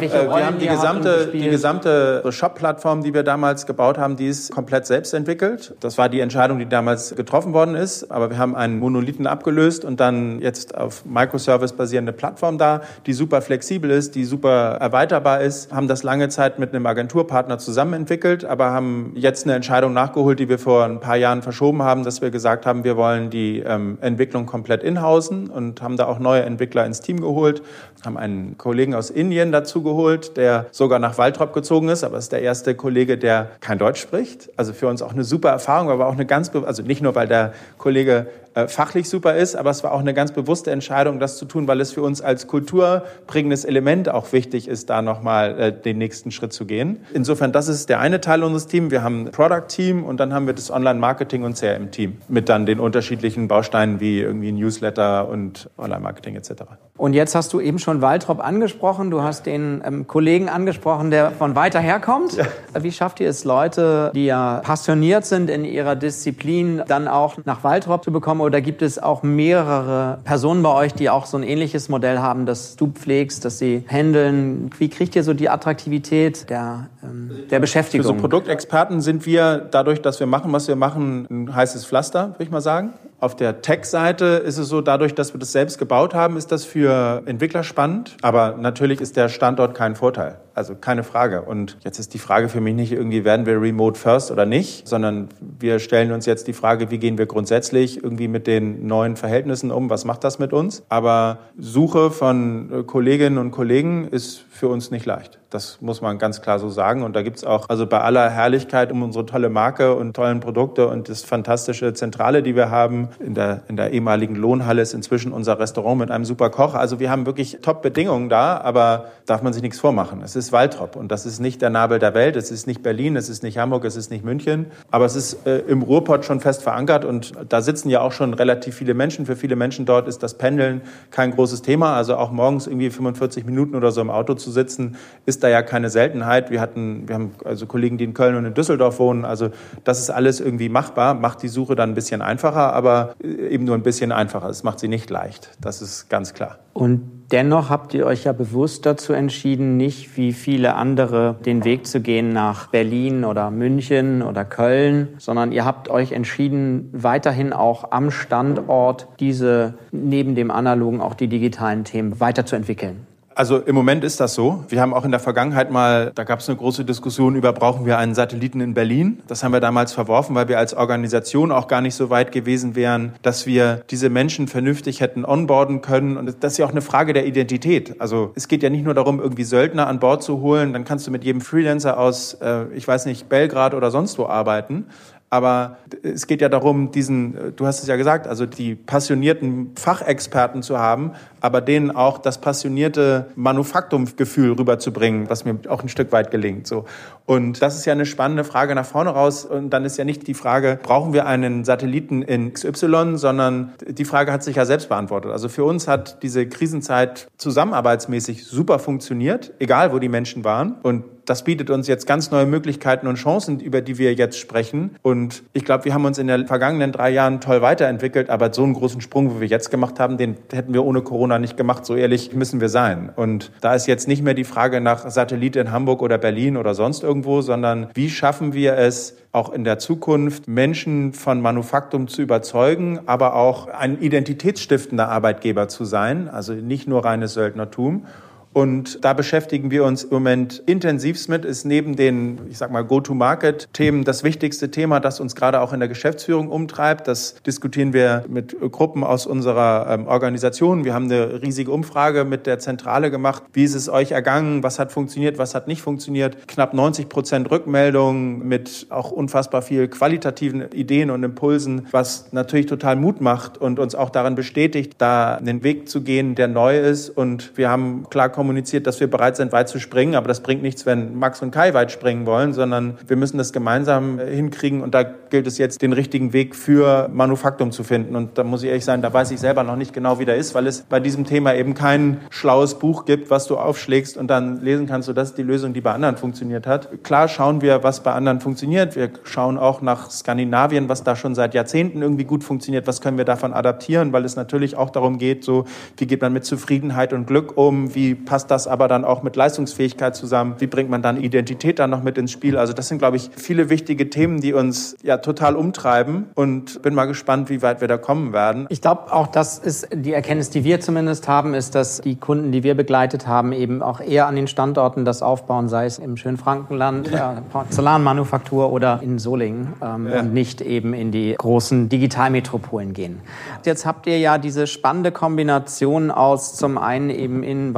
wir 0.00 0.46
haben 0.46 0.58
die 0.58 0.66
gesamte, 0.66 1.28
die 1.32 1.48
gesamte 1.48 2.22
Shop-Plattform, 2.30 3.02
die 3.02 3.14
wir 3.14 3.22
damals 3.22 3.66
gebaut 3.66 3.98
haben, 3.98 4.16
die 4.16 4.26
ist 4.26 4.52
komplett 4.52 4.86
selbst 4.86 5.14
entwickelt. 5.14 5.74
Das 5.80 5.98
war 5.98 6.08
die 6.08 6.20
Entscheidung, 6.20 6.58
die 6.58 6.68
damals 6.68 7.14
getroffen 7.14 7.52
worden 7.52 7.74
ist. 7.74 8.10
Aber 8.10 8.30
wir 8.30 8.38
haben 8.38 8.56
einen 8.56 8.78
Monolithen 8.78 9.26
abgelöst 9.26 9.84
und 9.84 10.00
dann 10.00 10.40
jetzt 10.40 10.76
auf 10.76 11.04
Microservice 11.04 11.74
basierende 11.74 12.12
Plattform 12.12 12.58
da, 12.58 12.80
die 13.06 13.12
super 13.12 13.40
flexibel 13.40 13.90
ist, 13.90 14.14
die 14.14 14.24
super 14.24 14.78
erweiterbar 14.80 15.40
ist. 15.42 15.72
Haben 15.72 15.88
das 15.88 16.02
lange 16.02 16.28
Zeit 16.28 16.58
mit 16.58 16.74
einem 16.74 16.86
Agenturpartner 16.86 17.58
zusammen 17.58 17.94
entwickelt, 17.94 18.44
aber 18.44 18.72
haben 18.72 19.12
jetzt 19.14 19.44
eine 19.44 19.54
Entscheidung 19.54 19.92
nachgeholt, 19.92 20.40
die 20.40 20.48
wir 20.48 20.58
vor 20.58 20.84
ein 20.84 21.00
paar 21.00 21.16
Jahren 21.16 21.42
verschoben 21.42 21.82
haben, 21.82 22.02
dass 22.04 22.20
wir 22.20 22.30
gesagt 22.30 22.66
haben, 22.66 22.84
wir 22.84 22.96
wollen 22.96 23.30
die 23.30 23.60
ähm, 23.60 23.98
Entwicklung 24.00 24.46
komplett 24.46 24.82
inhausen 24.82 25.48
und 25.48 25.82
haben 25.82 25.96
da 25.96 26.06
auch 26.06 26.18
neue 26.18 26.31
Entwickler 26.40 26.86
ins 26.86 27.00
Team 27.00 27.20
geholt, 27.20 27.62
haben 28.04 28.16
einen 28.16 28.58
Kollegen 28.58 28.94
aus 28.94 29.10
Indien 29.10 29.52
dazu 29.52 29.82
geholt, 29.82 30.36
der 30.36 30.66
sogar 30.70 30.98
nach 30.98 31.18
Waltrop 31.18 31.52
gezogen 31.52 31.88
ist, 31.88 32.04
aber 32.04 32.18
ist 32.18 32.32
der 32.32 32.42
erste 32.42 32.74
Kollege, 32.74 33.18
der 33.18 33.50
kein 33.60 33.78
Deutsch 33.78 34.00
spricht. 34.00 34.50
Also 34.56 34.72
für 34.72 34.88
uns 34.88 35.02
auch 35.02 35.12
eine 35.12 35.24
super 35.24 35.50
Erfahrung, 35.50 35.90
aber 35.90 36.06
auch 36.06 36.14
eine 36.14 36.26
ganz, 36.26 36.50
also 36.54 36.82
nicht 36.82 37.02
nur, 37.02 37.14
weil 37.14 37.28
der 37.28 37.52
Kollege 37.78 38.26
äh, 38.54 38.68
fachlich 38.68 39.08
super 39.08 39.34
ist, 39.34 39.56
aber 39.56 39.70
es 39.70 39.82
war 39.82 39.92
auch 39.92 40.00
eine 40.00 40.14
ganz 40.14 40.32
bewusste 40.32 40.70
Entscheidung, 40.70 41.18
das 41.18 41.38
zu 41.38 41.46
tun, 41.46 41.68
weil 41.68 41.80
es 41.80 41.92
für 41.92 42.02
uns 42.02 42.20
als 42.20 42.46
kulturbringendes 42.46 43.64
Element 43.64 44.08
auch 44.08 44.32
wichtig 44.32 44.68
ist, 44.68 44.90
da 44.90 45.00
nochmal 45.00 45.58
äh, 45.58 45.72
den 45.72 45.98
nächsten 45.98 46.30
Schritt 46.30 46.52
zu 46.52 46.66
gehen. 46.66 46.98
Insofern, 47.14 47.52
das 47.52 47.68
ist 47.68 47.88
der 47.88 48.00
eine 48.00 48.20
Teil 48.20 48.42
unseres 48.42 48.66
Teams. 48.66 48.90
Wir 48.90 49.02
haben 49.02 49.26
ein 49.26 49.30
Product-Team 49.30 50.04
und 50.04 50.20
dann 50.20 50.34
haben 50.34 50.46
wir 50.46 50.54
das 50.54 50.70
Online-Marketing- 50.70 51.44
und 51.44 51.56
CRM-Team 51.56 52.18
mit 52.28 52.48
dann 52.48 52.66
den 52.66 52.78
unterschiedlichen 52.78 53.48
Bausteinen 53.48 54.00
wie 54.00 54.20
irgendwie 54.20 54.52
Newsletter 54.52 55.28
und 55.28 55.70
Online-Marketing 55.78 56.36
etc. 56.36 56.52
Und 56.98 57.14
jetzt 57.14 57.34
hast 57.34 57.52
du 57.54 57.60
eben 57.60 57.78
schon 57.78 58.02
Waltrop 58.02 58.44
angesprochen, 58.44 59.10
du 59.10 59.22
hast 59.22 59.46
den 59.46 59.82
ähm, 59.84 60.06
Kollegen 60.06 60.50
angesprochen, 60.50 61.10
der 61.10 61.30
von 61.30 61.54
weiter 61.56 61.80
her 61.80 62.00
kommt. 62.00 62.34
Ja. 62.36 62.44
Wie 62.80 62.92
schafft 62.92 63.18
ihr 63.20 63.30
es, 63.30 63.44
Leute, 63.44 64.12
die 64.14 64.26
ja 64.26 64.60
passioniert 64.62 65.24
sind 65.24 65.48
in 65.48 65.64
ihrer 65.64 65.96
Disziplin, 65.96 66.82
dann 66.86 67.08
auch 67.08 67.38
nach 67.46 67.64
Waltrop 67.64 68.04
zu 68.04 68.12
bekommen? 68.12 68.41
Oder 68.42 68.60
gibt 68.60 68.82
es 68.82 68.98
auch 68.98 69.22
mehrere 69.22 70.18
Personen 70.24 70.62
bei 70.62 70.72
euch, 70.74 70.92
die 70.94 71.10
auch 71.10 71.26
so 71.26 71.36
ein 71.36 71.42
ähnliches 71.42 71.88
Modell 71.88 72.18
haben, 72.18 72.46
das 72.46 72.76
du 72.76 72.88
pflegst, 72.88 73.44
dass 73.44 73.58
sie 73.58 73.84
handeln? 73.88 74.70
Wie 74.78 74.88
kriegt 74.88 75.16
ihr 75.16 75.24
so 75.24 75.34
die 75.34 75.48
Attraktivität 75.48 76.50
der, 76.50 76.88
ähm, 77.02 77.30
der 77.50 77.60
Beschäftigung? 77.60 78.04
Für 78.04 78.14
so 78.14 78.20
Produktexperten 78.20 79.00
sind 79.00 79.26
wir 79.26 79.68
dadurch, 79.70 80.02
dass 80.02 80.20
wir 80.20 80.26
machen, 80.26 80.52
was 80.52 80.68
wir 80.68 80.76
machen, 80.76 81.26
ein 81.30 81.54
heißes 81.54 81.86
Pflaster, 81.86 82.28
würde 82.30 82.44
ich 82.44 82.50
mal 82.50 82.60
sagen. 82.60 82.94
Auf 83.22 83.36
der 83.36 83.62
Tech-Seite 83.62 84.24
ist 84.24 84.58
es 84.58 84.68
so, 84.68 84.80
dadurch, 84.80 85.14
dass 85.14 85.32
wir 85.32 85.38
das 85.38 85.52
selbst 85.52 85.78
gebaut 85.78 86.12
haben, 86.12 86.36
ist 86.36 86.50
das 86.50 86.64
für 86.64 87.22
Entwickler 87.24 87.62
spannend. 87.62 88.16
Aber 88.20 88.56
natürlich 88.58 89.00
ist 89.00 89.16
der 89.16 89.28
Standort 89.28 89.76
kein 89.76 89.94
Vorteil. 89.94 90.40
Also 90.54 90.74
keine 90.74 91.04
Frage. 91.04 91.42
Und 91.42 91.78
jetzt 91.84 92.00
ist 92.00 92.14
die 92.14 92.18
Frage 92.18 92.48
für 92.48 92.60
mich 92.60 92.74
nicht 92.74 92.90
irgendwie, 92.90 93.24
werden 93.24 93.46
wir 93.46 93.62
remote 93.62 93.98
first 93.98 94.32
oder 94.32 94.44
nicht, 94.44 94.88
sondern 94.88 95.28
wir 95.40 95.78
stellen 95.78 96.10
uns 96.10 96.26
jetzt 96.26 96.48
die 96.48 96.52
Frage, 96.52 96.90
wie 96.90 96.98
gehen 96.98 97.16
wir 97.16 97.26
grundsätzlich 97.26 98.02
irgendwie 98.02 98.26
mit 98.26 98.48
den 98.48 98.88
neuen 98.88 99.14
Verhältnissen 99.14 99.70
um? 99.70 99.88
Was 99.88 100.04
macht 100.04 100.24
das 100.24 100.40
mit 100.40 100.52
uns? 100.52 100.82
Aber 100.88 101.38
Suche 101.56 102.10
von 102.10 102.72
äh, 102.72 102.82
Kolleginnen 102.82 103.38
und 103.38 103.52
Kollegen 103.52 104.08
ist 104.08 104.44
für 104.50 104.66
uns 104.66 104.90
nicht 104.90 105.06
leicht. 105.06 105.38
Das 105.48 105.80
muss 105.80 106.00
man 106.00 106.18
ganz 106.18 106.40
klar 106.40 106.58
so 106.58 106.70
sagen. 106.70 107.02
Und 107.02 107.14
da 107.14 107.22
gibt's 107.22 107.44
auch, 107.44 107.68
also 107.68 107.86
bei 107.86 108.00
aller 108.00 108.30
Herrlichkeit 108.30 108.90
um 108.90 109.02
unsere 109.02 109.26
tolle 109.26 109.50
Marke 109.50 109.94
und 109.94 110.14
tollen 110.14 110.40
Produkte 110.40 110.88
und 110.88 111.08
das 111.08 111.22
fantastische 111.22 111.92
Zentrale, 111.94 112.42
die 112.42 112.56
wir 112.56 112.70
haben, 112.70 113.08
in 113.20 113.34
der, 113.34 113.62
in 113.68 113.76
der 113.76 113.90
ehemaligen 113.90 114.36
Lohnhalle 114.36 114.82
ist 114.82 114.94
inzwischen 114.94 115.32
unser 115.32 115.58
Restaurant 115.58 115.98
mit 115.98 116.10
einem 116.10 116.24
super 116.24 116.50
Koch. 116.50 116.74
Also 116.74 117.00
wir 117.00 117.10
haben 117.10 117.26
wirklich 117.26 117.58
Top-Bedingungen 117.62 118.28
da, 118.28 118.58
aber 118.58 119.06
darf 119.26 119.42
man 119.42 119.52
sich 119.52 119.62
nichts 119.62 119.78
vormachen. 119.78 120.22
Es 120.22 120.36
ist 120.36 120.52
Waldrop 120.52 120.96
und 120.96 121.12
das 121.12 121.26
ist 121.26 121.40
nicht 121.40 121.62
der 121.62 121.70
Nabel 121.70 121.98
der 121.98 122.14
Welt. 122.14 122.36
Es 122.36 122.50
ist 122.50 122.66
nicht 122.66 122.82
Berlin, 122.82 123.16
es 123.16 123.28
ist 123.28 123.42
nicht 123.42 123.58
Hamburg, 123.58 123.84
es 123.84 123.96
ist 123.96 124.10
nicht 124.10 124.24
München. 124.24 124.66
Aber 124.90 125.04
es 125.04 125.16
ist 125.16 125.46
äh, 125.46 125.58
im 125.60 125.82
Ruhrpott 125.82 126.24
schon 126.24 126.40
fest 126.40 126.62
verankert 126.62 127.04
und 127.04 127.32
da 127.48 127.60
sitzen 127.60 127.90
ja 127.90 128.00
auch 128.00 128.12
schon 128.12 128.34
relativ 128.34 128.76
viele 128.76 128.94
Menschen. 128.94 129.26
Für 129.26 129.36
viele 129.36 129.56
Menschen 129.56 129.86
dort 129.86 130.08
ist 130.08 130.22
das 130.22 130.34
Pendeln 130.34 130.82
kein 131.10 131.32
großes 131.32 131.62
Thema. 131.62 131.96
Also 131.96 132.16
auch 132.16 132.30
morgens 132.30 132.66
irgendwie 132.66 132.90
45 132.90 133.44
Minuten 133.44 133.74
oder 133.74 133.92
so 133.92 134.00
im 134.00 134.10
Auto 134.10 134.34
zu 134.34 134.50
sitzen, 134.50 134.96
ist 135.26 135.42
da 135.42 135.48
ja 135.48 135.62
keine 135.62 135.90
Seltenheit. 135.90 136.50
Wir 136.50 136.60
hatten, 136.60 137.08
wir 137.08 137.14
haben 137.14 137.32
also 137.44 137.66
Kollegen, 137.66 137.98
die 137.98 138.04
in 138.04 138.14
Köln 138.14 138.36
und 138.36 138.44
in 138.44 138.54
Düsseldorf 138.54 138.98
wohnen. 138.98 139.24
Also 139.24 139.50
das 139.84 140.00
ist 140.00 140.10
alles 140.10 140.40
irgendwie 140.40 140.68
machbar, 140.68 141.14
macht 141.14 141.42
die 141.42 141.48
Suche 141.48 141.74
dann 141.74 141.90
ein 141.90 141.94
bisschen 141.94 142.22
einfacher, 142.22 142.72
aber 142.72 143.01
äh, 143.22 143.48
eben 143.48 143.64
nur 143.64 143.74
ein 143.74 143.82
bisschen 143.82 144.12
einfacher. 144.12 144.48
Es 144.48 144.62
macht 144.62 144.78
sie 144.78 144.88
nicht 144.88 145.10
leicht. 145.10 145.50
Das 145.60 145.82
ist 145.82 146.08
ganz 146.08 146.34
klar. 146.34 146.58
Und 146.72 147.26
dennoch 147.30 147.70
habt 147.70 147.94
ihr 147.94 148.06
euch 148.06 148.24
ja 148.24 148.32
bewusst 148.32 148.86
dazu 148.86 149.12
entschieden, 149.12 149.76
nicht 149.76 150.16
wie 150.16 150.32
viele 150.32 150.74
andere 150.74 151.36
den 151.44 151.64
Weg 151.64 151.86
zu 151.86 152.00
gehen 152.00 152.30
nach 152.30 152.68
Berlin 152.68 153.24
oder 153.24 153.50
München 153.50 154.22
oder 154.22 154.44
Köln, 154.44 155.08
sondern 155.18 155.52
ihr 155.52 155.64
habt 155.64 155.88
euch 155.88 156.12
entschieden, 156.12 156.88
weiterhin 156.92 157.52
auch 157.52 157.92
am 157.92 158.10
Standort 158.10 159.08
diese 159.20 159.74
neben 159.90 160.34
dem 160.34 160.50
analogen 160.50 161.00
auch 161.00 161.14
die 161.14 161.28
digitalen 161.28 161.84
Themen 161.84 162.20
weiterzuentwickeln. 162.20 163.06
Also 163.34 163.58
im 163.58 163.74
Moment 163.74 164.04
ist 164.04 164.20
das 164.20 164.34
so. 164.34 164.64
Wir 164.68 164.80
haben 164.80 164.92
auch 164.94 165.04
in 165.04 165.10
der 165.10 165.20
Vergangenheit 165.20 165.70
mal, 165.70 166.12
da 166.14 166.24
gab 166.24 166.40
es 166.40 166.48
eine 166.48 166.58
große 166.58 166.84
Diskussion 166.84 167.34
über, 167.34 167.52
brauchen 167.52 167.86
wir 167.86 167.98
einen 167.98 168.14
Satelliten 168.14 168.60
in 168.60 168.74
Berlin? 168.74 169.20
Das 169.26 169.42
haben 169.42 169.52
wir 169.52 169.60
damals 169.60 169.92
verworfen, 169.92 170.34
weil 170.34 170.48
wir 170.48 170.58
als 170.58 170.74
Organisation 170.74 171.52
auch 171.52 171.68
gar 171.68 171.80
nicht 171.80 171.94
so 171.94 172.10
weit 172.10 172.32
gewesen 172.32 172.74
wären, 172.74 173.14
dass 173.22 173.46
wir 173.46 173.82
diese 173.90 174.10
Menschen 174.10 174.48
vernünftig 174.48 175.00
hätten 175.00 175.24
onboarden 175.24 175.80
können. 175.80 176.16
Und 176.16 176.36
das 176.40 176.52
ist 176.52 176.58
ja 176.58 176.66
auch 176.66 176.70
eine 176.70 176.82
Frage 176.82 177.12
der 177.12 177.26
Identität. 177.26 178.00
Also 178.00 178.32
es 178.34 178.48
geht 178.48 178.62
ja 178.62 178.70
nicht 178.70 178.84
nur 178.84 178.94
darum, 178.94 179.20
irgendwie 179.20 179.44
Söldner 179.44 179.86
an 179.86 179.98
Bord 179.98 180.22
zu 180.22 180.40
holen. 180.40 180.72
Dann 180.72 180.84
kannst 180.84 181.06
du 181.06 181.10
mit 181.10 181.24
jedem 181.24 181.40
Freelancer 181.40 181.98
aus, 181.98 182.34
äh, 182.34 182.64
ich 182.74 182.86
weiß 182.86 183.06
nicht, 183.06 183.28
Belgrad 183.28 183.74
oder 183.74 183.90
sonst 183.90 184.18
wo 184.18 184.26
arbeiten. 184.26 184.86
Aber 185.32 185.78
es 186.02 186.26
geht 186.26 186.42
ja 186.42 186.50
darum, 186.50 186.90
diesen, 186.90 187.56
du 187.56 187.64
hast 187.64 187.80
es 187.80 187.88
ja 187.88 187.96
gesagt, 187.96 188.26
also 188.26 188.44
die 188.44 188.74
passionierten 188.74 189.70
Fachexperten 189.76 190.62
zu 190.62 190.78
haben, 190.78 191.12
aber 191.42 191.60
denen 191.60 191.90
auch 191.90 192.18
das 192.18 192.40
passionierte 192.40 193.26
Manufaktumgefühl 193.34 194.52
rüberzubringen, 194.52 195.28
was 195.28 195.44
mir 195.44 195.58
auch 195.68 195.82
ein 195.82 195.88
Stück 195.88 196.12
weit 196.12 196.30
gelingt. 196.30 196.68
So. 196.68 196.84
Und 197.26 197.60
das 197.60 197.76
ist 197.76 197.84
ja 197.84 197.92
eine 197.92 198.06
spannende 198.06 198.44
Frage 198.44 198.74
nach 198.76 198.86
vorne 198.86 199.10
raus. 199.10 199.44
Und 199.44 199.70
dann 199.70 199.84
ist 199.84 199.98
ja 199.98 200.04
nicht 200.04 200.26
die 200.28 200.34
Frage, 200.34 200.78
brauchen 200.80 201.12
wir 201.12 201.26
einen 201.26 201.64
Satelliten 201.64 202.22
in 202.22 202.52
XY, 202.52 203.16
sondern 203.16 203.72
die 203.86 204.04
Frage 204.04 204.32
hat 204.32 204.44
sich 204.44 204.56
ja 204.56 204.64
selbst 204.64 204.88
beantwortet. 204.88 205.32
Also 205.32 205.48
für 205.48 205.64
uns 205.64 205.88
hat 205.88 206.22
diese 206.22 206.46
Krisenzeit 206.46 207.26
zusammenarbeitsmäßig 207.38 208.46
super 208.46 208.78
funktioniert, 208.78 209.52
egal 209.58 209.92
wo 209.92 209.98
die 209.98 210.08
Menschen 210.08 210.44
waren. 210.44 210.76
Und 210.82 211.04
das 211.24 211.44
bietet 211.44 211.70
uns 211.70 211.86
jetzt 211.86 212.06
ganz 212.06 212.30
neue 212.30 212.46
Möglichkeiten 212.46 213.06
und 213.06 213.16
Chancen, 213.16 213.60
über 213.60 213.80
die 213.80 213.98
wir 213.98 214.14
jetzt 214.14 214.38
sprechen. 214.38 214.96
Und 215.02 215.42
ich 215.52 215.64
glaube, 215.64 215.84
wir 215.84 215.94
haben 215.94 216.04
uns 216.04 216.18
in 216.18 216.26
den 216.26 216.46
vergangenen 216.46 216.92
drei 216.92 217.10
Jahren 217.10 217.40
toll 217.40 217.62
weiterentwickelt, 217.62 218.28
aber 218.30 218.52
so 218.52 218.64
einen 218.64 218.74
großen 218.74 219.00
Sprung, 219.00 219.36
wie 219.36 219.40
wir 219.42 219.48
jetzt 219.48 219.70
gemacht 219.70 220.00
haben, 220.00 220.16
den 220.16 220.36
hätten 220.52 220.72
wir 220.74 220.84
ohne 220.84 221.02
Corona 221.02 221.31
nicht 221.38 221.56
gemacht. 221.56 221.84
So 221.84 221.94
ehrlich 221.94 222.34
müssen 222.34 222.60
wir 222.60 222.68
sein. 222.68 223.10
Und 223.14 223.50
da 223.60 223.74
ist 223.74 223.86
jetzt 223.86 224.08
nicht 224.08 224.22
mehr 224.22 224.34
die 224.34 224.44
Frage 224.44 224.80
nach 224.80 225.10
Satellit 225.10 225.56
in 225.56 225.72
Hamburg 225.72 226.02
oder 226.02 226.18
Berlin 226.18 226.56
oder 226.56 226.74
sonst 226.74 227.02
irgendwo, 227.02 227.40
sondern 227.40 227.88
wie 227.94 228.10
schaffen 228.10 228.52
wir 228.52 228.76
es, 228.76 229.16
auch 229.32 229.52
in 229.52 229.64
der 229.64 229.78
Zukunft 229.78 230.46
Menschen 230.46 231.14
von 231.14 231.40
Manufaktum 231.40 232.06
zu 232.06 232.20
überzeugen, 232.20 233.00
aber 233.06 233.34
auch 233.34 233.66
ein 233.66 233.98
identitätsstiftender 233.98 235.08
Arbeitgeber 235.08 235.68
zu 235.68 235.86
sein, 235.86 236.28
also 236.28 236.52
nicht 236.52 236.86
nur 236.86 237.04
reines 237.04 237.32
Söldnertum. 237.32 238.04
Und 238.52 239.04
da 239.04 239.12
beschäftigen 239.12 239.70
wir 239.70 239.84
uns 239.84 240.04
im 240.04 240.10
Moment 240.10 240.62
intensivst 240.66 241.28
mit, 241.28 241.44
ist 241.44 241.64
neben 241.64 241.96
den, 241.96 242.40
ich 242.50 242.58
sag 242.58 242.70
mal, 242.70 242.82
Go-to-Market-Themen 242.82 244.04
das 244.04 244.24
wichtigste 244.24 244.70
Thema, 244.70 245.00
das 245.00 245.20
uns 245.20 245.34
gerade 245.34 245.60
auch 245.60 245.72
in 245.72 245.80
der 245.80 245.88
Geschäftsführung 245.88 246.48
umtreibt. 246.48 247.08
Das 247.08 247.36
diskutieren 247.46 247.92
wir 247.92 248.24
mit 248.28 248.56
Gruppen 248.72 249.04
aus 249.04 249.26
unserer 249.26 249.86
ähm, 249.88 250.06
Organisation. 250.06 250.84
Wir 250.84 250.92
haben 250.94 251.06
eine 251.06 251.42
riesige 251.42 251.70
Umfrage 251.70 252.24
mit 252.24 252.46
der 252.46 252.58
Zentrale 252.58 253.10
gemacht. 253.10 253.42
Wie 253.52 253.64
ist 253.64 253.74
es 253.74 253.88
euch 253.88 254.12
ergangen? 254.12 254.62
Was 254.62 254.78
hat 254.78 254.92
funktioniert? 254.92 255.38
Was 255.38 255.54
hat 255.54 255.66
nicht 255.66 255.80
funktioniert? 255.80 256.48
Knapp 256.48 256.74
90 256.74 257.08
Prozent 257.08 257.50
Rückmeldungen 257.50 258.46
mit 258.46 258.86
auch 258.90 259.10
unfassbar 259.10 259.62
viel 259.62 259.88
qualitativen 259.88 260.70
Ideen 260.72 261.10
und 261.10 261.22
Impulsen, 261.22 261.86
was 261.90 262.32
natürlich 262.32 262.66
total 262.66 262.96
Mut 262.96 263.20
macht 263.20 263.58
und 263.58 263.78
uns 263.78 263.94
auch 263.94 264.10
daran 264.10 264.34
bestätigt, 264.34 264.94
da 264.98 265.36
einen 265.36 265.62
Weg 265.62 265.88
zu 265.88 266.02
gehen, 266.02 266.34
der 266.34 266.48
neu 266.48 266.78
ist. 266.78 267.08
Und 267.08 267.56
wir 267.56 267.70
haben 267.70 268.06
klar 268.10 268.28
kommuniziert, 268.42 268.88
dass 268.88 268.98
wir 268.98 269.08
bereit 269.08 269.36
sind, 269.36 269.52
weit 269.52 269.68
zu 269.68 269.78
springen. 269.78 270.16
Aber 270.16 270.26
das 270.26 270.40
bringt 270.40 270.62
nichts, 270.62 270.84
wenn 270.84 271.16
Max 271.16 271.42
und 271.42 271.52
Kai 271.52 271.74
weit 271.74 271.92
springen 271.92 272.26
wollen, 272.26 272.52
sondern 272.52 272.98
wir 273.06 273.14
müssen 273.14 273.38
das 273.38 273.52
gemeinsam 273.52 274.18
äh, 274.18 274.34
hinkriegen. 274.34 274.82
Und 274.82 274.94
da 274.94 275.04
gilt 275.04 275.46
es 275.46 275.58
jetzt, 275.58 275.80
den 275.80 275.92
richtigen 275.92 276.32
Weg 276.32 276.56
für 276.56 277.08
Manufaktum 277.12 277.70
zu 277.70 277.84
finden. 277.84 278.16
Und 278.16 278.36
da 278.38 278.42
muss 278.42 278.64
ich 278.64 278.70
ehrlich 278.70 278.84
sein, 278.84 279.00
da 279.00 279.12
weiß 279.12 279.30
ich 279.30 279.38
selber 279.38 279.62
noch 279.62 279.76
nicht 279.76 279.94
genau, 279.94 280.18
wie 280.18 280.24
der 280.24 280.36
ist, 280.36 280.56
weil 280.56 280.66
es 280.66 280.82
bei 280.82 280.98
diesem 280.98 281.24
Thema 281.24 281.54
eben 281.54 281.74
kein 281.74 282.20
schlaues 282.30 282.80
Buch 282.80 283.04
gibt, 283.04 283.30
was 283.30 283.46
du 283.46 283.58
aufschlägst 283.58 284.16
und 284.16 284.26
dann 284.26 284.60
lesen 284.60 284.88
kannst, 284.88 285.06
so 285.06 285.12
das 285.12 285.28
ist 285.28 285.38
die 285.38 285.44
Lösung, 285.44 285.72
die 285.72 285.80
bei 285.80 285.92
anderen 285.92 286.16
funktioniert 286.16 286.66
hat. 286.66 287.04
Klar 287.04 287.28
schauen 287.28 287.62
wir, 287.62 287.84
was 287.84 288.02
bei 288.02 288.12
anderen 288.12 288.40
funktioniert. 288.40 288.96
Wir 288.96 289.10
schauen 289.22 289.56
auch 289.56 289.82
nach 289.82 290.10
Skandinavien, 290.10 290.88
was 290.88 291.04
da 291.04 291.14
schon 291.14 291.36
seit 291.36 291.54
Jahrzehnten 291.54 292.02
irgendwie 292.02 292.24
gut 292.24 292.42
funktioniert. 292.42 292.88
Was 292.88 293.00
können 293.00 293.18
wir 293.18 293.24
davon 293.24 293.52
adaptieren? 293.52 294.12
Weil 294.12 294.24
es 294.24 294.34
natürlich 294.34 294.76
auch 294.76 294.90
darum 294.90 295.18
geht, 295.18 295.44
so, 295.44 295.64
wie 295.96 296.06
geht 296.06 296.20
man 296.20 296.32
mit 296.32 296.44
Zufriedenheit 296.44 297.12
und 297.12 297.26
Glück 297.26 297.56
um? 297.56 297.94
Wie 297.94 298.16
passt 298.32 298.50
das 298.50 298.66
aber 298.66 298.88
dann 298.88 299.04
auch 299.04 299.22
mit 299.22 299.36
Leistungsfähigkeit 299.36 300.16
zusammen? 300.16 300.54
Wie 300.56 300.66
bringt 300.66 300.88
man 300.88 301.02
dann 301.02 301.18
Identität 301.18 301.78
dann 301.78 301.90
noch 301.90 302.02
mit 302.02 302.16
ins 302.16 302.32
Spiel? 302.32 302.56
Also 302.56 302.72
das 302.72 302.88
sind, 302.88 302.96
glaube 302.96 303.18
ich, 303.18 303.28
viele 303.36 303.68
wichtige 303.68 304.08
Themen, 304.08 304.40
die 304.40 304.54
uns 304.54 304.96
ja 305.02 305.18
total 305.18 305.54
umtreiben 305.54 306.30
und 306.34 306.80
bin 306.80 306.94
mal 306.94 307.04
gespannt, 307.04 307.50
wie 307.50 307.60
weit 307.60 307.82
wir 307.82 307.88
da 307.88 307.98
kommen 307.98 308.32
werden. 308.32 308.64
Ich 308.70 308.80
glaube, 308.80 309.12
auch 309.12 309.26
das 309.26 309.58
ist 309.58 309.86
die 309.92 310.14
Erkenntnis, 310.14 310.48
die 310.48 310.64
wir 310.64 310.80
zumindest 310.80 311.28
haben, 311.28 311.52
ist, 311.52 311.74
dass 311.74 312.00
die 312.00 312.16
Kunden, 312.16 312.52
die 312.52 312.62
wir 312.62 312.74
begleitet 312.74 313.26
haben, 313.26 313.52
eben 313.52 313.82
auch 313.82 314.00
eher 314.00 314.28
an 314.28 314.36
den 314.36 314.46
Standorten 314.46 315.04
das 315.04 315.20
aufbauen, 315.20 315.68
sei 315.68 315.84
es 315.84 315.98
im 315.98 316.16
schönen 316.16 316.38
Frankenland, 316.38 317.10
ja. 317.10 317.34
äh, 317.34 317.40
Porzellanmanufaktur 317.52 318.72
oder 318.72 319.00
in 319.02 319.18
Solingen 319.18 319.74
ähm, 319.82 320.08
ja. 320.08 320.20
und 320.20 320.32
nicht 320.32 320.62
eben 320.62 320.94
in 320.94 321.12
die 321.12 321.34
großen 321.36 321.90
Digitalmetropolen 321.90 322.94
gehen. 322.94 323.20
Jetzt 323.66 323.84
habt 323.84 324.06
ihr 324.06 324.18
ja 324.18 324.38
diese 324.38 324.66
spannende 324.66 325.12
Kombination 325.12 326.10
aus 326.10 326.54
zum 326.54 326.78
einen 326.78 327.10
eben 327.10 327.42
in 327.42 327.74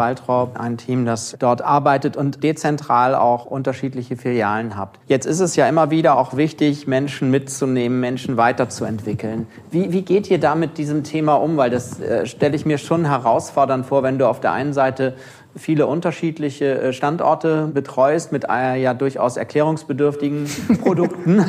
Ein 0.54 0.76
Team, 0.76 1.04
das 1.04 1.36
dort 1.38 1.62
arbeitet 1.62 2.16
und 2.16 2.42
dezentral 2.42 3.14
auch 3.14 3.46
unterschiedliche 3.46 4.16
Filialen 4.16 4.76
habt. 4.76 4.98
Jetzt 5.06 5.26
ist 5.26 5.40
es 5.40 5.56
ja 5.56 5.68
immer 5.68 5.90
wieder 5.90 6.18
auch 6.18 6.36
wichtig, 6.36 6.86
Menschen 6.86 7.30
mitzunehmen, 7.30 8.00
Menschen 8.00 8.36
weiterzuentwickeln. 8.36 9.46
Wie, 9.70 9.92
wie 9.92 10.02
geht 10.02 10.30
ihr 10.30 10.38
da 10.38 10.54
mit 10.54 10.78
diesem 10.78 11.04
Thema 11.04 11.34
um? 11.34 11.56
Weil 11.56 11.70
das 11.70 12.00
äh, 12.00 12.26
stelle 12.26 12.56
ich 12.56 12.66
mir 12.66 12.78
schon 12.78 13.04
herausfordernd 13.04 13.86
vor, 13.86 14.02
wenn 14.02 14.18
du 14.18 14.28
auf 14.28 14.40
der 14.40 14.52
einen 14.52 14.72
Seite 14.72 15.14
viele 15.56 15.86
unterschiedliche 15.86 16.80
äh, 16.80 16.92
Standorte 16.92 17.70
betreust 17.72 18.32
mit 18.32 18.44
äh, 18.50 18.80
ja 18.80 18.94
durchaus 18.94 19.36
erklärungsbedürftigen 19.36 20.48
Produkten 20.82 21.44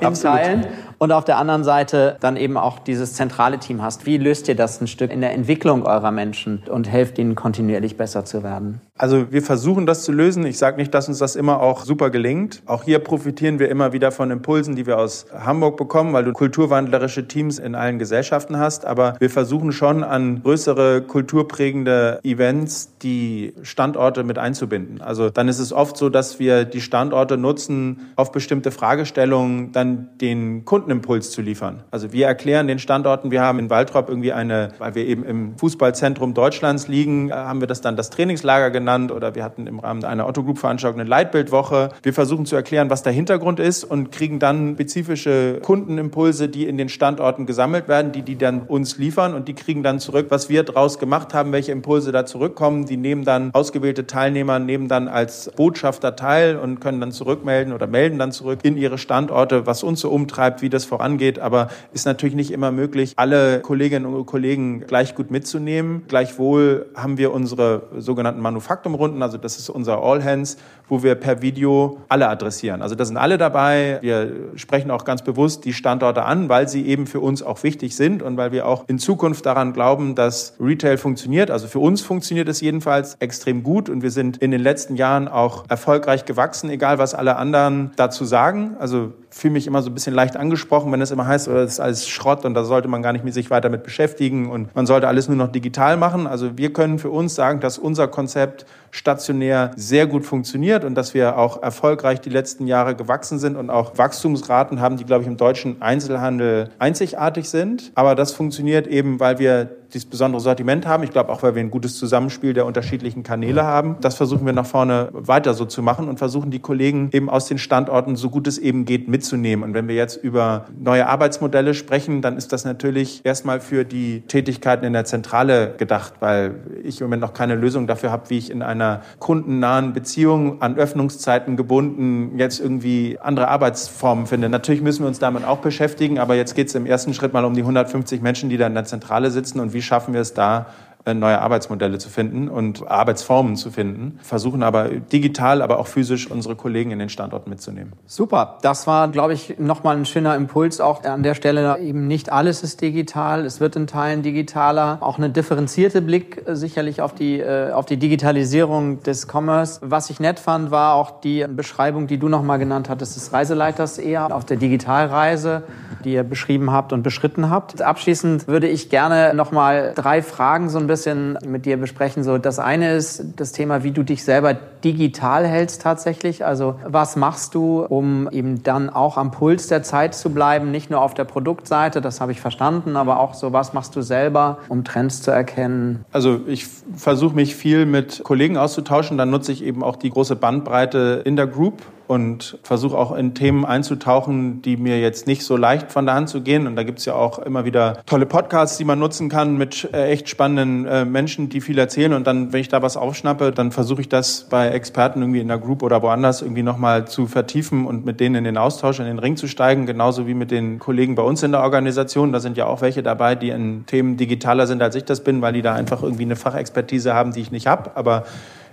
in 0.00 0.14
Teilen 0.14 0.66
und 1.00 1.12
auf 1.12 1.24
der 1.24 1.38
anderen 1.38 1.64
Seite 1.64 2.18
dann 2.20 2.36
eben 2.36 2.58
auch 2.58 2.78
dieses 2.78 3.14
zentrale 3.14 3.58
Team 3.58 3.82
hast. 3.82 4.04
Wie 4.04 4.18
löst 4.18 4.48
ihr 4.48 4.54
das 4.54 4.82
ein 4.82 4.86
Stück 4.86 5.10
in 5.10 5.22
der 5.22 5.32
Entwicklung 5.32 5.84
eurer 5.84 6.10
Menschen 6.10 6.62
und 6.70 6.88
helft 6.90 7.18
ihnen 7.18 7.34
kontinuierlich 7.34 7.96
besser 7.96 8.26
zu 8.26 8.42
werden? 8.42 8.82
Also 8.98 9.32
wir 9.32 9.40
versuchen 9.40 9.86
das 9.86 10.04
zu 10.04 10.12
lösen. 10.12 10.44
Ich 10.44 10.58
sage 10.58 10.76
nicht, 10.76 10.92
dass 10.92 11.08
uns 11.08 11.16
das 11.16 11.34
immer 11.34 11.60
auch 11.60 11.86
super 11.86 12.10
gelingt. 12.10 12.62
Auch 12.66 12.82
hier 12.82 12.98
profitieren 12.98 13.58
wir 13.58 13.70
immer 13.70 13.94
wieder 13.94 14.12
von 14.12 14.30
Impulsen, 14.30 14.76
die 14.76 14.84
wir 14.84 14.98
aus 14.98 15.24
Hamburg 15.32 15.78
bekommen, 15.78 16.12
weil 16.12 16.24
du 16.24 16.34
kulturwandlerische 16.34 17.26
Teams 17.26 17.58
in 17.58 17.74
allen 17.74 17.98
Gesellschaften 17.98 18.58
hast. 18.58 18.84
Aber 18.84 19.16
wir 19.18 19.30
versuchen 19.30 19.72
schon 19.72 20.04
an 20.04 20.42
größere 20.42 21.00
kulturprägende 21.00 22.20
Events 22.24 22.98
die 22.98 23.54
Standorte 23.62 24.22
mit 24.22 24.36
einzubinden. 24.36 25.00
Also 25.00 25.30
dann 25.30 25.48
ist 25.48 25.60
es 25.60 25.72
oft 25.72 25.96
so, 25.96 26.10
dass 26.10 26.38
wir 26.38 26.66
die 26.66 26.82
Standorte 26.82 27.38
nutzen, 27.38 28.10
auf 28.16 28.32
bestimmte 28.32 28.70
Fragestellungen 28.70 29.72
dann 29.72 30.10
den 30.20 30.66
Kundenimpuls 30.90 31.30
zu 31.30 31.42
liefern. 31.42 31.82
Also 31.90 32.12
wir 32.12 32.26
erklären 32.26 32.66
den 32.66 32.78
Standorten, 32.78 33.30
wir 33.30 33.40
haben 33.40 33.58
in 33.58 33.70
Waldrop 33.70 34.08
irgendwie 34.08 34.32
eine, 34.32 34.72
weil 34.78 34.94
wir 34.94 35.06
eben 35.06 35.24
im 35.24 35.56
Fußballzentrum 35.56 36.34
Deutschlands 36.34 36.88
liegen, 36.88 37.32
haben 37.32 37.60
wir 37.60 37.66
das 37.66 37.80
dann 37.80 37.96
das 37.96 38.10
Trainingslager 38.10 38.70
genannt 38.70 38.90
genannt 38.90 39.12
oder 39.12 39.34
wir 39.34 39.44
hatten 39.44 39.66
im 39.66 39.78
Rahmen 39.78 40.04
einer 40.04 40.26
Otto 40.26 40.42
Group 40.42 40.58
Veranstaltung 40.58 41.00
eine 41.00 41.08
Leitbildwoche. 41.08 41.90
Wir 42.02 42.12
versuchen 42.12 42.46
zu 42.46 42.56
erklären, 42.56 42.90
was 42.90 43.02
der 43.02 43.12
Hintergrund 43.12 43.60
ist 43.60 43.84
und 43.84 44.10
kriegen 44.10 44.38
dann 44.38 44.74
spezifische 44.74 45.60
Kundenimpulse, 45.62 46.48
die 46.48 46.66
in 46.66 46.76
den 46.76 46.88
Standorten 46.88 47.46
gesammelt 47.46 47.88
werden, 47.88 48.12
die 48.12 48.22
die 48.22 48.36
dann 48.36 48.62
uns 48.62 48.98
liefern 48.98 49.34
und 49.34 49.48
die 49.48 49.54
kriegen 49.54 49.82
dann 49.82 50.00
zurück, 50.00 50.26
was 50.30 50.48
wir 50.48 50.62
daraus 50.62 50.98
gemacht 50.98 51.34
haben, 51.34 51.52
welche 51.52 51.72
Impulse 51.72 52.10
da 52.12 52.26
zurückkommen. 52.26 52.86
Die 52.86 52.96
nehmen 52.96 53.24
dann 53.24 53.50
ausgewählte 53.52 54.06
Teilnehmer, 54.06 54.58
nehmen 54.58 54.88
dann 54.88 55.08
als 55.08 55.50
Botschafter 55.56 56.16
teil 56.16 56.56
und 56.56 56.80
können 56.80 57.00
dann 57.00 57.12
zurückmelden 57.12 57.72
oder 57.72 57.86
melden 57.86 58.18
dann 58.18 58.32
zurück 58.32 58.60
in 58.62 58.76
ihre 58.76 58.98
Standorte, 58.98 59.66
was 59.66 59.82
uns 59.82 60.00
so 60.00 60.10
umtreibt, 60.10 60.62
wie 60.62 60.70
das 60.70 60.79
vorangeht. 60.84 61.38
Aber 61.38 61.68
ist 61.92 62.06
natürlich 62.06 62.34
nicht 62.34 62.50
immer 62.50 62.72
möglich, 62.72 63.12
alle 63.16 63.60
Kolleginnen 63.60 64.06
und 64.06 64.26
Kollegen 64.26 64.80
gleich 64.80 65.14
gut 65.14 65.30
mitzunehmen. 65.30 66.04
Gleichwohl 66.08 66.86
haben 66.94 67.18
wir 67.18 67.32
unsere 67.32 67.82
sogenannten 67.98 68.40
Manufakturen 68.40 68.80
Faktumrunden, 68.80 69.22
also 69.22 69.36
das 69.36 69.58
ist 69.58 69.68
unser 69.68 70.02
All 70.02 70.24
Hands, 70.24 70.56
wo 70.90 71.02
wir 71.02 71.14
per 71.14 71.40
Video 71.40 71.98
alle 72.08 72.28
adressieren. 72.28 72.82
Also 72.82 72.94
da 72.94 73.04
sind 73.04 73.16
alle 73.16 73.38
dabei. 73.38 73.98
Wir 74.02 74.32
sprechen 74.56 74.90
auch 74.90 75.04
ganz 75.04 75.22
bewusst 75.22 75.64
die 75.64 75.72
Standorte 75.72 76.24
an, 76.24 76.48
weil 76.48 76.68
sie 76.68 76.86
eben 76.86 77.06
für 77.06 77.20
uns 77.20 77.42
auch 77.42 77.62
wichtig 77.62 77.96
sind 77.96 78.22
und 78.22 78.36
weil 78.36 78.52
wir 78.52 78.66
auch 78.66 78.84
in 78.88 78.98
Zukunft 78.98 79.46
daran 79.46 79.72
glauben, 79.72 80.14
dass 80.14 80.54
Retail 80.60 80.98
funktioniert. 80.98 81.50
Also 81.50 81.68
für 81.68 81.78
uns 81.78 82.02
funktioniert 82.02 82.48
es 82.48 82.60
jedenfalls 82.60 83.16
extrem 83.20 83.62
gut 83.62 83.88
und 83.88 84.02
wir 84.02 84.10
sind 84.10 84.36
in 84.38 84.50
den 84.50 84.60
letzten 84.60 84.96
Jahren 84.96 85.28
auch 85.28 85.64
erfolgreich 85.68 86.24
gewachsen, 86.24 86.68
egal 86.70 86.98
was 86.98 87.14
alle 87.14 87.36
anderen 87.36 87.92
dazu 87.96 88.24
sagen. 88.24 88.76
Also 88.78 89.12
fühle 89.30 89.52
mich 89.52 89.66
immer 89.66 89.82
so 89.82 89.90
ein 89.90 89.94
bisschen 89.94 90.14
leicht 90.14 90.36
angesprochen, 90.36 90.90
wenn 90.92 91.00
es 91.00 91.10
immer 91.12 91.26
heißt, 91.26 91.46
das 91.46 91.72
ist 91.72 91.80
alles 91.80 92.08
Schrott 92.08 92.44
und 92.44 92.54
da 92.54 92.64
sollte 92.64 92.88
man 92.88 93.02
gar 93.02 93.12
nicht 93.12 93.24
mit 93.24 93.32
sich 93.32 93.50
weiter 93.50 93.68
mit 93.68 93.84
beschäftigen 93.84 94.50
und 94.50 94.74
man 94.74 94.86
sollte 94.86 95.06
alles 95.06 95.28
nur 95.28 95.36
noch 95.36 95.48
digital 95.48 95.96
machen. 95.96 96.26
Also 96.26 96.58
wir 96.58 96.72
können 96.72 96.98
für 96.98 97.10
uns 97.10 97.34
sagen, 97.34 97.60
dass 97.60 97.78
unser 97.78 98.08
Konzept 98.08 98.66
stationär 98.90 99.70
sehr 99.76 100.06
gut 100.06 100.24
funktioniert 100.24 100.84
und 100.84 100.94
dass 100.94 101.14
wir 101.14 101.38
auch 101.38 101.62
erfolgreich 101.62 102.20
die 102.20 102.30
letzten 102.30 102.66
Jahre 102.66 102.94
gewachsen 102.94 103.38
sind 103.38 103.56
und 103.56 103.70
auch 103.70 103.96
Wachstumsraten 103.98 104.80
haben, 104.80 104.96
die, 104.96 105.04
glaube 105.04 105.22
ich, 105.22 105.28
im 105.28 105.36
deutschen 105.36 105.80
Einzelhandel 105.80 106.70
einzigartig 106.78 107.48
sind. 107.48 107.92
Aber 107.94 108.14
das 108.14 108.32
funktioniert 108.32 108.86
eben, 108.86 109.20
weil 109.20 109.38
wir 109.38 109.79
dieses 109.90 110.08
besondere 110.08 110.40
Sortiment 110.40 110.86
haben. 110.86 111.02
Ich 111.02 111.10
glaube 111.10 111.30
auch, 111.30 111.42
weil 111.42 111.54
wir 111.54 111.62
ein 111.62 111.70
gutes 111.70 111.98
Zusammenspiel 111.98 112.54
der 112.54 112.66
unterschiedlichen 112.66 113.22
Kanäle 113.22 113.64
haben. 113.64 113.96
Das 114.00 114.14
versuchen 114.14 114.46
wir 114.46 114.52
nach 114.52 114.66
vorne 114.66 115.08
weiter 115.12 115.54
so 115.54 115.64
zu 115.64 115.82
machen 115.82 116.08
und 116.08 116.18
versuchen 116.18 116.50
die 116.50 116.60
Kollegen 116.60 117.10
eben 117.12 117.28
aus 117.28 117.46
den 117.46 117.58
Standorten 117.58 118.16
so 118.16 118.30
gut 118.30 118.46
es 118.46 118.58
eben 118.58 118.84
geht 118.84 119.08
mitzunehmen. 119.08 119.64
Und 119.64 119.74
wenn 119.74 119.88
wir 119.88 119.94
jetzt 119.94 120.16
über 120.16 120.66
neue 120.78 121.06
Arbeitsmodelle 121.06 121.74
sprechen, 121.74 122.22
dann 122.22 122.36
ist 122.36 122.52
das 122.52 122.64
natürlich 122.64 123.20
erstmal 123.24 123.60
für 123.60 123.84
die 123.84 124.22
Tätigkeiten 124.22 124.84
in 124.84 124.92
der 124.92 125.04
Zentrale 125.04 125.74
gedacht, 125.76 126.14
weil 126.20 126.54
ich 126.82 127.00
im 127.00 127.06
Moment 127.06 127.22
noch 127.22 127.32
keine 127.32 127.54
Lösung 127.54 127.86
dafür 127.86 128.10
habe, 128.10 128.30
wie 128.30 128.38
ich 128.38 128.50
in 128.50 128.62
einer 128.62 129.02
kundennahen 129.18 129.92
Beziehung 129.92 130.62
an 130.62 130.76
Öffnungszeiten 130.76 131.56
gebunden 131.56 132.38
jetzt 132.38 132.60
irgendwie 132.60 133.18
andere 133.20 133.48
Arbeitsformen 133.48 134.26
finde. 134.26 134.48
Natürlich 134.48 134.82
müssen 134.82 135.02
wir 135.02 135.08
uns 135.08 135.18
damit 135.18 135.44
auch 135.44 135.58
beschäftigen, 135.58 136.18
aber 136.18 136.34
jetzt 136.34 136.54
geht 136.54 136.68
es 136.68 136.74
im 136.74 136.86
ersten 136.86 137.14
Schritt 137.14 137.32
mal 137.32 137.44
um 137.44 137.54
die 137.54 137.62
150 137.62 138.22
Menschen, 138.22 138.50
die 138.50 138.56
da 138.56 138.66
in 138.66 138.74
der 138.74 138.84
Zentrale 138.84 139.30
sitzen 139.30 139.60
und 139.60 139.72
wie 139.72 139.79
wie 139.80 139.82
schaffen 139.82 140.12
wir 140.12 140.20
es 140.20 140.34
da, 140.34 140.66
neue 141.14 141.40
Arbeitsmodelle 141.40 141.98
zu 141.98 142.08
finden 142.08 142.48
und 142.48 142.88
Arbeitsformen 142.88 143.56
zu 143.56 143.70
finden, 143.70 144.18
versuchen 144.22 144.62
aber 144.62 144.88
digital, 144.88 145.62
aber 145.62 145.78
auch 145.78 145.86
physisch 145.86 146.30
unsere 146.30 146.56
Kollegen 146.56 146.90
in 146.90 146.98
den 146.98 147.08
Standorten 147.08 147.50
mitzunehmen. 147.50 147.92
Super, 148.06 148.58
das 148.62 148.86
war, 148.86 149.08
glaube 149.08 149.32
ich, 149.32 149.58
nochmal 149.58 149.96
ein 149.96 150.06
schöner 150.06 150.36
Impuls 150.36 150.80
auch 150.80 151.04
an 151.04 151.22
der 151.22 151.34
Stelle. 151.34 151.78
Eben 151.78 152.06
nicht 152.06 152.32
alles 152.32 152.62
ist 152.62 152.80
digital, 152.80 153.44
es 153.44 153.60
wird 153.60 153.76
in 153.76 153.86
Teilen 153.86 154.22
digitaler. 154.22 154.98
Auch 155.00 155.18
eine 155.18 155.30
differenzierte 155.30 156.02
Blick 156.02 156.46
äh, 156.46 156.54
sicherlich 156.56 157.02
auf 157.02 157.14
die, 157.14 157.40
äh, 157.40 157.72
auf 157.72 157.86
die 157.86 157.96
Digitalisierung 157.96 159.02
des 159.02 159.26
Commerce. 159.32 159.80
Was 159.82 160.10
ich 160.10 160.20
nett 160.20 160.38
fand, 160.38 160.70
war 160.70 160.94
auch 160.94 161.20
die 161.20 161.46
Beschreibung, 161.48 162.06
die 162.06 162.18
du 162.18 162.28
nochmal 162.28 162.58
genannt 162.58 162.88
hattest, 162.88 163.16
des 163.16 163.32
Reiseleiters 163.32 163.98
eher 163.98 164.34
auf 164.34 164.44
der 164.44 164.56
Digitalreise, 164.56 165.62
die 166.04 166.12
ihr 166.12 166.24
beschrieben 166.24 166.72
habt 166.72 166.92
und 166.92 167.02
beschritten 167.02 167.50
habt. 167.50 167.82
Abschließend 167.82 168.46
würde 168.48 168.68
ich 168.68 168.90
gerne 168.90 169.34
nochmal 169.34 169.92
drei 169.94 170.22
Fragen 170.22 170.68
so 170.68 170.78
ein 170.78 170.86
bisschen 170.86 170.99
mit 171.06 171.66
dir 171.66 171.76
besprechen. 171.76 172.24
So, 172.24 172.38
das 172.38 172.58
eine 172.58 172.94
ist 172.94 173.24
das 173.36 173.52
Thema, 173.52 173.82
wie 173.82 173.92
du 173.92 174.02
dich 174.02 174.24
selber 174.24 174.54
digital 174.54 175.46
hältst 175.46 175.82
tatsächlich. 175.82 176.44
Also 176.44 176.76
was 176.84 177.16
machst 177.16 177.54
du, 177.54 177.82
um 177.82 178.28
eben 178.30 178.62
dann 178.62 178.90
auch 178.90 179.16
am 179.16 179.30
Puls 179.30 179.68
der 179.68 179.82
Zeit 179.82 180.14
zu 180.14 180.30
bleiben, 180.30 180.70
nicht 180.70 180.90
nur 180.90 181.00
auf 181.00 181.14
der 181.14 181.24
Produktseite, 181.24 182.00
das 182.00 182.20
habe 182.20 182.32
ich 182.32 182.40
verstanden, 182.40 182.96
aber 182.96 183.20
auch 183.20 183.34
so, 183.34 183.52
was 183.52 183.72
machst 183.72 183.94
du 183.96 184.02
selber, 184.02 184.58
um 184.68 184.84
Trends 184.84 185.22
zu 185.22 185.30
erkennen? 185.30 186.04
Also 186.12 186.40
ich 186.46 186.66
versuche 186.94 187.34
mich 187.34 187.54
viel 187.54 187.86
mit 187.86 188.22
Kollegen 188.24 188.56
auszutauschen, 188.56 189.18
dann 189.18 189.30
nutze 189.30 189.52
ich 189.52 189.62
eben 189.62 189.82
auch 189.82 189.96
die 189.96 190.10
große 190.10 190.36
Bandbreite 190.36 191.22
in 191.24 191.36
der 191.36 191.46
Group 191.46 191.82
und 192.10 192.58
versuche 192.64 192.98
auch 192.98 193.12
in 193.12 193.34
Themen 193.34 193.64
einzutauchen, 193.64 194.62
die 194.62 194.76
mir 194.76 194.98
jetzt 194.98 195.28
nicht 195.28 195.44
so 195.44 195.56
leicht 195.56 195.92
von 195.92 196.06
der 196.06 196.16
Hand 196.16 196.28
zu 196.28 196.40
gehen. 196.40 196.66
Und 196.66 196.74
da 196.74 196.82
gibt 196.82 196.98
es 196.98 197.04
ja 197.04 197.14
auch 197.14 197.38
immer 197.38 197.64
wieder 197.64 198.02
tolle 198.04 198.26
Podcasts, 198.26 198.76
die 198.78 198.84
man 198.84 198.98
nutzen 198.98 199.28
kann 199.28 199.56
mit 199.56 199.88
äh, 199.94 200.08
echt 200.08 200.28
spannenden 200.28 200.86
äh, 200.86 201.04
Menschen, 201.04 201.50
die 201.50 201.60
viel 201.60 201.78
erzählen. 201.78 202.12
Und 202.12 202.26
dann, 202.26 202.52
wenn 202.52 202.62
ich 202.62 202.68
da 202.68 202.82
was 202.82 202.96
aufschnappe, 202.96 203.52
dann 203.52 203.70
versuche 203.70 204.00
ich 204.00 204.08
das 204.08 204.48
bei 204.50 204.70
Experten 204.70 205.20
irgendwie 205.22 205.38
in 205.38 205.46
der 205.46 205.58
Group 205.58 205.84
oder 205.84 206.02
woanders 206.02 206.42
irgendwie 206.42 206.64
nochmal 206.64 207.06
zu 207.06 207.28
vertiefen 207.28 207.86
und 207.86 208.04
mit 208.04 208.18
denen 208.18 208.34
in 208.34 208.42
den 208.42 208.58
Austausch, 208.58 208.98
in 208.98 209.06
den 209.06 209.20
Ring 209.20 209.36
zu 209.36 209.46
steigen. 209.46 209.86
Genauso 209.86 210.26
wie 210.26 210.34
mit 210.34 210.50
den 210.50 210.80
Kollegen 210.80 211.14
bei 211.14 211.22
uns 211.22 211.44
in 211.44 211.52
der 211.52 211.60
Organisation. 211.60 212.32
Da 212.32 212.40
sind 212.40 212.56
ja 212.56 212.66
auch 212.66 212.80
welche 212.80 213.04
dabei, 213.04 213.36
die 213.36 213.50
in 213.50 213.86
Themen 213.86 214.16
digitaler 214.16 214.66
sind, 214.66 214.82
als 214.82 214.96
ich 214.96 215.04
das 215.04 215.22
bin, 215.22 215.42
weil 215.42 215.52
die 215.52 215.62
da 215.62 215.74
einfach 215.74 216.02
irgendwie 216.02 216.24
eine 216.24 216.34
Fachexpertise 216.34 217.14
haben, 217.14 217.30
die 217.30 217.40
ich 217.40 217.52
nicht 217.52 217.68
habe. 217.68 217.92
Aber 217.94 218.24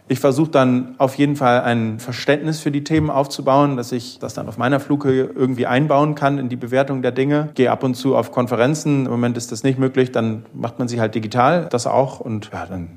ich 0.10 0.20
versuche 0.20 0.52
dann 0.52 0.96
auf 0.98 1.16
jeden 1.16 1.36
Fall 1.36 1.62
ein 1.62 2.00
Verständnis 2.00 2.60
für 2.60 2.72
die 2.72 2.84
Themen 2.84 3.10
aufzubauen, 3.10 3.76
dass 3.78 3.92
ich 3.92 4.20
das 4.20 4.34
dann 4.34 4.48
auf 4.48 4.58
meiner 4.58 4.80
Flughöhe 4.80 5.30
irgendwie 5.36 5.66
einbauen 5.66 6.16
kann 6.16 6.38
in 6.38 6.50
die 6.50 6.56
Bewertung 6.56 7.02
der 7.02 7.12
Dinge. 7.12 7.50
Gehe 7.56 7.72
ab 7.72 7.84
und 7.84 7.96
zu 7.96 8.16
auf 8.16 8.32
Konferenzen. 8.32 9.06
Im 9.06 9.12
Moment 9.12 9.38
ist 9.38 9.52
das 9.52 9.64
nicht 9.64 9.80
möglich, 9.80 10.12
dann 10.12 10.46
macht 10.54 10.80
man 10.80 10.88
sie 10.88 11.02
halt 11.02 11.16
digital, 11.16 11.68
das 11.70 11.88
auch. 11.88 12.20
Und 12.20 12.50
ja, 12.54 12.66
dann 12.66 12.90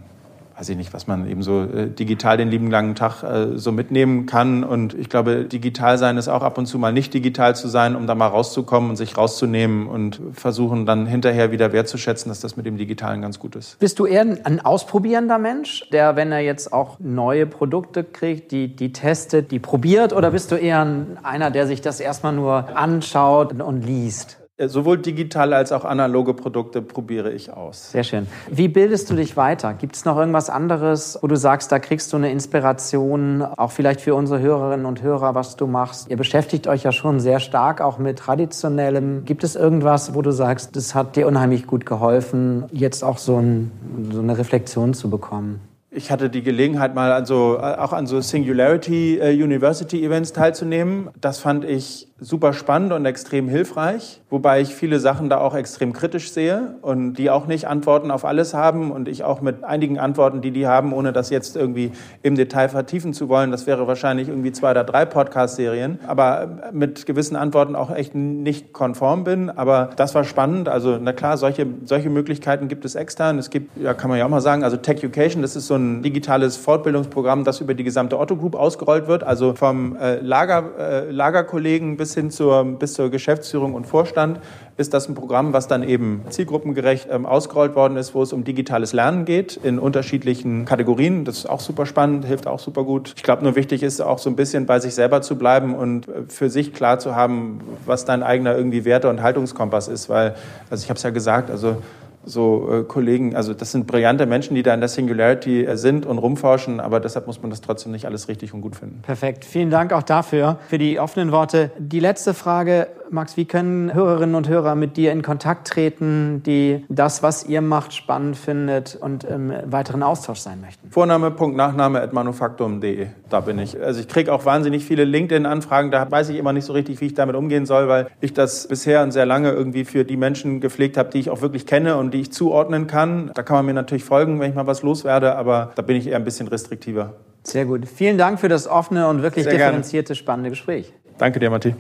weiß 0.61 0.68
ich 0.68 0.76
nicht, 0.76 0.92
was 0.92 1.06
man 1.06 1.26
eben 1.26 1.42
so 1.42 1.62
äh, 1.62 1.88
digital 1.88 2.36
den 2.36 2.48
lieben 2.48 2.70
langen 2.70 2.94
Tag 2.94 3.22
äh, 3.22 3.56
so 3.56 3.72
mitnehmen 3.72 4.26
kann. 4.26 4.62
Und 4.62 4.92
ich 4.92 5.08
glaube, 5.08 5.46
digital 5.46 5.96
sein 5.96 6.18
ist 6.18 6.28
auch 6.28 6.42
ab 6.42 6.58
und 6.58 6.66
zu 6.66 6.78
mal 6.78 6.92
nicht 6.92 7.14
digital 7.14 7.56
zu 7.56 7.66
sein, 7.68 7.96
um 7.96 8.06
da 8.06 8.14
mal 8.14 8.26
rauszukommen 8.26 8.90
und 8.90 8.96
sich 8.96 9.16
rauszunehmen 9.16 9.86
und 9.86 10.20
versuchen 10.34 10.84
dann 10.84 11.06
hinterher 11.06 11.50
wieder 11.50 11.72
wertzuschätzen, 11.72 12.28
dass 12.28 12.40
das 12.40 12.58
mit 12.58 12.66
dem 12.66 12.76
Digitalen 12.76 13.22
ganz 13.22 13.38
gut 13.38 13.56
ist. 13.56 13.78
Bist 13.78 13.98
du 13.98 14.04
eher 14.04 14.20
ein 14.20 14.61
ausprobierender 14.61 15.38
Mensch, 15.38 15.88
der, 15.92 16.16
wenn 16.16 16.30
er 16.30 16.40
jetzt 16.40 16.74
auch 16.74 16.98
neue 17.00 17.46
Produkte 17.46 18.04
kriegt, 18.04 18.52
die, 18.52 18.76
die 18.76 18.92
testet, 18.92 19.52
die 19.52 19.61
probiert? 19.61 20.12
Oder 20.12 20.30
bist 20.30 20.52
du 20.52 20.56
eher 20.56 20.86
einer, 21.22 21.50
der 21.50 21.66
sich 21.66 21.80
das 21.80 22.00
erstmal 22.00 22.34
nur 22.34 22.76
anschaut 22.76 23.58
und 23.62 23.86
liest? 23.86 24.39
Äh, 24.61 24.68
sowohl 24.68 24.98
digitale 24.98 25.56
als 25.56 25.72
auch 25.72 25.84
analoge 25.84 26.34
Produkte 26.34 26.82
probiere 26.82 27.32
ich 27.32 27.52
aus. 27.52 27.92
Sehr 27.92 28.04
schön. 28.04 28.26
Wie 28.50 28.68
bildest 28.68 29.08
du 29.11 29.14
dich 29.14 29.36
weiter? 29.36 29.72
Gibt 29.72 29.96
es 29.96 30.04
noch 30.04 30.18
irgendwas 30.18 30.50
anderes, 30.50 31.18
wo 31.22 31.26
du 31.26 31.36
sagst, 31.36 31.72
da 31.72 31.78
kriegst 31.78 32.12
du 32.12 32.18
eine 32.18 32.30
Inspiration, 32.30 33.42
auch 33.42 33.70
vielleicht 33.70 34.02
für 34.02 34.14
unsere 34.14 34.40
Hörerinnen 34.40 34.84
und 34.84 35.02
Hörer, 35.02 35.34
was 35.34 35.56
du 35.56 35.66
machst? 35.66 36.11
Ihr 36.11 36.18
beschäftigt 36.18 36.66
euch 36.66 36.82
ja 36.82 36.92
schon 36.92 37.20
sehr 37.20 37.40
stark 37.40 37.80
auch 37.80 37.98
mit 37.98 38.18
traditionellem. 38.18 39.24
Gibt 39.24 39.44
es 39.44 39.56
irgendwas, 39.56 40.14
wo 40.14 40.20
du 40.20 40.30
sagst, 40.30 40.76
das 40.76 40.94
hat 40.94 41.16
dir 41.16 41.26
unheimlich 41.26 41.66
gut 41.66 41.86
geholfen, 41.86 42.64
jetzt 42.70 43.02
auch 43.02 43.16
so, 43.16 43.38
ein, 43.38 43.70
so 44.12 44.20
eine 44.20 44.36
Reflexion 44.36 44.92
zu 44.92 45.08
bekommen? 45.08 45.61
Ich 45.92 46.12
hatte 46.12 46.30
die 46.30 46.42
Gelegenheit, 46.42 46.94
mal 46.94 47.11
an 47.11 47.26
so, 47.26 47.58
auch 47.58 47.92
an 47.92 48.06
so 48.06 48.20
Singularity 48.20 49.18
äh, 49.18 49.32
University 49.32 50.04
Events 50.04 50.32
teilzunehmen. 50.32 51.08
Das 51.20 51.40
fand 51.40 51.64
ich 51.64 52.06
super 52.20 52.52
spannend 52.52 52.92
und 52.92 53.04
extrem 53.04 53.48
hilfreich, 53.48 54.20
wobei 54.30 54.60
ich 54.60 54.74
viele 54.74 55.00
Sachen 55.00 55.28
da 55.28 55.38
auch 55.38 55.54
extrem 55.54 55.92
kritisch 55.92 56.30
sehe 56.30 56.76
und 56.82 57.14
die 57.14 57.30
auch 57.30 57.46
nicht 57.46 57.66
Antworten 57.66 58.10
auf 58.10 58.24
alles 58.24 58.54
haben 58.54 58.92
und 58.92 59.08
ich 59.08 59.24
auch 59.24 59.40
mit 59.40 59.64
einigen 59.64 59.98
Antworten, 59.98 60.40
die 60.40 60.52
die 60.52 60.66
haben, 60.66 60.92
ohne 60.92 61.12
das 61.12 61.30
jetzt 61.30 61.56
irgendwie 61.56 61.92
im 62.22 62.36
Detail 62.36 62.68
vertiefen 62.68 63.12
zu 63.12 63.28
wollen, 63.28 63.50
das 63.50 63.66
wäre 63.66 63.86
wahrscheinlich 63.86 64.28
irgendwie 64.28 64.52
zwei 64.52 64.70
oder 64.70 64.84
drei 64.84 65.04
Podcast-Serien, 65.04 65.98
aber 66.06 66.70
mit 66.72 67.06
gewissen 67.06 67.36
Antworten 67.36 67.74
auch 67.74 67.90
echt 67.90 68.14
nicht 68.14 68.72
konform 68.72 69.24
bin. 69.24 69.50
Aber 69.50 69.90
das 69.96 70.14
war 70.14 70.24
spannend. 70.24 70.68
Also 70.68 70.98
na 71.00 71.12
klar, 71.12 71.36
solche, 71.36 71.66
solche 71.84 72.10
Möglichkeiten 72.10 72.68
gibt 72.68 72.84
es 72.84 72.94
extern. 72.94 73.38
Es 73.38 73.50
gibt, 73.50 73.76
ja 73.76 73.94
kann 73.94 74.10
man 74.10 74.18
ja 74.18 74.26
auch 74.26 74.30
mal 74.30 74.40
sagen, 74.40 74.62
also 74.62 74.76
Tech 74.76 75.00
Education, 75.00 75.42
das 75.42 75.56
ist 75.56 75.66
so 75.66 75.74
ein 75.74 76.02
digitales 76.02 76.56
Fortbildungsprogramm, 76.56 77.44
das 77.44 77.60
über 77.60 77.74
die 77.74 77.84
gesamte 77.84 78.18
Otto 78.18 78.36
Group 78.36 78.54
ausgerollt 78.54 79.06
wird, 79.06 79.24
also 79.24 79.54
vom 79.54 79.96
äh, 79.96 80.20
Lager, 80.20 80.64
äh, 80.78 81.10
Lagerkollegen 81.10 81.96
bis 81.96 82.09
hin 82.14 82.30
zur, 82.30 82.64
bis 82.64 82.94
zur 82.94 83.11
Geschäftsführung 83.11 83.74
und 83.74 83.86
Vorstand 83.86 84.40
ist 84.76 84.94
das 84.94 85.08
ein 85.08 85.14
Programm, 85.14 85.52
was 85.52 85.68
dann 85.68 85.82
eben 85.82 86.22
zielgruppengerecht 86.30 87.08
ähm, 87.11 87.26
ausgerollt 87.26 87.74
worden 87.74 87.96
ist, 87.96 88.14
wo 88.14 88.22
es 88.22 88.32
um 88.32 88.44
digitales 88.44 88.92
Lernen 88.92 89.24
geht 89.24 89.56
in 89.56 89.78
unterschiedlichen 89.78 90.64
Kategorien. 90.64 91.24
Das 91.24 91.38
ist 91.38 91.46
auch 91.46 91.61
super 91.61 91.86
spannend, 91.86 92.24
hilft 92.24 92.46
auch 92.46 92.58
super 92.58 92.84
gut. 92.84 93.12
Ich 93.16 93.22
glaube, 93.22 93.42
nur 93.44 93.56
wichtig 93.56 93.82
ist 93.82 94.00
auch 94.00 94.18
so 94.18 94.30
ein 94.30 94.36
bisschen 94.36 94.66
bei 94.66 94.80
sich 94.80 94.94
selber 94.94 95.22
zu 95.22 95.36
bleiben 95.36 95.74
und 95.74 96.08
äh, 96.08 96.22
für 96.28 96.50
sich 96.50 96.72
klar 96.72 96.98
zu 96.98 97.14
haben, 97.14 97.61
was 97.84 98.04
dein 98.04 98.22
eigener 98.22 98.56
irgendwie 98.56 98.84
Werte- 98.84 99.08
und 99.08 99.22
Haltungskompass 99.22 99.88
ist, 99.88 100.08
weil, 100.08 100.34
also 100.70 100.82
ich 100.82 100.88
habe 100.88 100.96
es 100.96 101.02
ja 101.02 101.11
gesagt, 101.11 101.50
also 101.50 101.76
so 102.24 102.68
äh, 102.70 102.82
Kollegen, 102.84 103.34
also 103.34 103.54
das 103.54 103.72
sind 103.72 103.86
brillante 103.86 104.26
Menschen, 104.26 104.54
die 104.54 104.62
da 104.62 104.74
in 104.74 104.80
der 104.80 104.88
Singularity 104.88 105.64
äh, 105.64 105.76
sind 105.76 106.06
und 106.06 106.18
rumforschen, 106.18 106.80
aber 106.80 107.00
deshalb 107.00 107.26
muss 107.26 107.40
man 107.40 107.50
das 107.50 107.60
trotzdem 107.60 107.92
nicht 107.92 108.06
alles 108.06 108.28
richtig 108.28 108.52
und 108.52 108.60
gut 108.60 108.76
finden. 108.76 109.00
Perfekt. 109.02 109.44
Vielen 109.44 109.70
Dank 109.70 109.92
auch 109.92 110.02
dafür, 110.02 110.58
für 110.68 110.78
die 110.78 111.00
offenen 111.00 111.32
Worte. 111.32 111.70
Die 111.78 112.00
letzte 112.00 112.34
Frage, 112.34 112.88
Max, 113.12 113.36
wie 113.36 113.44
können 113.44 113.92
Hörerinnen 113.92 114.34
und 114.34 114.48
Hörer 114.48 114.74
mit 114.74 114.96
dir 114.96 115.12
in 115.12 115.22
Kontakt 115.22 115.68
treten, 115.68 116.42
die 116.44 116.84
das, 116.88 117.22
was 117.22 117.44
ihr 117.44 117.61
macht, 117.61 117.92
spannend 117.92 118.36
findet 118.36 118.96
und 118.96 119.24
im 119.24 119.52
weiteren 119.66 120.02
Austausch 120.02 120.38
sein 120.38 120.61
möchten? 120.61 120.90
Vorname, 120.90 121.30
Punkt, 121.30 121.56
Nachname 121.56 122.00
at 122.00 122.12
manufaktum.de. 122.12 123.08
Da 123.28 123.40
bin 123.40 123.58
ich. 123.58 123.80
Also 123.80 124.00
ich 124.00 124.08
kriege 124.08 124.32
auch 124.32 124.44
wahnsinnig 124.44 124.84
viele 124.84 125.04
LinkedIn-Anfragen. 125.04 125.90
Da 125.90 126.11
weiß 126.11 126.28
ich 126.28 126.36
immer 126.36 126.52
nicht 126.52 126.64
so 126.64 126.72
richtig, 126.72 127.00
wie 127.00 127.06
ich 127.06 127.14
damit 127.14 127.36
umgehen 127.36 127.66
soll, 127.66 127.88
weil 127.88 128.08
ich 128.20 128.32
das 128.32 128.68
bisher 128.68 129.02
und 129.02 129.12
sehr 129.12 129.26
lange 129.26 129.50
irgendwie 129.50 129.84
für 129.84 130.04
die 130.04 130.16
Menschen 130.16 130.61
gepflegt 130.61 130.96
habe, 130.96 131.11
die 131.11 131.18
ich 131.18 131.30
auch 131.30 131.42
wirklich 131.42 131.66
kenne 131.66 131.96
und 131.96 132.14
die 132.14 132.20
ich 132.20 132.32
zuordnen 132.32 132.86
kann. 132.86 133.30
Da 133.34 133.42
kann 133.42 133.56
man 133.56 133.66
mir 133.66 133.74
natürlich 133.74 134.04
folgen, 134.04 134.40
wenn 134.40 134.50
ich 134.50 134.56
mal 134.56 134.66
was 134.66 134.82
loswerde, 134.82 135.36
aber 135.36 135.72
da 135.74 135.82
bin 135.82 135.96
ich 135.96 136.06
eher 136.06 136.16
ein 136.16 136.24
bisschen 136.24 136.48
restriktiver. 136.48 137.14
Sehr 137.42 137.64
gut. 137.64 137.88
Vielen 137.88 138.18
Dank 138.18 138.38
für 138.38 138.48
das 138.48 138.68
offene 138.68 139.08
und 139.08 139.22
wirklich 139.22 139.44
sehr 139.44 139.54
differenzierte, 139.54 140.08
gerne. 140.08 140.18
spannende 140.18 140.50
Gespräch. 140.50 140.92
Danke 141.18 141.40
dir, 141.40 141.50
Matthias. 141.50 141.76